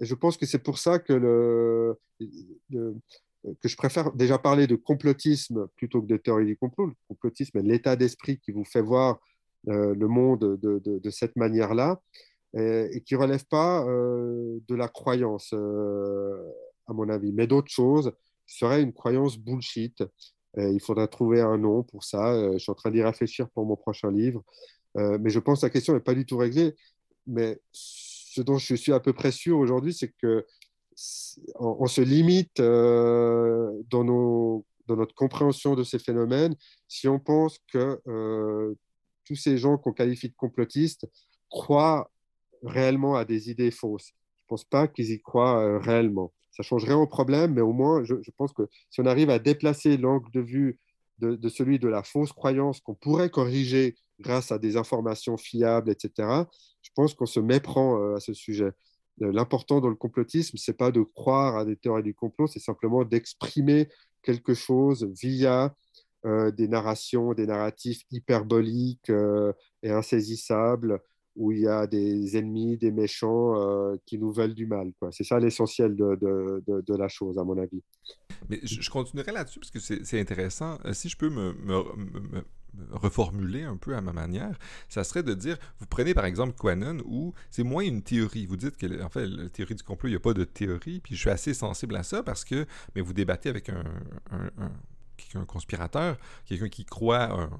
Et 0.00 0.06
je 0.06 0.14
pense 0.16 0.36
que 0.36 0.44
c'est 0.44 0.58
pour 0.58 0.78
ça 0.78 0.98
que, 0.98 1.12
le, 1.12 1.96
que 2.18 3.68
je 3.68 3.76
préfère 3.76 4.10
déjà 4.12 4.38
parler 4.38 4.66
de 4.66 4.74
complotisme 4.74 5.68
plutôt 5.76 6.02
que 6.02 6.08
de 6.08 6.16
théorie 6.16 6.46
du 6.46 6.56
complot. 6.56 6.88
Le 6.88 6.94
complotisme 7.06 7.58
est 7.58 7.62
l'état 7.62 7.94
d'esprit 7.94 8.40
qui 8.40 8.50
vous 8.50 8.64
fait 8.64 8.82
voir 8.82 9.20
le 9.68 10.06
monde 10.08 10.58
de, 10.60 10.80
de, 10.80 10.98
de 10.98 11.10
cette 11.10 11.36
manière-là. 11.36 12.00
Euh, 12.56 12.88
et, 12.92 13.00
qui 13.02 13.14
ne 13.14 13.20
relève 13.20 13.44
pas 13.46 13.84
euh, 13.86 14.58
de 14.66 14.74
la 14.74 14.88
croyance, 14.88 15.52
euh, 15.52 16.50
à 16.88 16.92
mon 16.92 17.08
avis, 17.08 17.32
mais 17.32 17.46
d'autres 17.46 17.70
choses, 17.70 18.12
serait 18.46 18.82
une 18.82 18.92
croyance 18.92 19.38
bullshit. 19.38 20.02
il 20.56 20.80
faudra 20.80 21.06
trouver 21.06 21.40
un 21.40 21.56
nom 21.58 21.84
pour 21.84 22.02
ça. 22.02 22.52
je 22.52 22.58
suis 22.58 22.72
en 22.72 22.74
train 22.74 22.90
d'y 22.90 23.02
réfléchir 23.02 23.48
pour 23.50 23.64
mon 23.64 23.76
prochain 23.76 24.10
livre. 24.10 24.42
mais 24.96 25.30
je 25.30 25.38
pense 25.38 25.60
que 25.60 25.66
la 25.66 25.70
question 25.70 25.94
n'est 25.94 26.00
pas 26.00 26.14
du 26.14 26.26
tout 26.26 26.36
réglée. 26.36 26.74
Mais 27.28 27.60
ce 27.70 28.40
dont 28.42 28.58
je 28.58 28.74
suis 28.74 28.92
à 28.92 28.98
peu 28.98 29.12
près 29.12 29.30
sûr 29.30 29.58
aujourd'hui, 29.58 29.94
c'est 29.94 30.12
que 30.20 30.44
on, 31.54 31.86
se 31.86 32.00
limite 32.00 32.60
dans, 32.60 34.04
nos, 34.04 34.66
dans, 34.88 34.96
notre 34.96 35.14
compréhension 35.14 35.76
de 35.76 35.84
ces 35.84 36.00
phénomènes 36.00 36.56
si 36.88 37.06
on 37.06 37.20
pense 37.20 37.60
que 37.72 38.00
tous 39.24 39.36
ces 39.36 39.58
gens 39.58 39.78
qu'on 39.78 39.92
qualifie 39.92 40.28
de 40.28 40.34
complotistes 40.34 41.06
croient 41.48 42.10
réellement 42.62 43.16
à 43.16 43.24
des 43.24 43.50
idées 43.50 43.70
fausses. 43.70 44.12
Je 44.36 44.42
ne 44.44 44.48
pense 44.48 44.64
pas 44.64 44.88
qu'ils 44.88 45.10
y 45.10 45.20
croient 45.20 45.60
euh, 45.60 45.78
réellement. 45.78 46.32
Ça 46.52 46.62
changerait 46.62 46.94
au 46.94 47.06
problème, 47.06 47.54
mais 47.54 47.60
au 47.60 47.72
moins, 47.72 48.02
je, 48.04 48.14
pense 48.36 48.52
que 48.52 48.62
si 48.90 49.00
on 49.00 49.06
arrive 49.06 49.30
à 49.30 49.38
déplacer 49.38 49.96
l'angle 49.96 50.30
de 50.32 50.40
vue 50.40 50.78
de, 51.18 51.48
celui 51.48 51.78
de 51.78 51.88
la 51.88 52.02
fausse 52.02 52.32
croyance 52.32 52.80
qu'on 52.80 52.94
pourrait 52.94 53.30
corriger 53.30 53.94
grâce 54.20 54.52
à 54.52 54.58
des 54.58 54.76
informations 54.76 55.36
fiables, 55.36 55.90
etc., 55.90 56.28
je 56.82 56.90
pense 56.94 57.14
qu'on 57.14 57.26
se 57.26 57.40
méprend 57.40 58.00
euh, 58.00 58.16
à 58.16 58.20
ce 58.20 58.32
sujet. 58.32 58.72
Euh, 59.22 59.30
l'important 59.32 59.80
dans 59.80 59.88
le 59.88 59.94
complotisme, 59.94 60.56
c'est 60.56 60.76
pas 60.76 60.90
de 60.90 61.02
croire 61.02 61.56
à 61.56 61.64
des 61.64 61.76
théories 61.76 62.02
du 62.02 62.14
complot, 62.14 62.46
c'est 62.46 62.58
simplement 62.58 63.04
d'exprimer 63.04 63.88
quelque 64.22 64.54
chose 64.54 65.08
via 65.20 65.74
des 66.24 66.68
narrations, 66.68 67.32
des 67.32 67.46
narratifs 67.46 68.02
hyperboliques 68.10 69.10
et 69.82 69.90
insaisissables, 69.90 71.00
où 71.40 71.52
il 71.52 71.60
y 71.60 71.66
a 71.66 71.86
des 71.86 72.36
ennemis, 72.36 72.76
des 72.76 72.92
méchants 72.92 73.54
euh, 73.56 73.96
qui 74.04 74.18
nous 74.18 74.30
veulent 74.30 74.54
du 74.54 74.66
mal. 74.66 74.92
C'est 75.10 75.24
ça 75.24 75.40
l'essentiel 75.40 75.96
de, 75.96 76.94
la 76.94 77.08
chose, 77.08 77.38
à 77.38 77.44
mon 77.44 77.56
avis. 77.56 77.82
Mais 78.50 78.60
je, 78.62 78.90
continuerai 78.90 79.32
là-dessus 79.32 79.58
parce 79.58 79.70
que 79.70 79.78
c'est 79.78 80.20
intéressant. 80.20 80.78
Euh, 80.84 80.92
si 80.92 81.08
je 81.08 81.16
peux 81.16 81.30
me, 81.30 81.54
reformuler 82.92 83.62
un 83.62 83.78
peu 83.78 83.96
à 83.96 84.02
ma 84.02 84.12
manière, 84.12 84.58
ça 84.90 85.02
serait 85.02 85.22
de 85.22 85.32
dire, 85.32 85.56
vous 85.78 85.86
prenez 85.86 86.12
par 86.12 86.26
exemple 86.26 86.52
Quanon 86.52 86.98
où 87.06 87.32
c'est 87.50 87.64
moins 87.64 87.84
une 87.84 88.02
théorie. 88.02 88.44
Vous 88.44 88.58
dites 88.58 88.76
que, 88.76 89.02
en 89.02 89.08
fait, 89.08 89.26
la 89.26 89.48
théorie 89.48 89.74
du 89.74 89.82
complot, 89.82 90.08
il 90.08 90.12
n'y 90.12 90.16
a 90.16 90.20
pas 90.20 90.34
de 90.34 90.44
théorie, 90.44 91.00
puis 91.00 91.14
je 91.14 91.20
suis 91.20 91.30
assez 91.30 91.54
sensible 91.54 91.96
à 91.96 92.02
ça 92.02 92.22
parce 92.22 92.44
que, 92.44 92.66
mais 92.94 93.00
vous 93.00 93.14
débattez 93.14 93.48
avec 93.48 93.70
un, 93.70 93.82
un, 94.30 94.70
un 95.36 95.44
conspirateur, 95.46 96.18
quelqu'un 96.44 96.68
qui 96.68 96.84
croit 96.84 97.32
un, 97.32 97.50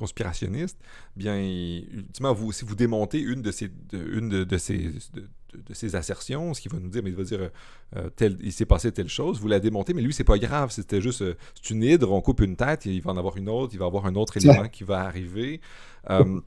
conspirationniste, 0.00 0.78
bien, 1.14 1.38
ultimement, 1.38 2.32
vous, 2.32 2.52
si 2.52 2.64
vous 2.64 2.74
démontez 2.74 3.20
une 3.20 3.42
de 3.42 3.52
ces, 3.52 3.70
une 3.92 4.44
de, 4.44 4.58
ces, 4.58 4.78
de, 5.12 5.74
ces 5.74 5.94
assertions, 5.94 6.54
ce 6.54 6.60
qui 6.60 6.68
va 6.68 6.78
nous 6.78 6.88
dire, 6.88 7.02
mais 7.04 7.10
il 7.10 7.16
va 7.16 7.22
dire, 7.22 7.50
euh, 7.96 8.08
tel, 8.16 8.36
il 8.42 8.52
s'est 8.52 8.64
passé 8.64 8.90
telle 8.90 9.08
chose, 9.08 9.38
vous 9.38 9.48
la 9.48 9.60
démontez, 9.60 9.92
mais 9.92 10.02
lui, 10.02 10.14
c'est 10.14 10.24
pas 10.24 10.38
grave, 10.38 10.70
c'était 10.70 11.02
juste, 11.02 11.22
euh, 11.22 11.34
c'est 11.54 11.70
une 11.70 11.82
hydre, 11.82 12.10
on 12.10 12.22
coupe 12.22 12.40
une 12.40 12.56
tête, 12.56 12.86
il 12.86 13.02
va 13.02 13.12
en 13.12 13.16
avoir 13.18 13.36
une 13.36 13.50
autre, 13.50 13.74
il 13.74 13.78
va 13.78 13.86
avoir 13.86 14.06
un 14.06 14.14
autre 14.14 14.38
élément 14.38 14.68
qui 14.68 14.84
va 14.84 15.00
arriver. 15.02 15.60
Euh, 16.08 16.40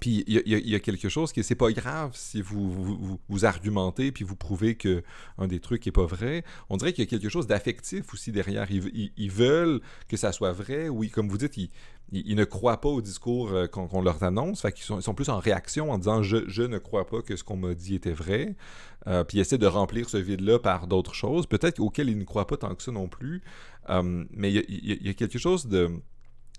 puis 0.00 0.24
il 0.26 0.42
y, 0.46 0.74
a 0.74 0.80
quelque 0.80 1.08
chose 1.08 1.32
qui 1.32 1.42
c'est 1.42 1.54
pas 1.54 1.70
grave 1.72 2.12
si 2.14 2.42
vous 2.42 3.18
vous, 3.28 3.44
argumentez 3.44 4.12
puis 4.12 4.24
vous 4.24 4.36
prouvez 4.36 4.74
que 4.74 5.02
un 5.38 5.46
des 5.46 5.60
trucs 5.60 5.86
est 5.86 5.92
pas 5.92 6.06
vrai. 6.06 6.44
On 6.68 6.76
dirait 6.76 6.92
qu'il 6.92 7.04
y 7.04 7.06
a 7.06 7.10
quelque 7.10 7.28
chose 7.28 7.46
d'affectif 7.46 8.12
aussi 8.12 8.32
derrière. 8.32 8.68
Ils, 8.70 9.30
veulent 9.30 9.80
que 10.08 10.16
ça 10.16 10.32
soit 10.32 10.52
vrai. 10.52 10.88
Oui, 10.88 11.10
comme 11.10 11.28
vous 11.28 11.38
dites, 11.38 11.56
ils, 11.56 12.36
ne 12.36 12.44
croient 12.44 12.80
pas 12.80 12.88
au 12.88 13.00
discours 13.00 13.50
euh, 13.50 13.66
qu'on 13.66 14.02
leur 14.02 14.22
annonce. 14.22 14.62
Fait 14.62 14.72
qu'ils 14.72 14.84
sont, 14.84 15.14
plus 15.14 15.28
en 15.28 15.38
réaction 15.38 15.90
en 15.90 15.98
disant 15.98 16.22
je, 16.22 16.48
je 16.48 16.62
ne 16.62 16.78
crois 16.78 17.06
pas 17.06 17.22
que 17.22 17.36
ce 17.36 17.44
qu'on 17.44 17.56
m'a 17.56 17.74
dit 17.74 17.94
était 17.94 18.12
vrai. 18.12 18.56
Euh, 19.06 19.24
puis 19.24 19.38
ils 19.38 19.40
essaient 19.40 19.58
de 19.58 19.66
remplir 19.66 20.08
ce 20.08 20.16
vide-là 20.16 20.58
par 20.58 20.86
d'autres 20.86 21.14
choses, 21.14 21.46
peut-être 21.46 21.80
auxquelles 21.80 22.08
ils 22.08 22.18
ne 22.18 22.24
croient 22.24 22.46
pas 22.46 22.56
tant 22.56 22.74
que 22.74 22.82
ça 22.82 22.92
non 22.92 23.08
plus. 23.08 23.42
Euh, 23.88 24.24
mais 24.30 24.52
il 24.52 25.06
y, 25.06 25.08
a 25.08 25.14
quelque 25.14 25.38
chose 25.38 25.66
de 25.66 25.90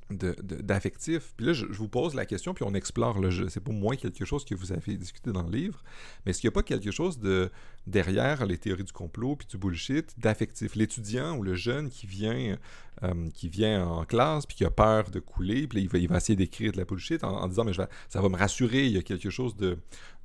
d'affectif. 0.09 1.33
Puis 1.35 1.45
là, 1.45 1.53
je, 1.53 1.65
vous 1.65 1.89
pose 1.89 2.15
la 2.15 2.25
question, 2.25 2.53
puis 2.53 2.63
on 2.67 2.73
explore. 2.73 3.19
C'est 3.49 3.59
pour 3.59 3.73
moi 3.73 3.95
quelque 3.95 4.25
chose 4.25 4.45
que 4.45 4.55
vous 4.55 4.71
avez 4.71 4.95
discuté 4.95 5.31
dans 5.31 5.43
le 5.43 5.51
livre, 5.51 5.83
mais 6.25 6.31
est-ce 6.31 6.41
qu'il 6.41 6.47
n'y 6.47 6.53
a 6.53 6.55
pas 6.55 6.63
quelque 6.63 6.91
chose 6.91 7.19
de 7.19 7.51
derrière 7.85 8.45
les 8.45 8.57
théories 8.57 8.83
du 8.83 8.93
complot 8.93 9.35
puis 9.35 9.47
du 9.47 9.57
bullshit 9.57 10.13
d'affectif? 10.17 10.75
L'étudiant 10.75 11.37
ou 11.37 11.43
le 11.43 11.55
jeune 11.55 11.89
qui 11.89 12.07
vient, 12.07 12.57
euh, 13.03 13.29
qui 13.33 13.47
vient 13.49 13.85
en 13.85 14.05
classe 14.05 14.45
puis 14.45 14.57
qui 14.57 14.65
a 14.65 14.71
peur 14.71 15.11
de 15.11 15.19
couler, 15.19 15.67
puis 15.67 15.81
il, 15.81 15.87
va, 15.87 15.99
il 15.99 16.07
va 16.07 16.17
essayer 16.17 16.35
d'écrire 16.35 16.71
de 16.71 16.77
la 16.77 16.85
bullshit 16.85 17.23
en, 17.23 17.47
disant 17.47 17.63
mais 17.63 17.73
je 17.73 17.81
vais, 17.81 17.87
ça 18.09 18.21
va 18.21 18.29
me 18.29 18.37
rassurer, 18.37 18.85
il 18.85 18.91
y 18.91 18.97
a 18.97 19.03
quelque 19.03 19.29
chose 19.29 19.55
de, 19.55 19.77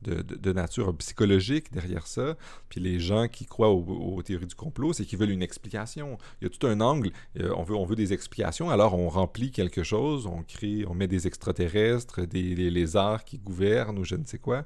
de, 0.02 0.52
nature 0.52 0.96
psychologique 0.96 1.72
derrière 1.72 2.06
ça. 2.06 2.36
Puis 2.68 2.80
les 2.80 2.98
gens 2.98 3.28
qui 3.28 3.46
croient 3.46 3.70
aux, 3.70 4.22
théories 4.22 4.46
du 4.46 4.54
complot, 4.54 4.92
c'est 4.92 5.04
qu'ils 5.04 5.18
veulent 5.18 5.30
une 5.30 5.42
explication. 5.42 6.18
Il 6.40 6.44
y 6.44 6.46
a 6.46 6.50
tout 6.50 6.66
un 6.66 6.80
angle. 6.80 7.10
Euh, 7.38 7.52
on, 7.56 7.62
veut, 7.62 7.76
on 7.76 7.84
veut 7.84 7.96
des 7.96 8.12
explications, 8.12 8.70
alors 8.70 8.94
on 8.98 9.08
remplit 9.08 9.50
quelque 9.50 9.82
chose, 9.82 10.26
on 10.26 10.42
crée, 10.42 10.84
on 10.88 10.94
met 10.94 11.08
des 11.08 11.26
extraterrestres, 11.26 12.22
des, 12.22 12.70
lézards 12.70 13.24
qui 13.24 13.38
gouvernent 13.38 13.98
ou 13.98 14.04
je 14.04 14.16
ne 14.16 14.24
sais 14.24 14.38
quoi. 14.38 14.64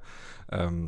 Euh, 0.53 0.87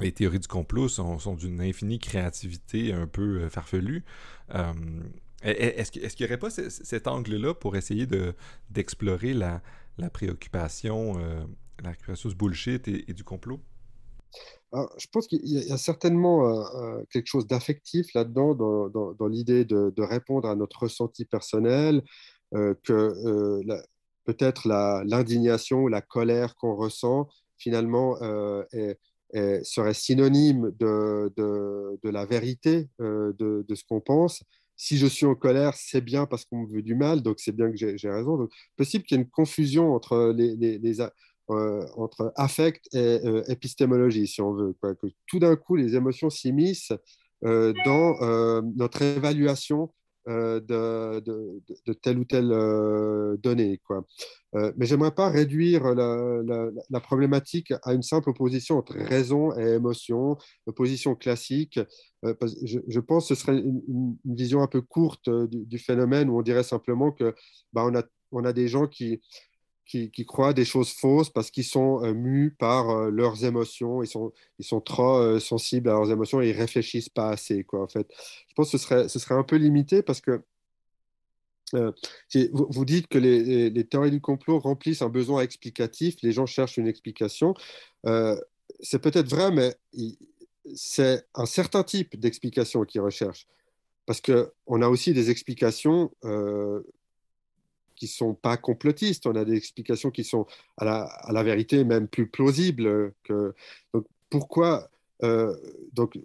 les 0.00 0.12
théories 0.12 0.40
du 0.40 0.48
complot 0.48 0.88
sont, 0.88 1.34
d'une 1.36 1.60
infinie 1.60 1.98
créativité 1.98 2.92
un 2.92 3.06
peu 3.06 3.48
farfelue. 3.48 4.04
Est-ce 5.46 5.90
qu'il 5.90 6.26
n'y 6.26 6.30
aurait 6.30 6.38
pas 6.38 6.50
cet 6.50 7.06
angle-là 7.06 7.54
pour 7.54 7.76
essayer 7.76 8.06
d'explorer 8.70 9.34
la, 9.34 9.62
la 9.98 10.10
préoccupation, 10.10 11.14
la 11.82 11.90
préoccupation 11.90 12.30
bullshit 12.30 12.88
et 12.88 13.12
du 13.12 13.24
complot? 13.24 13.60
je 14.98 15.06
pense 15.12 15.26
qu'il 15.26 15.46
y, 15.46 15.72
a 15.72 15.78
certainement 15.78 16.48
euh, 16.48 16.64
euh, 16.74 17.04
quelque 17.10 17.26
chose 17.26 17.46
d'affectif 17.46 18.12
là-dedans, 18.14 18.54
dans, 18.54 19.26
l'idée 19.26 19.64
de, 19.64 20.02
répondre 20.02 20.48
à 20.48 20.54
notre 20.54 20.80
ressenti 20.82 21.24
personnel, 21.24 22.02
euh, 22.54 22.74
que 22.84 23.60
peut-être 24.24 24.68
l'indignation 24.68 25.82
ou 25.82 25.88
la 25.88 26.00
colère 26.00 26.56
qu'on 26.56 26.74
ressent 26.74 27.28
finalement 27.58 28.16
serait 29.32 29.94
synonyme 29.94 30.72
de, 30.78 31.30
la 32.04 32.26
vérité 32.26 32.88
de, 32.98 33.64
ce 33.74 33.84
qu'on 33.88 34.00
pense. 34.00 34.42
Si 34.76 34.98
je 34.98 35.06
suis 35.06 35.26
en 35.26 35.34
colère, 35.34 35.74
c'est 35.74 36.00
bien 36.00 36.26
parce 36.26 36.44
qu'on 36.44 36.62
me 36.62 36.72
veut 36.72 36.82
du 36.82 36.94
mal, 36.94 37.22
donc 37.22 37.40
c'est 37.40 37.52
bien 37.52 37.70
que 37.70 37.76
j'ai 37.76 38.10
raison. 38.10 38.48
Possible 38.76 39.04
qu'il 39.04 39.16
y 39.16 39.20
ait 39.20 39.24
une 39.24 39.30
confusion 39.30 39.94
entre 39.94 40.34
les, 40.36 40.56
les, 40.56 41.00
entre 41.48 42.32
affect 42.36 42.86
et 42.94 43.20
épistémologie, 43.48 44.26
si 44.26 44.40
on 44.42 44.52
veut. 44.52 44.76
Que 44.82 45.06
tout 45.26 45.38
d'un 45.38 45.56
coup, 45.56 45.76
les 45.76 45.96
émotions 45.96 46.30
s'immiscent 46.30 46.92
dans 47.42 48.62
notre 48.76 49.02
évaluation 49.02 49.92
euh, 50.28 50.60
de, 50.60 51.92
telle 52.02 52.18
ou 52.18 52.24
telle 52.24 52.50
euh, 52.50 53.36
donnée. 53.36 53.80
Quoi. 53.86 54.04
Euh, 54.56 54.72
mais 54.76 54.84
j'aimerais 54.84 55.14
pas 55.14 55.28
réduire 55.28 55.94
la, 55.94 57.00
problématique 57.00 57.72
à 57.84 57.92
une 57.92 58.02
simple 58.02 58.30
opposition 58.30 58.78
entre 58.78 58.96
raison 58.96 59.56
et 59.56 59.74
émotion, 59.74 60.36
opposition 60.66 61.14
classique. 61.14 61.78
je, 62.24 63.00
pense 63.00 63.28
que 63.28 63.34
ce 63.36 63.40
serait 63.40 63.58
une, 63.58 64.16
vision 64.24 64.62
un 64.62 64.66
peu 64.66 64.80
courte 64.80 65.30
du, 65.30 65.78
phénomène 65.78 66.28
où 66.28 66.38
on 66.38 66.42
dirait 66.42 66.64
simplement 66.64 67.12
que 67.12 67.32
bah, 67.72 67.84
on, 67.86 67.94
a, 67.94 68.02
on 68.32 68.44
a 68.44 68.52
des 68.52 68.66
gens 68.66 68.88
qui, 68.88 69.20
qui, 69.86 70.26
croient 70.26 70.52
des 70.52 70.64
choses 70.64 70.90
fausses 70.90 71.30
parce 71.30 71.50
qu'ils 71.50 71.64
sont 71.64 72.04
euh, 72.04 72.12
mus 72.12 72.50
par 72.50 72.90
euh, 72.90 73.10
leurs 73.10 73.44
émotions, 73.44 74.02
ils 74.02 74.08
sont, 74.08 74.32
ils 74.58 74.64
sont 74.64 74.80
trop 74.80 75.18
euh, 75.18 75.38
sensibles 75.38 75.88
à 75.88 75.92
leurs 75.92 76.10
émotions 76.10 76.42
et 76.42 76.50
ils 76.50 76.56
réfléchissent 76.56 77.08
pas 77.08 77.30
assez. 77.30 77.64
Quoi, 77.64 77.82
en 77.82 77.88
fait. 77.88 78.06
Je 78.48 78.54
pense 78.54 78.70
que 78.70 78.78
ce 78.78 78.84
serait, 78.84 79.08
ce 79.08 79.18
serait 79.18 79.36
un 79.36 79.44
peu 79.44 79.56
limité 79.56 80.02
parce 80.02 80.20
que 80.20 80.42
vous, 81.72 82.66
vous, 82.70 82.84
dites 82.84 83.08
que 83.08 83.18
les, 83.18 83.84
théories 83.84 84.12
du 84.12 84.20
complot 84.20 84.60
remplissent 84.60 85.02
un 85.02 85.08
besoin 85.08 85.42
explicatif, 85.42 86.16
les 86.22 86.30
gens 86.30 86.46
cherchent 86.46 86.76
une 86.76 86.86
explication. 86.86 87.54
c'est 88.04 89.00
peut-être 89.00 89.28
vrai, 89.28 89.50
mais 89.50 89.74
c'est 90.76 91.26
un 91.34 91.46
certain 91.46 91.82
type 91.82 92.18
d'explication 92.20 92.84
qu'ils 92.84 93.00
recherchent. 93.00 93.48
Parce 94.06 94.20
qu'on 94.20 94.80
a 94.80 94.88
aussi 94.88 95.12
des 95.12 95.30
explications 95.30 96.12
qui 97.96 98.06
sont 98.06 98.34
pas 98.34 98.56
complotistes. 98.56 99.26
On 99.26 99.34
a 99.34 99.44
des 99.44 99.56
explications 99.56 100.10
qui 100.10 100.24
sont 100.24 100.46
à 100.76 100.84
la, 100.84 101.02
à 101.02 101.32
la 101.32 101.42
vérité 101.42 101.84
même 101.84 102.08
plus 102.08 102.28
plausibles. 102.28 103.12
Que, 103.24 103.54
donc 103.92 104.06
pourquoi 104.30 104.90
euh, 105.22 105.54
donc, 105.92 106.18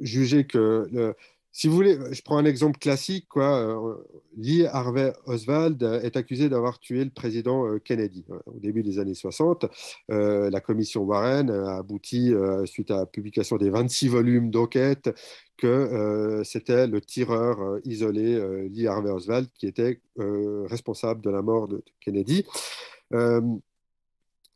juger 0.00 0.46
que 0.46 0.88
le, 0.90 1.14
si 1.54 1.68
vous 1.68 1.74
voulez, 1.74 1.98
je 2.12 2.22
prends 2.22 2.38
un 2.38 2.46
exemple 2.46 2.78
classique. 2.78 3.26
Quoi. 3.28 3.58
Euh, 3.58 3.96
Lee 4.38 4.64
Harvey 4.64 5.12
Oswald 5.26 5.82
est 6.02 6.16
accusé 6.16 6.48
d'avoir 6.48 6.78
tué 6.78 7.04
le 7.04 7.10
président 7.10 7.66
euh, 7.66 7.78
Kennedy 7.78 8.24
au 8.46 8.58
début 8.58 8.82
des 8.82 8.98
années 8.98 9.14
60. 9.14 9.66
Euh, 10.10 10.48
la 10.48 10.60
commission 10.62 11.02
Warren 11.02 11.50
a 11.50 11.76
abouti, 11.76 12.32
suite 12.64 12.90
à 12.90 12.96
la 12.96 13.06
publication 13.06 13.58
des 13.58 13.68
26 13.68 14.08
volumes 14.08 14.50
d'enquête, 14.50 15.10
que 15.58 16.42
c'était 16.44 16.86
le 16.86 17.00
tireur 17.02 17.78
isolé 17.84 18.68
Lee 18.70 18.86
Harvey 18.86 19.10
Oswald 19.10 19.48
qui 19.54 19.66
était 19.66 20.00
responsable 20.16 21.20
de 21.20 21.30
la 21.30 21.42
mort 21.42 21.68
de 21.68 21.84
Kennedy. 22.00 22.44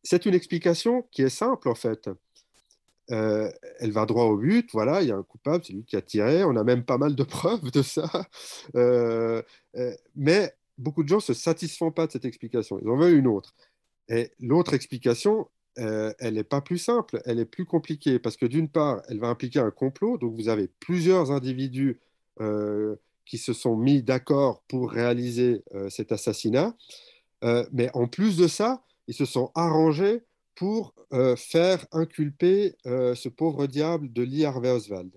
C'est 0.03 0.27
une 0.27 0.35
explication 0.35 1.07
qui 1.13 1.23
est 1.23 1.29
simple 1.29 1.69
en 1.69 1.75
fait. 1.75 2.09
Euh, 3.13 3.51
elle 3.79 3.93
va 3.93 4.05
droit 4.05 4.25
au 4.25 4.37
but, 4.37 4.69
voilà, 4.73 5.03
il 5.03 5.09
y 5.09 5.13
a 5.13 5.17
un 5.17 5.23
coupable, 5.23 5.63
c'est 5.65 5.73
lui 5.73 5.85
qui 5.85 5.97
a 5.97 6.03
tiré, 6.03 6.43
on 6.43 6.57
a 6.57 6.65
même 6.65 6.85
pas 6.85 6.99
mal 6.99 7.15
de 7.15 7.23
preuves 7.25 7.71
de 7.71 7.83
ça. 7.83 8.11
Euh, 8.75 9.43
euh, 9.77 9.95
mais 10.17 10.53
beaucoup 10.79 11.05
de 11.05 11.09
gens 11.09 11.17
ne 11.17 11.21
se 11.21 11.35
satisfont 11.35 11.93
pas 11.93 12.07
de 12.07 12.13
cette 12.13 12.25
explication, 12.25 12.79
ils 12.81 12.89
en 12.89 12.97
veulent 12.97 13.17
une 13.17 13.29
autre. 13.29 13.55
Et 14.09 14.33
l'autre 14.41 14.75
explication, 14.75 15.49
elle 15.77 16.35
n'est 16.35 16.45
pas 16.45 16.63
plus 16.63 16.79
simple, 16.79 17.21
elle 17.27 17.39
est 17.39 17.45
plus 17.45 17.67
compliquée, 17.67 18.19
parce 18.19 18.37
que 18.37 18.47
d'une 18.47 18.69
part, 18.69 19.03
elle 19.09 19.19
va 19.19 19.29
impliquer 19.29 19.59
un 19.59 19.71
complot, 19.71 20.17
donc 20.17 20.35
vous 20.35 20.49
avez 20.49 20.69
plusieurs 20.69 21.33
individus 21.33 22.01
qui 23.27 23.39
se 23.39 23.53
sont 23.53 23.77
mis 23.77 24.03
d'accord 24.03 24.63
pour 24.69 24.91
réaliser 24.91 25.65
cet 25.91 26.13
assassinat, 26.13 26.75
mais 27.73 27.91
en 27.95 28.07
plus 28.07 28.37
de 28.37 28.47
ça, 28.47 28.85
ils 29.09 29.15
se 29.15 29.25
sont 29.25 29.51
arrangés 29.55 30.23
pour 30.57 30.95
euh, 31.13 31.37
faire 31.37 31.87
inculper 31.93 32.75
euh, 32.87 33.15
ce 33.15 33.29
pauvre 33.29 33.67
diable 33.67 34.13
de 34.13 34.23
Lee 34.23 34.45
Harvey 34.45 34.71
Oswald. 34.71 35.13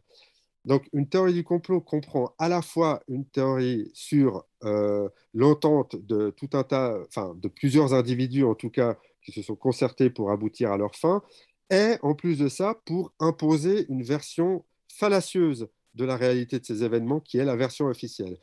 Donc, 0.65 0.87
une 0.93 1.07
théorie 1.07 1.33
du 1.33 1.43
complot 1.43 1.81
comprend 1.81 2.35
à 2.37 2.49
la 2.49 2.61
fois 2.61 3.01
une 3.07 3.25
théorie 3.25 3.89
sur 3.93 4.45
euh, 4.63 5.09
l'entente 5.33 5.95
de 5.95 6.29
tout 6.31 6.49
un 6.53 6.63
tas, 6.63 6.95
enfin, 7.07 7.33
de 7.37 7.47
plusieurs 7.47 7.93
individus 7.93 8.43
en 8.43 8.55
tout 8.55 8.69
cas, 8.69 8.97
qui 9.23 9.31
se 9.31 9.41
sont 9.41 9.55
concertés 9.55 10.09
pour 10.09 10.31
aboutir 10.31 10.71
à 10.71 10.77
leur 10.77 10.95
fin, 10.95 11.23
et 11.71 11.95
en 12.01 12.13
plus 12.13 12.37
de 12.37 12.49
ça, 12.49 12.75
pour 12.85 13.13
imposer 13.19 13.85
une 13.89 14.03
version 14.03 14.65
fallacieuse 14.91 15.69
de 15.95 16.05
la 16.05 16.17
réalité 16.17 16.59
de 16.59 16.65
ces 16.65 16.83
événements, 16.83 17.19
qui 17.19 17.37
est 17.37 17.45
la 17.45 17.55
version 17.55 17.85
officielle. 17.87 18.37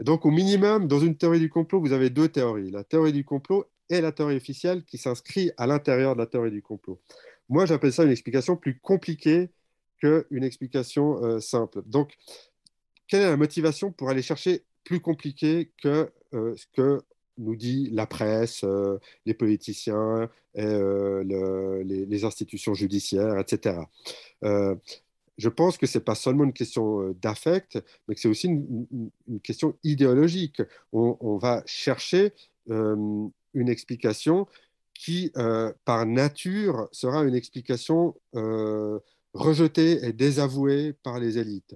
donc, 0.00 0.26
au 0.26 0.30
minimum, 0.30 0.88
dans 0.88 1.00
une 1.00 1.16
théorie 1.16 1.40
du 1.40 1.50
complot, 1.50 1.80
vous 1.80 1.92
avez 1.92 2.10
deux 2.10 2.28
théories. 2.28 2.70
La 2.70 2.84
théorie 2.84 3.12
du 3.12 3.24
complot 3.24 3.66
et 3.90 4.00
la 4.00 4.12
théorie 4.12 4.36
officielle 4.36 4.84
qui 4.84 4.98
s'inscrit 4.98 5.50
à 5.56 5.66
l'intérieur 5.66 6.14
de 6.14 6.20
la 6.20 6.26
théorie 6.26 6.50
du 6.50 6.62
complot. 6.62 7.00
Moi, 7.48 7.66
j'appelle 7.66 7.92
ça 7.92 8.04
une 8.04 8.10
explication 8.10 8.56
plus 8.56 8.78
compliquée 8.78 9.50
qu'une 9.98 10.44
explication 10.44 11.22
euh, 11.22 11.40
simple. 11.40 11.82
Donc, 11.86 12.16
quelle 13.06 13.22
est 13.22 13.30
la 13.30 13.36
motivation 13.36 13.92
pour 13.92 14.08
aller 14.08 14.22
chercher 14.22 14.64
plus 14.84 15.00
compliqué 15.00 15.70
que 15.82 16.10
euh, 16.34 16.54
ce 16.56 16.66
que 16.74 17.02
nous 17.36 17.56
dit 17.56 17.90
la 17.90 18.06
presse, 18.06 18.64
euh, 18.64 18.98
les 19.26 19.34
politiciens, 19.34 20.30
les, 20.54 22.24
institutions 22.24 22.74
judiciaires, 22.74 23.38
etc. 23.38 23.76
je 24.40 25.48
pense 25.48 25.76
que 25.76 25.86
ce 25.86 25.98
n'est 25.98 26.04
pas 26.04 26.14
seulement 26.14 26.44
une 26.44 26.52
question 26.52 27.10
d'affect, 27.20 27.82
mais 28.06 28.14
que 28.14 28.20
c'est 28.20 28.28
aussi 28.28 28.46
une, 28.46 29.10
question 29.42 29.76
idéologique. 29.82 30.62
On 30.92 31.38
va 31.38 31.64
chercher 31.66 32.32
une 33.54 33.68
explication 33.68 34.46
qui, 34.94 35.32
euh, 35.36 35.72
par 35.84 36.06
nature, 36.06 36.88
sera 36.92 37.24
une 37.24 37.34
explication 37.34 38.14
euh, 38.36 38.98
rejetée 39.32 40.04
et 40.04 40.12
désavouée 40.12 40.94
par 41.02 41.18
les 41.18 41.38
élites. 41.38 41.74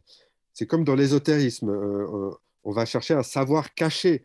C'est 0.54 0.66
comme 0.66 0.84
dans 0.84 0.94
l'ésotérisme, 0.94 1.70
euh, 1.70 2.30
on 2.64 2.72
va 2.72 2.84
chercher 2.84 3.14
à 3.14 3.22
savoir 3.22 3.74
cacher 3.74 4.24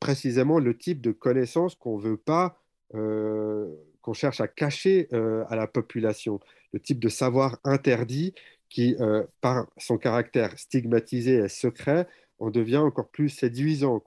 précisément 0.00 0.58
le 0.58 0.74
type 0.74 1.02
de 1.02 1.12
connaissance 1.12 1.74
qu'on 1.74 1.98
veut 1.98 2.16
pas, 2.16 2.56
qu'on 2.94 4.14
cherche 4.14 4.40
à 4.40 4.48
cacher 4.48 5.06
à 5.12 5.54
la 5.54 5.66
population, 5.66 6.40
le 6.72 6.80
type 6.80 6.98
de 6.98 7.10
savoir 7.10 7.58
interdit 7.64 8.32
qui, 8.70 8.96
par 9.42 9.66
son 9.76 9.98
caractère 9.98 10.58
stigmatisé 10.58 11.34
et 11.34 11.48
secret, 11.50 12.08
en 12.38 12.48
devient 12.48 12.78
encore 12.78 13.10
plus 13.10 13.28
séduisant. 13.28 14.02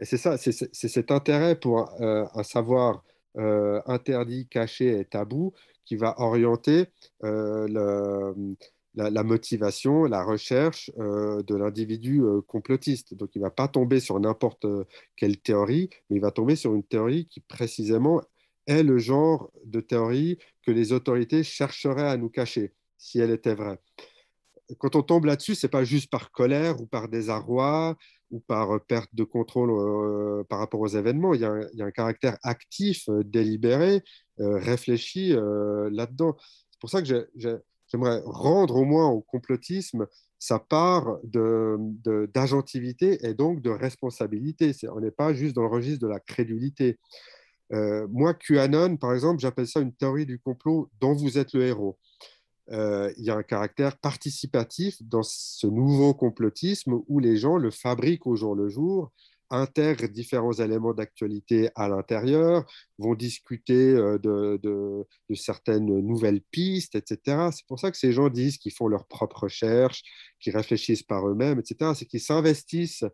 Et 0.00 0.04
c'est 0.04 0.16
ça, 0.16 0.36
c'est 0.38 0.52
cet 0.72 1.10
intérêt 1.10 1.58
pour 1.58 1.90
euh, 2.00 2.24
un 2.34 2.42
savoir 2.42 3.02
euh, 3.36 3.80
interdit, 3.86 4.46
caché 4.48 4.98
et 4.98 5.04
tabou 5.04 5.52
qui 5.84 5.96
va 5.96 6.20
orienter 6.20 6.86
euh, 7.24 7.66
la, 8.94 9.22
motivation, 9.24 10.04
la 10.04 10.22
recherche 10.22 10.90
de 10.96 11.54
l'individu 11.54 12.22
complotiste. 12.46 13.14
Donc 13.14 13.34
il 13.34 13.38
ne 13.38 13.44
va 13.44 13.50
pas 13.50 13.68
tomber 13.68 13.98
sur 14.00 14.20
n'importe 14.20 14.66
quelle 15.16 15.38
théorie, 15.38 15.88
mais 16.10 16.16
il 16.16 16.22
va 16.22 16.30
tomber 16.30 16.56
sur 16.56 16.74
une 16.74 16.82
théorie 16.82 17.26
qui 17.26 17.40
précisément 17.40 18.20
est 18.66 18.82
le 18.82 18.98
genre 18.98 19.50
de 19.64 19.80
théorie 19.80 20.38
que 20.62 20.70
les 20.70 20.92
autorités 20.92 21.42
chercheraient 21.42 22.08
à 22.08 22.16
nous 22.16 22.28
cacher, 22.28 22.74
si 22.98 23.18
elle 23.18 23.30
était 23.30 23.54
vraie. 23.54 23.78
Quand 24.78 24.96
on 24.96 25.02
tombe 25.02 25.24
là-dessus, 25.24 25.54
ce 25.54 25.66
n'est 25.66 25.70
pas 25.70 25.84
juste 25.84 26.10
par 26.10 26.30
colère 26.30 26.80
ou 26.80 26.86
par 26.86 27.08
désarroi, 27.08 27.96
ou 28.30 28.40
par 28.40 28.72
euh, 28.72 28.78
perte 28.78 29.14
de 29.14 29.24
contrôle 29.24 30.44
par 30.46 30.58
rapport 30.58 30.80
aux 30.80 30.88
événements. 30.88 31.34
Il 31.34 31.40
y 31.40 31.44
a 31.44 31.52
un, 31.80 31.90
caractère 31.90 32.38
actif, 32.42 33.08
délibéré, 33.24 34.02
réfléchi 34.38 35.30
là-dedans. 35.30 36.36
C'est 36.70 36.80
pour 36.80 36.90
ça 36.90 37.02
que 37.02 37.28
j'aimerais 37.36 38.22
rendre 38.24 38.76
au 38.76 38.84
moins 38.84 39.08
au 39.08 39.20
complotisme 39.20 40.06
sa 40.38 40.58
part 40.58 41.18
d'agentivité 41.24 43.26
et 43.26 43.34
donc 43.34 43.60
de 43.60 43.70
responsabilité. 43.70 44.72
on 44.92 45.00
n'est 45.00 45.10
pas 45.10 45.34
juste 45.34 45.56
dans 45.56 45.62
le 45.62 45.68
registre 45.68 46.06
de 46.06 46.10
la 46.10 46.20
crédulité. 46.20 46.98
moi, 47.70 48.34
QAnon, 48.34 48.96
par 48.96 49.14
exemple, 49.14 49.40
j'appelle 49.40 49.66
ça 49.66 49.80
une 49.80 49.94
théorie 49.94 50.26
du 50.26 50.38
complot 50.38 50.90
dont 51.00 51.14
vous 51.14 51.38
êtes 51.38 51.52
le 51.52 51.62
héros. 51.62 51.98
Euh, 52.72 53.12
il 53.16 53.24
y 53.24 53.30
a 53.30 53.36
un 53.36 53.42
caractère 53.42 53.96
participatif 53.96 54.96
dans 55.02 55.22
ce 55.22 55.66
nouveau 55.66 56.12
complotisme 56.12 57.00
où 57.06 57.18
les 57.18 57.36
gens 57.36 57.56
le 57.56 57.70
fabriquent 57.70 58.26
au 58.26 58.36
jour 58.36 58.54
le 58.54 58.68
jour, 58.68 59.10
intègrent 59.50 60.08
différents 60.08 60.52
éléments 60.52 60.92
d'actualité 60.92 61.70
à 61.74 61.88
l'intérieur, 61.88 62.70
vont 62.98 63.14
discuter 63.14 63.94
euh, 63.94 64.18
de, 64.18 65.06
certaines 65.34 65.86
nouvelles 65.86 66.42
pistes, 66.50 66.94
etc. 66.94 67.48
C'est 67.52 67.66
pour 67.66 67.80
ça 67.80 67.90
que 67.90 67.96
ces 67.96 68.12
gens 68.12 68.28
disent 68.28 68.58
qu'ils 68.58 68.74
font 68.74 68.88
leurs 68.88 69.06
propres 69.06 69.44
recherches, 69.44 70.02
qu'ils 70.38 70.54
réfléchissent 70.54 71.02
par 71.02 71.26
eux-mêmes, 71.26 71.60
etc. 71.60 71.92
C'est 71.94 72.04
qu'ils 72.04 72.20
s'investissent 72.20 73.04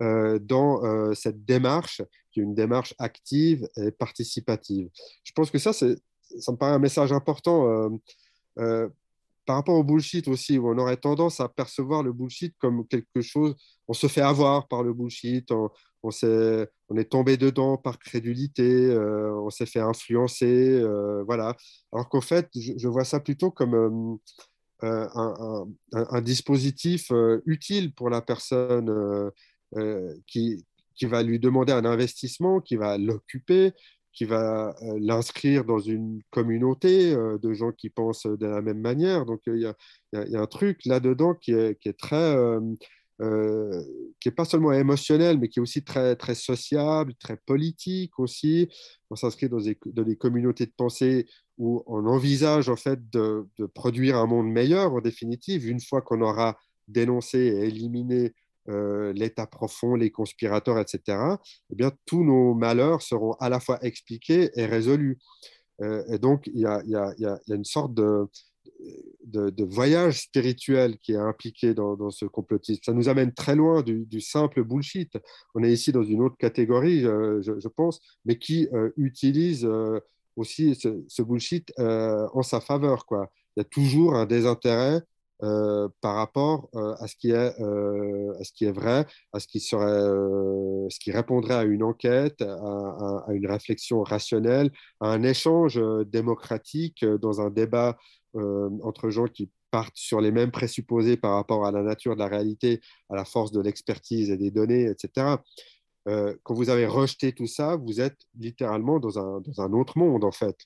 euh, 0.00 0.38
dans 0.38 1.12
cette 1.14 1.44
démarche 1.44 2.00
qui 2.32 2.40
est 2.40 2.44
une 2.44 2.54
démarche 2.54 2.94
active 2.98 3.68
et 3.76 3.90
participative. 3.90 4.88
Je 5.22 5.32
pense 5.32 5.50
que 5.50 5.58
ça, 5.58 5.74
ça 5.74 5.86
me 5.86 6.56
paraît 6.56 6.72
un 6.72 6.78
message 6.78 7.12
important. 7.12 7.90
Par 9.44 9.56
rapport 9.56 9.76
au 9.76 9.84
bullshit 9.84 10.28
aussi, 10.28 10.58
où 10.58 10.70
on 10.70 10.78
aurait 10.78 10.96
tendance 10.96 11.40
à 11.40 11.48
percevoir 11.48 12.02
le 12.02 12.12
bullshit 12.12 12.54
comme 12.58 12.86
quelque 12.86 13.20
chose, 13.20 13.54
on 13.88 13.92
se 13.92 14.06
fait 14.06 14.20
avoir 14.20 14.68
par 14.68 14.82
le 14.82 14.92
bullshit, 14.92 15.50
on, 15.50 15.70
est, 16.10 17.10
tombé 17.10 17.36
dedans 17.36 17.76
par 17.76 17.98
crédulité, 17.98 18.62
euh, 18.62 19.34
on 19.40 19.50
s'est 19.50 19.66
fait 19.66 19.80
influencer, 19.80 20.82
voilà. 21.26 21.56
Alors 21.92 22.08
qu'en 22.08 22.20
fait, 22.20 22.48
je, 22.54 22.88
vois 22.88 23.04
ça 23.04 23.20
plutôt 23.20 23.50
comme 23.50 24.18
un, 24.82 25.66
un, 25.92 26.20
dispositif 26.20 27.12
utile 27.46 27.92
pour 27.94 28.10
la 28.10 28.22
personne 28.22 29.30
qui 30.26 30.64
va 31.02 31.22
lui 31.22 31.38
demander 31.38 31.72
un 31.72 31.84
investissement, 31.84 32.60
qui 32.60 32.76
va 32.76 32.98
l'occuper, 32.98 33.72
qui 34.12 34.24
va 34.24 34.74
euh, 34.82 34.98
l'inscrire 35.00 35.64
dans 35.64 35.78
une 35.78 36.22
communauté 36.30 37.14
euh, 37.14 37.38
de 37.38 37.52
gens 37.54 37.72
qui 37.72 37.88
pensent 37.90 38.26
de 38.26 38.46
la 38.46 38.60
même 38.60 38.80
manière. 38.80 39.24
Donc 39.24 39.40
il 39.46 39.58
y, 39.58 39.66
a, 39.66 39.74
un 40.14 40.46
truc 40.46 40.84
là-dedans 40.84 41.34
qui 41.34 41.52
est, 41.52 41.78
qui 41.80 41.88
est 41.88 41.98
très... 41.98 42.36
Euh, 43.20 43.80
qui 44.18 44.28
n'est 44.28 44.34
pas 44.34 44.44
seulement 44.44 44.72
émotionnel, 44.72 45.38
mais 45.38 45.48
qui 45.48 45.60
est 45.60 45.62
aussi 45.62 45.84
très, 45.84 46.16
très 46.16 46.34
sociable, 46.34 47.14
très 47.14 47.36
politique 47.36 48.18
aussi. 48.18 48.68
On 49.10 49.16
s'inscrit 49.16 49.48
dans 49.48 49.58
dans 49.58 50.02
des, 50.02 50.16
communautés 50.16 50.66
de 50.66 50.72
pensée 50.76 51.26
où 51.56 51.84
on 51.86 52.06
envisage 52.06 52.68
en 52.68 52.74
fait 52.74 53.10
de, 53.10 53.46
de, 53.58 53.66
produire 53.66 54.16
un 54.16 54.26
monde 54.26 54.48
meilleur 54.48 54.94
en 54.94 55.00
définitive, 55.00 55.68
une 55.68 55.80
fois 55.80 56.02
qu'on 56.02 56.20
aura 56.20 56.58
dénoncé 56.88 57.38
et 57.38 57.68
éliminé 57.68 58.34
euh, 58.68 59.12
l'État 59.12 59.46
profond, 59.46 59.96
les 59.96 60.10
conspirateurs, 60.10 60.78
etc., 60.78 61.18
eh 61.70 61.74
bien, 61.74 61.90
tous 62.06 62.22
nos 62.22 62.54
malheurs 62.54 63.02
seront 63.02 63.32
à 63.40 63.48
la 63.48 63.58
fois 63.58 63.82
expliqués 63.84 64.50
et 64.54 64.66
résolus. 64.66 65.18
Euh, 65.80 66.04
et 66.08 66.18
donc, 66.18 66.48
il 66.52 66.60
y 66.60 66.66
a, 66.66 66.80
y, 66.86 66.94
a, 66.94 67.12
y 67.18 67.26
a, 67.26 67.40
une 67.48 67.64
sorte 67.64 67.92
de, 67.94 68.28
de, 69.24 69.64
voyage 69.64 70.22
spirituel 70.22 70.98
qui 70.98 71.12
est 71.12 71.16
impliqué 71.16 71.74
dans, 71.74 72.10
ce 72.10 72.24
complotisme. 72.24 72.82
Ça 72.84 72.92
nous 72.92 73.08
amène 73.08 73.32
très 73.32 73.56
loin 73.56 73.82
du, 73.82 74.20
simple 74.20 74.62
bullshit. 74.62 75.18
On 75.56 75.64
est 75.64 75.72
ici 75.72 75.90
dans 75.90 76.04
une 76.04 76.22
autre 76.22 76.36
catégorie, 76.36 77.04
euh, 77.04 77.42
je, 77.42 77.68
pense, 77.68 78.00
mais 78.24 78.38
qui 78.38 78.68
utilise 78.96 79.68
aussi 80.36 80.76
ce, 80.76 81.02
ce 81.08 81.22
bullshit 81.22 81.72
en 81.78 82.42
sa 82.42 82.60
faveur. 82.60 83.06
Quoi. 83.06 83.28
Il 83.56 83.60
y 83.60 83.62
a 83.62 83.64
toujours 83.64 84.14
un 84.14 84.26
désintérêt 84.26 85.02
euh, 85.42 85.88
par 86.00 86.14
rapport 86.14 86.68
euh, 86.76 86.94
à, 87.00 87.08
ce 87.08 87.16
qui 87.16 87.30
est, 87.30 87.60
euh, 87.60 88.32
à 88.38 88.44
ce 88.44 88.52
qui 88.52 88.64
est 88.64 88.70
vrai, 88.70 89.06
à 89.32 89.40
ce 89.40 89.48
qui, 89.48 89.58
serait, 89.58 90.08
ce 90.88 91.00
qui 91.00 91.10
répondrait 91.10 91.54
à 91.54 91.64
une 91.64 91.82
enquête, 91.82 92.42
à, 92.42 93.24
une 93.30 93.48
réflexion 93.48 94.04
rationnelle, 94.04 94.70
à 95.00 95.08
un 95.08 95.24
échange 95.24 95.82
démocratique 96.06 97.04
dans 97.04 97.40
un 97.40 97.50
débat 97.50 97.98
entre 98.34 99.10
gens 99.10 99.26
qui 99.26 99.50
partent 99.72 99.96
sur 99.96 100.20
les 100.20 100.30
mêmes 100.30 100.52
présupposés 100.52 101.16
par 101.16 101.34
rapport 101.34 101.66
à 101.66 101.72
la 101.72 101.82
nature 101.82 102.14
de 102.14 102.20
la 102.20 102.28
réalité, 102.28 102.80
à 103.10 103.16
la 103.16 103.24
force 103.24 103.50
de 103.50 103.60
l'expertise 103.60 104.30
et 104.30 104.36
des 104.36 104.52
données, 104.52 104.84
etc. 104.84 105.38
quand 106.04 106.54
vous 106.54 106.70
avez 106.70 106.86
rejeté 106.86 107.32
tout 107.32 107.48
ça, 107.48 107.74
vous 107.76 108.00
êtes 108.00 108.18
littéralement 108.38 109.00
dans 109.00 109.18
un, 109.18 109.40
dans 109.40 109.60
un 109.60 109.72
autre 109.72 109.98
monde, 109.98 110.22
en 110.22 110.32
fait. 110.32 110.56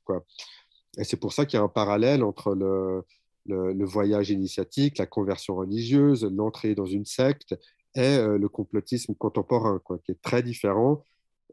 Et 0.98 1.04
c'est 1.04 1.16
pour 1.16 1.32
ça 1.32 1.46
qu'il 1.46 1.58
y 1.58 1.60
a 1.60 1.64
un 1.64 1.68
parallèle 1.68 2.22
entre 2.22 2.54
le, 2.54 3.04
le, 3.48 3.84
voyage 3.84 4.30
initiatique, 4.30 4.98
la 4.98 5.06
conversion 5.06 5.56
religieuse, 5.56 6.24
l'entrée 6.24 6.74
dans 6.74 6.86
une 6.86 7.04
secte 7.04 7.54
et 7.94 8.18
euh, 8.18 8.38
le 8.38 8.48
complotisme 8.48 9.14
contemporain, 9.14 9.80
quoi, 9.82 9.98
qui 9.98 10.12
est 10.12 10.22
très 10.22 10.42
différent 10.42 11.02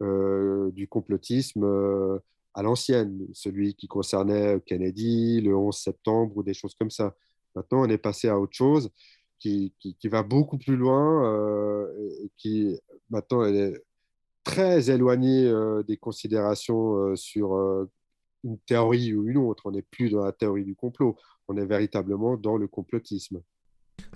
euh, 0.01 0.71
du 0.71 0.87
complotisme 0.87 1.63
euh, 1.63 2.19
à 2.53 2.63
l'ancienne, 2.63 3.27
celui 3.33 3.75
qui 3.75 3.87
concernait 3.87 4.61
Kennedy, 4.65 5.41
le 5.41 5.55
11 5.55 5.75
septembre 5.75 6.37
ou 6.37 6.43
des 6.43 6.53
choses 6.53 6.75
comme 6.75 6.91
ça. 6.91 7.15
Maintenant, 7.55 7.81
on 7.83 7.89
est 7.89 7.97
passé 7.97 8.27
à 8.27 8.39
autre 8.39 8.53
chose 8.55 8.89
qui, 9.39 9.73
qui, 9.79 10.07
va 10.07 10.23
beaucoup 10.23 10.57
plus 10.57 10.77
loin 10.77 11.85
et 12.21 12.31
qui 12.37 12.79
maintenant 13.09 13.43
est 13.43 13.73
très 14.43 14.89
éloigné 14.89 15.51
des 15.85 15.97
considérations 15.97 17.15
sur 17.15 17.53
une 18.43 18.57
théorie 18.59 19.13
ou 19.13 19.27
une 19.27 19.37
autre. 19.37 19.63
On 19.65 19.71
n'est 19.71 19.81
plus 19.81 20.09
dans 20.09 20.23
la 20.23 20.31
théorie 20.31 20.63
du 20.63 20.75
complot 20.75 21.17
on 21.47 21.57
est 21.57 21.65
véritablement 21.65 22.37
dans 22.37 22.57
le 22.57 22.67
complotisme. 22.67 23.41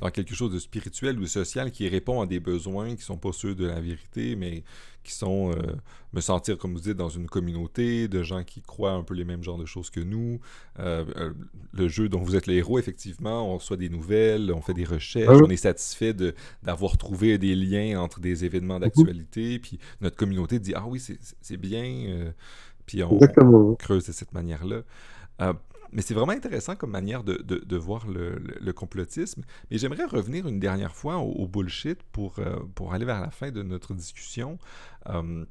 Dans 0.02 0.10
quelque 0.10 0.34
chose 0.34 0.52
de 0.52 0.60
spirituel 0.60 1.20
ou 1.20 1.26
social 1.28 1.72
qui 1.72 1.88
répond 1.88 2.22
à 2.22 2.26
des 2.26 2.40
besoins 2.40 2.90
qui 2.90 2.98
ne 2.98 3.02
sont 3.02 3.18
pas 3.18 3.32
ceux 3.32 3.56
de 3.56 3.66
la 3.66 3.80
vérité, 3.80 4.36
mais 4.36 4.64
qui 5.04 5.14
sont 5.14 5.52
euh, 5.52 5.76
me 6.14 6.22
sentir, 6.22 6.58
comme 6.58 6.74
vous 6.74 6.82
dites, 6.82 6.98
dans 6.98 7.10
une 7.10 7.28
communauté 7.28 8.08
de 8.08 8.24
gens 8.24 8.44
qui 8.44 8.62
croient 8.62 8.92
un 8.92 9.04
peu 9.04 9.14
les 9.14 9.24
mêmes 9.24 9.44
genres 9.44 9.58
de 9.58 9.66
choses 9.66 9.90
que 9.90 10.00
nous. 10.00 10.40
Euh, 10.80 11.06
euh, 11.16 11.34
le 11.74 11.88
jeu 11.88 12.10
dont 12.10 12.22
vous 12.22 12.36
êtes 12.36 12.48
les 12.48 12.56
héros, 12.56 12.78
effectivement, 12.80 13.54
on 13.54 13.58
reçoit 13.58 13.78
des 13.78 13.90
nouvelles, 13.90 14.52
on 14.52 14.62
fait 14.62 14.74
des 14.74 14.84
recherches, 14.84 15.38
ah 15.40 15.44
on 15.46 15.50
est 15.50 15.58
satisfait 15.58 16.14
d'avoir 16.64 16.98
trouvé 16.98 17.38
des 17.38 17.56
liens 17.56 18.00
entre 18.00 18.20
des 18.20 18.46
événements 18.46 18.80
d'actualité, 18.80 19.60
puis 19.60 19.80
notre 20.02 20.16
communauté 20.16 20.60
dit 20.60 20.74
Ah 20.76 20.86
oui, 20.88 21.00
c'est 21.00 21.58
bien, 21.58 22.34
puis 22.86 23.04
on, 23.04 23.20
on, 23.38 23.76
creuse 23.76 24.06
de 24.06 24.12
cette 24.12 24.34
manière-là. 24.34 24.84
Mais 25.92 26.02
c'est 26.02 26.14
vraiment 26.14 26.34
intéressant 26.34 26.76
comme 26.76 26.92
manière 26.92 27.24
de, 27.24 27.36
de, 27.38 27.78
voir 27.78 28.08
le, 28.08 28.38
le, 28.38 28.74
complotisme. 28.74 29.44
Mais 29.70 29.78
j'aimerais 29.78 30.06
revenir 30.06 30.48
une 30.48 30.60
dernière 30.60 30.96
fois 30.96 31.18
au, 31.18 31.48
bullshit 31.48 32.02
pour, 32.04 32.40
euh, 32.40 32.60
pour 32.76 32.94
aller 32.94 33.06
vers 33.06 33.22
la 33.22 33.32
fin 33.32 33.52
de 33.52 33.64
notre 33.64 33.94
discussion. 33.94 34.58
Euh, 35.08 35.46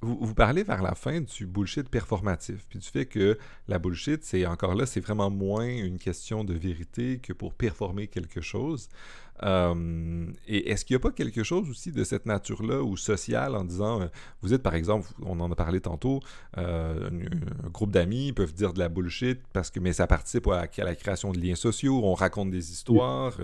vous, 0.00 0.18
vous, 0.20 0.34
parlez 0.34 0.62
vers 0.62 0.82
la 0.82 0.94
fin 0.94 1.20
du 1.20 1.46
bullshit 1.46 1.88
performatif, 1.88 2.64
puis 2.68 2.78
du 2.78 2.86
fait 2.86 3.06
que 3.06 3.38
la 3.68 3.78
bullshit, 3.78 4.24
c'est 4.24 4.46
encore 4.46 4.74
là, 4.74 4.86
c'est 4.86 5.00
vraiment 5.00 5.30
moins 5.30 5.66
une 5.66 5.98
question 5.98 6.44
de 6.44 6.54
vérité 6.54 7.18
que 7.18 7.32
pour 7.32 7.52
performer 7.52 8.08
quelque 8.08 8.40
chose. 8.40 8.88
Euh, 9.42 10.26
et 10.46 10.70
est-ce 10.70 10.84
qu'il 10.84 10.94
n'y 10.94 11.00
a 11.00 11.00
pas 11.00 11.10
quelque 11.10 11.42
chose 11.42 11.68
aussi 11.68 11.92
de 11.92 12.04
cette 12.04 12.26
nature-là 12.26 12.82
ou 12.82 12.96
sociale 12.96 13.54
en 13.54 13.64
disant, 13.64 14.02
euh, 14.02 14.06
vous 14.42 14.54
êtes 14.54 14.62
par 14.62 14.74
exemple, 14.74 15.08
on 15.22 15.38
en 15.40 15.50
a 15.50 15.54
parlé 15.54 15.80
tantôt, 15.80 16.20
euh, 16.58 17.10
un, 17.64 17.68
groupe 17.68 17.90
d'amis 17.90 18.32
peuvent 18.32 18.54
dire 18.54 18.72
de 18.72 18.78
la 18.78 18.88
bullshit 18.88 19.40
parce 19.52 19.70
que 19.70 19.80
mais 19.80 19.92
ça 19.92 20.06
participe 20.06 20.46
à, 20.48 20.66
la 20.78 20.94
création 20.94 21.32
de 21.32 21.38
liens 21.38 21.54
sociaux, 21.54 22.00
on 22.04 22.14
raconte 22.14 22.50
des 22.50 22.72
histoires, 22.72 23.36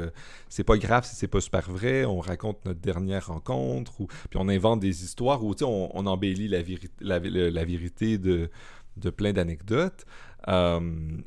c'est 0.49 0.65
pas 0.65 0.79
grave 0.79 1.05
si 1.05 1.15
c'est 1.15 1.29
pas 1.29 1.41
super 1.41 1.71
vrai, 1.71 2.05
on 2.05 2.21
raconte 2.21 2.65
notre 2.65 2.81
dernière 2.81 3.27
rencontre, 3.27 4.01
ou, 4.01 4.07
puis 4.07 4.39
on 4.39 4.49
invente 4.49 4.81
des 4.81 5.05
histoires 5.05 5.45
où 5.45 5.55
on, 5.63 5.91
on 5.93 6.07
embellit 6.07 6.49
la, 6.49 6.63
la 7.01 7.65
vérité 7.65 8.19
de 8.19 8.51
de 8.97 9.11
plein 9.11 9.33
d'anecdotes. 9.33 10.05
Euh, 10.49 10.81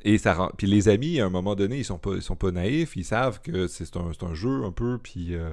et 0.04 0.18
ça 0.18 0.50
puis 0.56 0.66
les 0.66 0.88
amis, 0.88 1.20
à 1.20 1.26
un 1.26 1.30
moment 1.30 1.54
donné, 1.54 1.78
ils 1.78 1.84
sont 1.84 1.98
pas, 1.98 2.14
ils 2.14 2.22
sont 2.22 2.36
pas 2.36 2.50
naïfs, 2.50 2.96
ils 2.96 3.04
savent 3.04 3.40
que 3.40 3.66
c'est 3.66 3.96
un, 3.96 4.10
un, 4.20 4.34
jeu 4.34 4.64
un 4.64 4.72
peu, 4.72 4.98
puis 4.98 5.34
euh, 5.34 5.52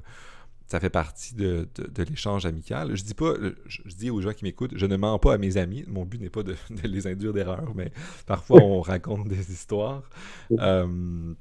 ça 0.68 0.80
fait 0.80 0.90
partie 0.90 1.36
de, 1.36 1.68
de, 1.76 2.04
l'échange 2.04 2.46
amical. 2.46 2.96
Je 2.96 3.04
dis 3.04 3.14
pas, 3.14 3.34
je, 3.66 3.82
dis 3.96 4.10
aux 4.10 4.22
gens 4.22 4.34
qui 4.34 4.44
m'écoutent, 4.44 4.76
je 4.76 4.86
ne 4.86 4.98
mens 4.98 5.20
pas 5.20 5.36
à 5.36 5.38
mes 5.38 5.58
amis. 5.58 5.86
Mon 5.88 6.04
but 6.06 6.20
n'est 6.20 6.30
pas 6.30 6.44
de, 6.44 6.56
les 6.84 7.08
induire 7.08 7.34
d'erreur, 7.34 7.74
mais 7.76 7.92
parfois 8.26 8.62
on 8.62 8.82
raconte 8.82 9.28
des 9.28 9.52
histoires. 9.52 10.04
Euh, 10.52 11.34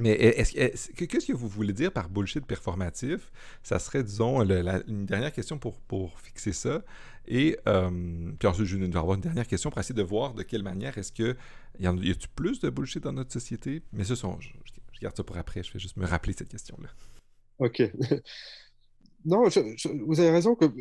mais 0.00 0.44
qu'est-ce 0.96 1.26
que 1.26 1.32
vous 1.32 1.48
voulez 1.48 1.72
dire 1.72 1.92
par 1.92 2.08
bullshit 2.08 2.44
performatif? 2.44 3.30
Ça 3.62 3.78
serait, 3.78 4.02
disons, 4.02 4.42
une 4.42 5.06
dernière 5.06 5.32
question 5.32 5.58
pour, 5.58 5.78
pour 5.80 6.18
fixer 6.20 6.52
ça. 6.52 6.82
Et 7.28 7.58
euh, 7.68 7.90
puis 8.38 8.48
ensuite, 8.48 8.66
je 8.66 8.76
vais 8.76 8.96
avoir 8.96 9.14
une 9.14 9.20
dernière 9.20 9.46
question 9.46 9.70
pour 9.70 9.78
essayer 9.78 9.94
de 9.94 10.02
voir 10.02 10.34
de 10.34 10.42
quelle 10.42 10.62
manière 10.62 10.96
est-ce 10.96 11.12
que. 11.12 11.36
Y, 11.78 11.84
y 11.84 11.86
a-t-il 11.86 12.28
plus 12.34 12.58
de 12.60 12.70
bullshit 12.70 13.02
dans 13.02 13.12
notre 13.12 13.32
société? 13.32 13.82
Mais 13.92 14.04
ce 14.04 14.14
sont, 14.14 14.40
je, 14.40 14.48
garde 15.00 15.16
ça 15.16 15.22
pour 15.22 15.36
après, 15.36 15.62
je 15.62 15.72
vais 15.72 15.78
juste 15.78 15.96
me 15.96 16.06
rappeler 16.06 16.32
cette 16.32 16.48
question-là. 16.48 16.88
OK. 17.58 17.82
non, 19.26 19.44
vous 20.06 20.20
avez 20.20 20.30
raison. 20.30 20.54
Comme 20.54 20.74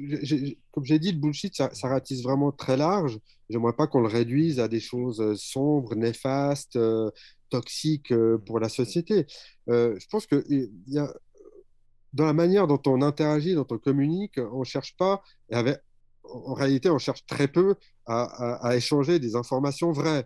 j'ai 0.83 0.99
dit, 0.99 1.11
le 1.11 1.19
bullshit, 1.19 1.53
ça, 1.53 1.69
ratisse 1.83 2.23
vraiment 2.23 2.53
très 2.53 2.77
large. 2.77 3.19
J'aimerais 3.49 3.73
pas 3.73 3.87
qu'on 3.87 4.01
le 4.01 4.07
réduise 4.07 4.59
à 4.59 4.67
des 4.67 4.79
choses 4.79 5.21
euh, 5.21 5.35
sombres, 5.35 5.95
néfastes, 5.95 6.75
euh, 6.75 7.11
toxiques 7.49 8.13
pour 8.45 8.59
la 8.59 8.69
société. 8.69 9.25
je 9.67 10.07
pense 10.09 10.25
que 10.25 10.43
y 10.49 10.97
a, 10.97 11.13
dans 12.13 12.25
la 12.25 12.33
manière 12.33 12.67
dont 12.67 12.81
on 12.87 13.01
interagit, 13.01 13.53
dont 13.53 13.67
on 13.69 13.77
communique, 13.77 14.39
on 14.51 14.59
ne 14.59 14.65
cherche 14.65 14.95
pas, 14.97 15.21
avec, 15.51 15.79
en 16.23 16.53
réalité, 16.53 16.89
on 16.89 16.97
cherche 16.97 17.25
très 17.25 17.47
peu 17.47 17.75
à, 18.05 18.75
échanger 18.75 19.19
des 19.19 19.35
informations 19.35 19.91
vraies 19.91 20.25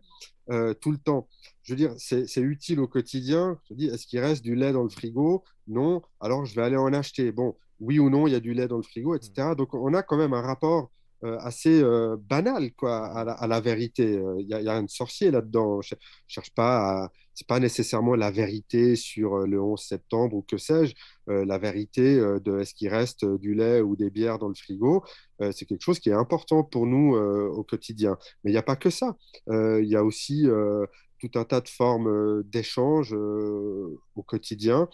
euh, 0.49 0.73
tout 0.73 0.91
le 0.91 0.97
temps. 0.97 1.27
Je 1.63 1.73
veux 1.73 1.77
dire, 1.77 1.93
c'est 1.97 2.37
utile 2.37 2.79
au 2.79 2.87
quotidien. 2.87 3.59
Je 3.69 3.75
dis, 3.75 3.87
est-ce 3.87 4.07
qu'il 4.07 4.19
reste 4.19 4.43
du 4.43 4.55
lait 4.55 4.71
dans 4.71 4.83
le 4.83 4.89
frigo? 4.89 5.43
Non. 5.67 6.01
Alors, 6.19 6.45
je 6.45 6.55
vais 6.55 6.63
aller 6.63 6.77
en 6.77 6.93
acheter. 6.93 7.31
Bon, 7.31 7.55
oui 7.79 7.99
ou 7.99 8.09
non, 8.09 8.27
il 8.27 8.33
y 8.33 8.35
a 8.35 8.39
du 8.39 8.53
lait 8.53 8.67
dans 8.67 8.77
le 8.77 8.83
frigo, 8.83 9.15
etc. 9.15 9.55
Donc, 9.57 9.73
on 9.73 9.93
a 9.93 10.03
quand 10.03 10.17
même 10.17 10.33
un 10.33 10.41
rapport 10.41 10.91
assez 11.23 11.83
banal 12.29 12.73
quoi, 12.73 13.05
à 13.07 13.47
la, 13.47 13.59
vérité. 13.61 14.21
Il 14.39 14.45
n'y 14.47 14.53
a, 14.53 14.57
rien 14.57 14.83
de 14.83 14.89
sorcier 14.89 15.31
là-dedans. 15.31 15.81
Je, 15.81 15.95
ne 15.95 15.99
cherche 16.27 16.51
pas 16.51 17.03
à. 17.03 17.11
C'est 17.33 17.47
pas 17.47 17.59
nécessairement 17.59 18.15
la 18.15 18.29
vérité 18.29 18.95
sur 18.95 19.47
le 19.47 19.61
11 19.61 19.81
septembre 19.81 20.35
ou 20.35 20.41
que 20.41 20.57
sais-je. 20.57 20.93
la 21.27 21.57
vérité 21.57 22.17
de 22.17 22.59
est-ce 22.59 22.73
qu'il 22.73 22.89
reste 22.89 23.25
du 23.25 23.55
lait 23.55 23.81
ou 23.81 23.95
des 23.95 24.09
bières 24.09 24.37
dans 24.37 24.49
le 24.49 24.53
frigo, 24.53 25.03
c'est 25.51 25.65
quelque 25.65 25.81
chose 25.81 25.99
qui 25.99 26.09
est 26.09 26.13
important 26.13 26.63
pour 26.63 26.85
nous 26.85 27.15
au 27.15 27.63
quotidien. 27.63 28.17
Mais 28.43 28.51
il 28.51 28.53
n'y 28.53 28.59
a 28.59 28.63
pas 28.63 28.75
que 28.75 28.89
ça. 28.89 29.15
Il 29.47 29.87
y 29.87 29.95
a 29.95 30.03
aussi 30.03 30.45
tout 31.21 31.37
un 31.37 31.45
tas 31.45 31.61
de 31.61 31.69
formes 31.69 32.07
euh, 32.07 32.43
d'échanges 32.45 33.13
euh, 33.13 33.99
au 34.15 34.23
quotidien 34.23 34.89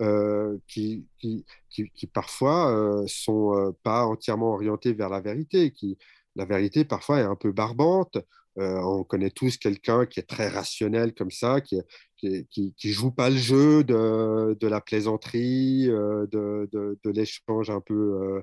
euh, 0.00 0.56
qui, 0.68 1.06
qui, 1.18 1.44
qui, 1.70 2.06
parfois 2.06 3.04
sont 3.06 3.74
pas 3.82 4.04
entièrement 4.04 4.52
orientées 4.52 4.92
vers 4.92 5.08
la 5.08 5.20
vérité. 5.20 5.72
Qui, 5.72 5.98
la 6.36 6.44
vérité, 6.44 6.84
parfois, 6.84 7.20
est 7.20 7.24
un 7.24 7.36
peu 7.36 7.52
barbante. 7.52 8.18
on 8.56 9.04
connaît 9.04 9.30
tous 9.30 9.56
quelqu'un 9.56 10.06
qui 10.06 10.20
est 10.20 10.28
très 10.28 10.48
rationnel 10.48 11.14
comme 11.14 11.30
ça, 11.30 11.60
qui 11.60 11.80
qui, 12.18 12.46
qui, 12.76 12.92
joue 12.92 13.10
pas 13.10 13.30
le 13.30 13.36
jeu 13.36 13.82
de, 13.82 14.56
de 14.60 14.66
la 14.68 14.80
plaisanterie, 14.80 15.86
de, 15.86 16.68
de, 16.72 17.10
l'échange 17.10 17.70
un 17.70 17.80
peu 17.80 18.42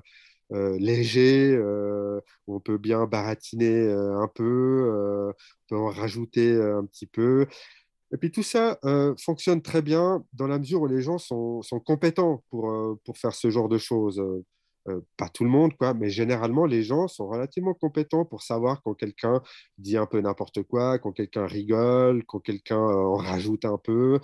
léger, 0.50 1.52
euh, 1.54 2.20
on 2.46 2.60
peut 2.60 2.78
bien 2.78 3.06
baratiner 3.06 3.70
euh, 3.70 4.18
un 4.20 4.28
peu, 4.28 5.32
on 5.32 5.68
peut 5.68 5.76
en 5.76 5.88
rajouter 5.88 6.54
un 6.54 6.84
petit 6.86 7.06
peu. 7.06 7.46
Et 8.12 8.16
puis 8.16 8.32
tout 8.32 8.42
ça 8.42 8.78
fonctionne 9.24 9.62
très 9.62 9.82
bien 9.82 10.24
dans 10.32 10.48
la 10.48 10.58
mesure 10.58 10.82
où 10.82 10.86
les 10.86 11.02
gens 11.02 11.18
sont, 11.18 11.62
sont 11.62 11.80
compétents 11.80 12.42
pour, 12.50 12.98
pour 13.04 13.18
faire 13.18 13.34
ce 13.34 13.50
genre 13.50 13.68
de 13.68 13.78
choses. 13.78 14.20
pas 15.16 15.28
tout 15.28 15.44
le 15.44 15.50
monde, 15.50 15.76
quoi, 15.76 15.94
mais 15.94 16.10
généralement, 16.10 16.66
les 16.66 16.82
gens 16.82 17.06
sont 17.06 17.28
relativement 17.28 17.74
compétents 17.74 18.24
pour 18.24 18.42
savoir 18.42 18.82
quand 18.82 18.94
quelqu'un 18.94 19.42
dit 19.78 19.96
un 19.96 20.06
peu 20.06 20.20
n'importe 20.20 20.62
quoi, 20.64 20.98
quand 20.98 21.12
quelqu'un 21.12 21.46
rigole, 21.46 22.24
quand 22.26 22.40
quelqu'un 22.40 22.78
en 22.80 23.16
rajoute 23.16 23.64
un 23.64 23.78
peu 23.78 24.18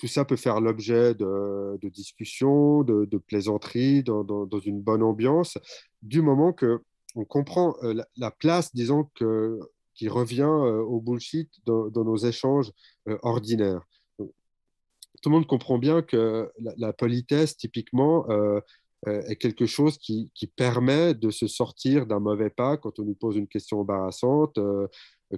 tout 0.00 0.08
ça 0.08 0.24
peut 0.24 0.36
faire 0.36 0.60
l'objet 0.60 1.14
de, 1.14 1.78
discussions, 1.88 2.82
de, 2.82 3.18
plaisanteries, 3.18 4.02
dans, 4.02 4.60
une 4.64 4.80
bonne 4.80 5.02
ambiance, 5.02 5.58
du 6.02 6.22
moment 6.22 6.52
que 6.52 6.82
on 7.16 7.24
comprend 7.24 7.76
euh, 7.82 8.02
la, 8.16 8.30
place, 8.30 8.74
disons, 8.74 9.10
que, 9.14 9.58
qui 9.94 10.08
revient 10.08 10.42
euh, 10.42 10.80
au 10.80 11.00
bullshit 11.00 11.50
dans, 11.66 11.90
nos 11.92 12.16
échanges 12.16 12.72
euh, 13.08 13.18
ordinaires. 13.22 13.82
Tout 14.18 15.28
le 15.28 15.34
monde 15.34 15.46
comprend 15.46 15.76
bien 15.76 16.00
que 16.00 16.50
la, 16.58 16.92
politesse, 16.94 17.54
typiquement, 17.58 18.26
est 19.06 19.36
quelque 19.36 19.66
chose 19.66 19.98
qui, 19.98 20.30
qui, 20.34 20.46
permet 20.46 21.12
de 21.12 21.28
se 21.28 21.46
sortir 21.46 22.06
d'un 22.06 22.20
mauvais 22.20 22.48
pas 22.48 22.78
quand 22.78 22.98
on 22.98 23.04
nous 23.04 23.14
pose 23.14 23.36
une 23.36 23.46
question 23.46 23.80
embarrassante. 23.80 24.58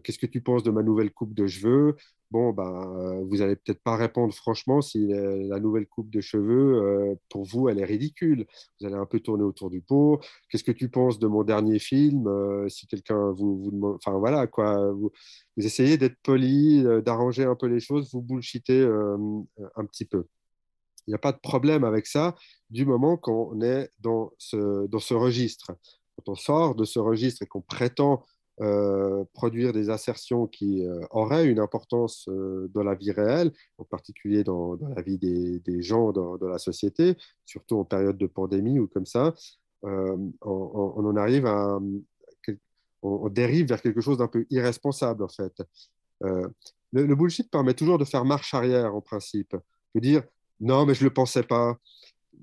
Qu'est-ce 0.04 0.20
que 0.20 0.26
tu 0.26 0.40
penses 0.40 0.62
de 0.62 0.70
ma 0.70 0.84
nouvelle 0.84 1.10
coupe 1.10 1.34
de 1.34 1.48
cheveux? 1.48 1.96
Bon, 2.32 2.52
ben, 2.52 3.22
vous 3.28 3.36
n'allez 3.36 3.56
peut-être 3.56 3.82
pas 3.82 3.96
répondre 3.96 4.34
franchement 4.34 4.80
si 4.80 5.08
la 5.08 5.60
nouvelle 5.60 5.86
coupe 5.86 6.10
de 6.10 6.20
cheveux, 6.20 6.82
euh, 6.82 7.14
pour 7.28 7.44
vous, 7.44 7.68
elle 7.68 7.78
est 7.78 7.84
ridicule. 7.84 8.46
Vous 8.80 8.86
allez 8.86 8.96
un 8.96 9.06
peu 9.06 9.20
tourner 9.20 9.44
autour 9.44 9.70
du 9.70 9.82
pot. 9.82 10.20
Qu'est-ce 10.48 10.64
que 10.64 10.72
tu 10.72 10.88
penses 10.88 11.18
de 11.18 11.26
mon 11.26 11.44
dernier 11.44 11.78
film 11.78 12.26
euh, 12.26 12.68
Si 12.68 12.86
quelqu'un 12.86 13.30
vous, 13.32 13.62
vous 13.62 13.70
demande. 13.70 13.96
Enfin, 13.96 14.18
voilà, 14.18 14.46
quoi. 14.46 14.92
Vous, 14.92 15.12
essayez 15.58 15.98
d'être 15.98 16.16
poli, 16.22 16.82
d'arranger 17.04 17.44
un 17.44 17.54
peu 17.54 17.66
les 17.66 17.80
choses, 17.80 18.10
vous 18.12 18.22
bullshitez 18.22 18.82
un 19.76 19.84
petit 19.84 20.06
peu. 20.06 20.26
Il 21.06 21.10
n'y 21.10 21.14
a 21.14 21.18
pas 21.18 21.32
de 21.32 21.40
problème 21.40 21.84
avec 21.84 22.06
ça 22.06 22.34
du 22.70 22.86
moment 22.86 23.16
qu'on 23.16 23.60
est 23.60 23.90
dans 24.00 24.32
ce, 24.38 24.86
dans 24.86 25.00
ce 25.00 25.14
registre. 25.14 25.72
Quand 26.16 26.32
on 26.32 26.34
sort 26.34 26.74
de 26.74 26.84
ce 26.84 26.98
registre 26.98 27.42
et 27.42 27.46
qu'on 27.46 27.60
prétend 27.60 28.24
euh, 28.62 29.24
produire 29.32 29.72
des 29.72 29.90
assertions 29.90 30.46
qui 30.46 30.86
euh, 30.86 31.00
auraient 31.10 31.48
une 31.48 31.58
importance 31.58 32.28
euh, 32.28 32.70
dans 32.72 32.84
la 32.84 32.94
vie 32.94 33.10
réelle, 33.10 33.50
en 33.76 33.84
particulier 33.84 34.44
dans, 34.44 34.78
la 34.94 35.02
vie 35.02 35.18
des, 35.18 35.82
gens 35.82 36.12
dans, 36.12 36.38
la 36.40 36.58
société, 36.58 37.16
surtout 37.44 37.78
en 37.78 37.84
période 37.84 38.16
de 38.16 38.26
pandémie 38.28 38.78
ou 38.78 38.86
comme 38.86 39.06
ça, 39.06 39.34
on, 39.82 40.32
en 40.42 41.16
arrive 41.16 41.46
à, 41.46 41.80
on, 43.02 43.28
dérive 43.30 43.66
vers 43.66 43.82
quelque 43.82 44.00
chose 44.00 44.18
d'un 44.18 44.28
peu 44.28 44.46
irresponsable 44.48 45.24
en 45.24 45.28
fait. 45.28 45.60
Le, 46.20 47.14
bullshit 47.16 47.50
permet 47.50 47.74
toujours 47.74 47.98
de 47.98 48.04
faire 48.04 48.24
marche 48.24 48.54
arrière 48.54 48.94
en 48.94 49.00
principe, 49.00 49.56
de 49.96 50.00
dire 50.00 50.22
non 50.60 50.86
mais 50.86 50.94
je 50.94 51.02
le 51.02 51.12
pensais 51.12 51.42
pas, 51.42 51.76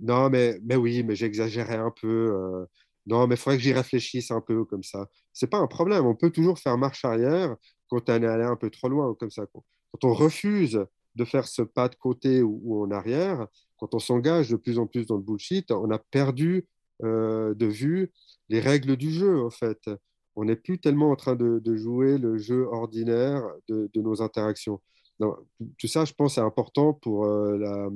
non 0.01 0.29
mais 0.29 0.59
mais 0.63 0.75
oui 0.75 1.01
mais 1.03 1.15
j'exagérais 1.15 1.77
un 1.77 1.91
peu 1.91 2.67
non, 3.09 3.25
mais 3.25 3.35
il 3.35 3.37
faudrait 3.39 3.57
que 3.57 3.63
j'y 3.63 3.73
réfléchisse 3.73 4.29
un 4.29 4.39
peu 4.39 4.65
comme 4.65 4.83
ça. 4.83 5.09
Ce 5.33 5.45
n'est 5.45 5.49
pas 5.49 5.57
un 5.57 5.67
problème. 5.67 6.05
On 6.05 6.15
peut 6.15 6.29
toujours 6.29 6.59
faire 6.59 6.77
marche 6.77 7.03
arrière 7.05 7.55
quand 7.89 8.07
on 8.07 8.21
est 8.21 8.27
allé 8.27 8.43
un 8.43 8.55
peu 8.55 8.69
trop 8.69 8.87
loin 8.87 9.15
comme 9.19 9.31
ça. 9.31 9.45
Quand 9.47 10.03
on 10.03 10.13
refuse 10.13 10.85
de 11.15 11.25
faire 11.25 11.47
ce 11.47 11.63
pas 11.63 11.89
de 11.89 11.95
côté 11.95 12.43
ou, 12.43 12.83
en 12.83 12.91
arrière, 12.91 13.47
quand 13.77 13.95
on 13.95 13.99
s'engage 13.99 14.49
de 14.51 14.57
plus 14.57 14.77
en 14.77 14.85
plus 14.85 15.07
dans 15.07 15.17
le 15.17 15.23
bullshit, 15.23 15.71
on 15.71 15.89
a 15.89 15.97
perdu 15.97 16.67
euh, 17.03 17.55
de 17.55 17.65
vue 17.65 18.11
les 18.49 18.59
règles 18.59 18.95
du 18.95 19.11
jeu, 19.11 19.41
en 19.43 19.49
fait. 19.49 19.89
On 20.35 20.45
n'est 20.45 20.55
plus 20.55 20.79
tellement 20.79 21.09
en 21.09 21.15
train 21.15 21.35
de, 21.35 21.75
jouer 21.75 22.19
le 22.19 22.37
jeu 22.37 22.67
ordinaire 22.67 23.43
de, 23.67 23.89
nos 23.95 24.21
interactions. 24.21 24.79
tout 25.19 25.87
ça, 25.87 26.05
je 26.05 26.13
pense, 26.13 26.37
est 26.37 26.41
important 26.41 26.93
pour 26.93 27.25
euh, 27.25 27.57
la, 27.57 27.89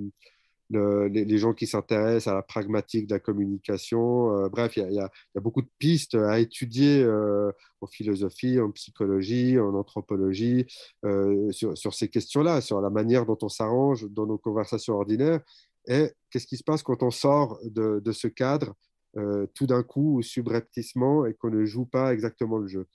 les, 0.74 1.38
gens 1.38 1.53
qui 1.53 1.67
s'intéressent 1.67 2.32
à 2.32 2.36
la 2.36 2.41
pragmatique 2.41 3.07
de 3.07 3.13
la 3.13 3.19
communication. 3.19 4.36
Euh, 4.36 4.49
bref, 4.49 4.78
il 4.78 4.91
y, 4.91 4.99
a 4.99 5.09
beaucoup 5.36 5.61
de 5.61 5.69
pistes 5.80 6.15
à 6.15 6.39
étudier 6.39 7.03
euh, 7.03 7.51
en 7.82 7.88
philosophie, 7.88 8.59
en 8.59 8.71
psychologie, 8.71 9.59
en 9.59 9.76
anthropologie, 9.76 10.65
euh, 11.05 11.51
sur, 11.51 11.93
ces 11.93 12.09
questions-là, 12.09 12.61
sur 12.61 12.82
la 12.82 12.89
manière 12.89 13.26
dont 13.26 13.38
on 13.41 13.49
s'arrange 13.49 14.07
dans 14.09 14.26
nos 14.26 14.38
conversations 14.38 14.95
ordinaires. 14.95 15.41
Et 15.88 16.11
qu'est-ce 16.30 16.47
qui 16.47 16.57
se 16.57 16.63
passe 16.63 16.84
quand 16.84 17.03
on 17.03 17.11
sort 17.11 17.59
de, 17.63 18.01
ce 18.11 18.28
cadre 18.28 18.74
tout 19.53 19.67
d'un 19.67 19.84
coup 19.84 20.17
ou 20.17 20.21
subrepticement 20.24 21.26
et 21.26 21.36
qu'on 21.36 21.51
ne 21.51 21.65
joue 21.65 21.86
pas 21.86 22.13
exactement 22.13 22.57
le 22.57 22.67
jeu? 22.67 22.88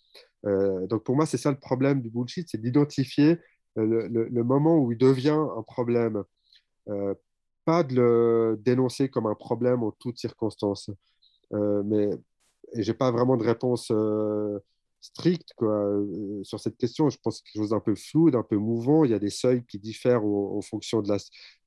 donc 0.45 1.05
pour 1.05 1.17
moi, 1.17 1.27
c'est 1.27 1.37
ça 1.37 1.51
le 1.51 1.59
problème 1.59 2.01
du 2.01 2.11
bullshit, 2.11 2.49
c'est 2.51 2.61
d'identifier 2.61 3.39
le, 3.77 4.43
moment 4.43 4.79
où 4.79 4.93
il 4.93 4.99
devient 4.99 5.37
un 5.57 5.63
problème 5.63 6.25
pas 7.69 7.83
de 7.83 7.95
le 7.97 8.59
dénoncer 8.65 9.11
comme 9.11 9.27
un 9.27 9.35
problème 9.35 9.83
en 9.83 9.91
toutes 9.91 10.17
circonstances. 10.19 10.89
Euh, 11.53 11.83
mais 11.85 12.09
j'ai 12.77 12.95
pas 12.95 13.11
vraiment 13.11 13.37
de 13.37 13.45
réponse 13.45 13.91
euh, 13.91 14.59
stricte 15.03 15.53
euh, 15.61 16.43
sur 16.45 16.61
cette 16.61 16.79
question. 16.79 17.11
Je 17.11 17.19
pense 17.23 17.43
que 17.43 17.45
quelque 17.45 17.63
chose 17.63 17.71
d'un 17.71 17.81
peu 17.81 17.95
flou, 17.95 18.31
d'un 18.31 18.43
peu 18.43 18.57
mouvant. 18.57 19.05
Il 19.05 19.11
y 19.11 19.15
a 19.15 19.19
des 19.19 19.29
seuils 19.29 19.67
qui 19.67 19.79
diffèrent 19.79 20.25
en, 20.25 20.63
fonction 20.63 21.03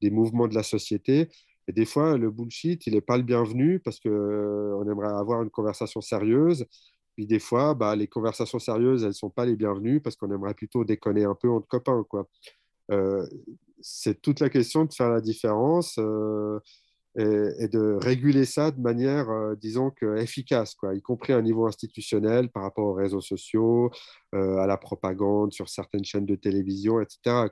des 0.02 0.10
mouvements 0.10 0.48
de 0.48 0.56
la 0.56 0.64
société. 0.64 1.30
Et 1.68 1.72
des 1.72 1.86
fois, 1.86 2.18
le 2.18 2.32
bullshit, 2.32 2.88
il 2.88 2.94
n'est 2.94 3.02
pas 3.02 3.18
le 3.18 3.24
bienvenu 3.24 3.80
parce 3.80 4.00
qu'on 4.00 4.10
euh, 4.10 4.92
aimerait 4.92 5.14
avoir 5.14 5.44
une 5.44 5.52
conversation 5.52 6.02
sérieuse. 6.02 6.66
Puis 7.14 7.28
des 7.28 7.40
fois, 7.40 7.76
bah, 7.76 7.96
les 7.96 8.08
conversations 8.08 8.58
sérieuses, 8.58 9.04
elles 9.04 9.10
ne 9.10 9.14
sont 9.14 9.30
pas 9.30 9.46
les 9.46 9.56
bienvenues 9.56 10.02
parce 10.02 10.16
qu'on 10.16 10.32
aimerait 10.32 10.56
plutôt 10.56 10.84
déconner 10.84 11.26
un 11.26 11.36
peu 11.36 11.52
entre 11.52 11.68
copains. 11.68 12.04
Quoi. 12.10 12.28
Euh, 12.92 13.26
c'est 13.82 14.22
toute 14.22 14.40
la 14.40 14.50
question 14.50 14.86
de 14.86 14.94
faire 14.94 15.10
la 15.10 15.22
différence 15.22 15.98
euh, 15.98 16.60
et, 17.18 17.68
de 17.68 17.98
réguler 18.00 18.46
ça 18.46 18.72
de 18.72 18.80
manière, 18.80 19.30
euh, 19.30 19.56
disons, 19.56 19.92
que 19.92 20.18
efficace, 20.18 20.76
quoi, 20.76 20.96
y 20.96 21.02
compris 21.02 21.34
à 21.34 21.38
un 21.38 21.42
niveau 21.42 21.66
institutionnel 21.68 22.50
par 22.50 22.64
rapport 22.64 22.86
aux 22.86 22.94
réseaux 22.94 23.22
sociaux, 23.22 23.92
à 24.34 24.68
la 24.68 24.78
propagande 24.78 25.52
sur 25.54 25.68
certaines 25.70 26.06
chaînes 26.06 26.26
de 26.26 26.36
télévision, 26.36 27.02
etc. 27.02 27.48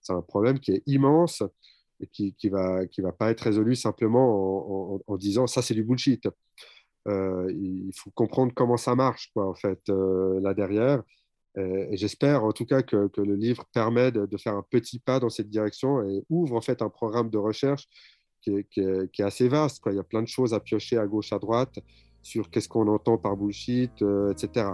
C'est 0.00 0.12
un 0.12 0.22
problème 0.22 0.58
qui 0.58 0.72
est 0.72 0.82
immense 0.86 1.42
et 2.00 2.06
qui 2.06 2.34
ne 2.44 2.50
va, 2.50 2.86
qui 2.86 3.00
va 3.00 3.12
pas 3.12 3.30
être 3.30 3.40
résolu 3.42 3.76
simplement 3.76 4.94
en, 4.96 5.00
en, 5.06 5.16
disant 5.16 5.46
ça, 5.46 5.62
c'est 5.62 5.74
du 5.74 5.84
bullshit. 5.84 6.28
il 7.06 7.92
faut 7.96 8.10
comprendre 8.10 8.52
comment 8.54 8.76
ça 8.76 8.94
marche, 8.94 9.30
quoi, 9.32 9.48
en 9.48 9.54
fait, 9.54 9.80
là 9.88 10.54
derrière. 10.54 11.02
Et, 11.58 11.96
j'espère 11.96 12.44
en 12.44 12.52
tout 12.52 12.66
cas 12.66 12.82
que, 12.82 13.10
le 13.16 13.34
livre 13.34 13.64
permet 13.72 14.12
de, 14.12 14.36
faire 14.36 14.54
un 14.54 14.64
petit 14.68 14.98
pas 14.98 15.20
dans 15.20 15.30
cette 15.30 15.50
direction 15.50 16.02
et 16.08 16.24
ouvre 16.30 16.54
en 16.54 16.60
fait 16.60 16.82
un 16.82 16.88
programme 16.88 17.30
de 17.30 17.38
recherche 17.38 17.88
qui 18.40 18.50
est, 18.76 19.20
assez 19.20 19.48
vaste. 19.48 19.82
Il 19.86 19.94
y 19.94 19.98
a 19.98 20.04
plein 20.04 20.22
de 20.22 20.28
choses 20.28 20.54
à 20.54 20.60
piocher 20.60 20.98
à 20.98 21.06
gauche, 21.06 21.32
à 21.32 21.38
droite 21.38 21.78
sur 22.22 22.50
qu'est-ce 22.50 22.68
qu'on 22.68 22.88
entend 22.88 23.16
par 23.16 23.36
bullshit, 23.36 24.02
euh, 24.02 24.32
etc. 24.32 24.66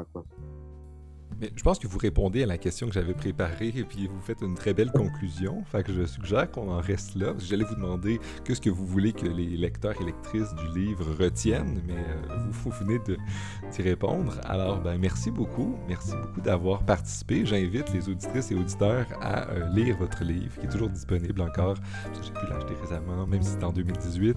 Mais 1.41 1.51
je 1.57 1.63
pense 1.63 1.79
que 1.79 1.87
vous 1.87 1.99
répondez 1.99 2.43
à 2.43 2.47
la 2.47 2.59
question 2.59 2.87
que 2.87 2.95
j'avais 2.95 3.15
préparée 3.15 3.73
et 3.75 3.85
puis 3.85 4.07
vous 4.07 4.21
faites 4.21 4.43
une 4.43 4.55
très 4.55 4.73
belle 4.73 4.93
conclusion. 4.93 5.65
Fait 5.71 5.83
que 5.83 5.93
je 5.93 6.05
suggère 6.05 6.51
qu'on 6.51 6.71
en 6.71 6.81
reste 6.81 7.17
là. 7.17 7.35
J'allais 7.39 7.65
vous 7.65 7.75
demander 7.75 8.21
qu'est-ce 8.45 8.61
que 8.61 8.71
vous 8.71 8.87
voulez 8.87 9.13
que 9.13 9.27
les 9.27 9.57
lecteurs 9.57 9.95
et 10.01 10.05
lectrices 10.05 10.55
du 10.55 10.79
livre 10.79 11.05
retiennent, 11.19 11.83
mais 11.87 11.95
euh, 11.95 12.37
vous, 12.51 12.71
vous, 12.71 12.85
venez 12.85 12.99
d'y 13.01 13.83
répondre. 13.83 14.35
Alors, 14.45 14.81
ben, 14.81 14.97
merci 14.99 15.31
beaucoup. 15.31 15.77
Merci 15.89 16.13
beaucoup 16.13 16.41
d'avoir 16.41 16.85
participé. 16.85 17.45
J'invite 17.45 17.93
les 17.93 18.09
auditrices 18.09 18.51
et 18.51 18.55
auditeurs 18.55 19.07
à 19.21 19.49
euh, 19.51 19.69
lire 19.71 19.97
votre 19.99 20.23
livre, 20.23 20.59
qui 20.61 20.67
est 20.67 20.71
toujours 20.71 20.91
disponible 20.91 21.41
encore. 21.41 21.77
J'ai 22.23 22.33
pu 22.33 22.47
l'acheter 22.51 22.75
récemment, 22.81 23.27
même 23.27 23.43
si 23.43 23.51
c'est 23.51 23.65
en 23.65 23.73
2018. 23.73 24.37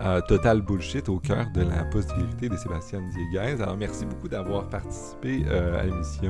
Euh, 0.00 0.20
Total 0.22 0.62
Bullshit 0.62 1.08
au 1.08 1.18
cœur 1.18 1.50
de 1.52 1.62
la 1.62 1.84
post-vérité 1.84 2.48
de 2.48 2.56
Sébastien 2.56 3.02
Dieguez. 3.02 3.62
Alors, 3.62 3.76
merci 3.76 4.06
beaucoup 4.06 4.28
d'avoir 4.28 4.68
participé 4.68 5.44
à 5.48 5.84
l'émission. 5.84 6.29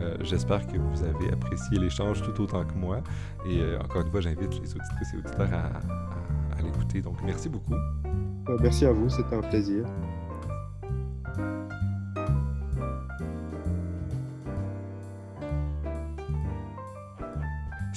Euh, 0.00 0.16
j'espère 0.20 0.66
que 0.66 0.76
vous 0.76 1.02
avez 1.02 1.32
apprécié 1.32 1.78
l'échange 1.78 2.22
tout 2.22 2.42
autant 2.42 2.64
que 2.64 2.74
moi. 2.74 3.00
Et 3.46 3.60
euh, 3.60 3.78
encore 3.80 4.02
une 4.02 4.10
fois, 4.10 4.20
j'invite 4.20 4.60
les 4.60 4.74
auditrices 4.74 5.14
et 5.14 5.18
auditeurs 5.18 5.48
à, 5.52 6.62
l'écouter. 6.62 7.00
Donc, 7.00 7.16
merci 7.24 7.48
beaucoup. 7.48 7.74
Euh, 7.74 8.58
merci 8.60 8.84
à 8.84 8.92
vous, 8.92 9.08
c'était 9.08 9.36
un 9.36 9.42
plaisir. 9.42 9.84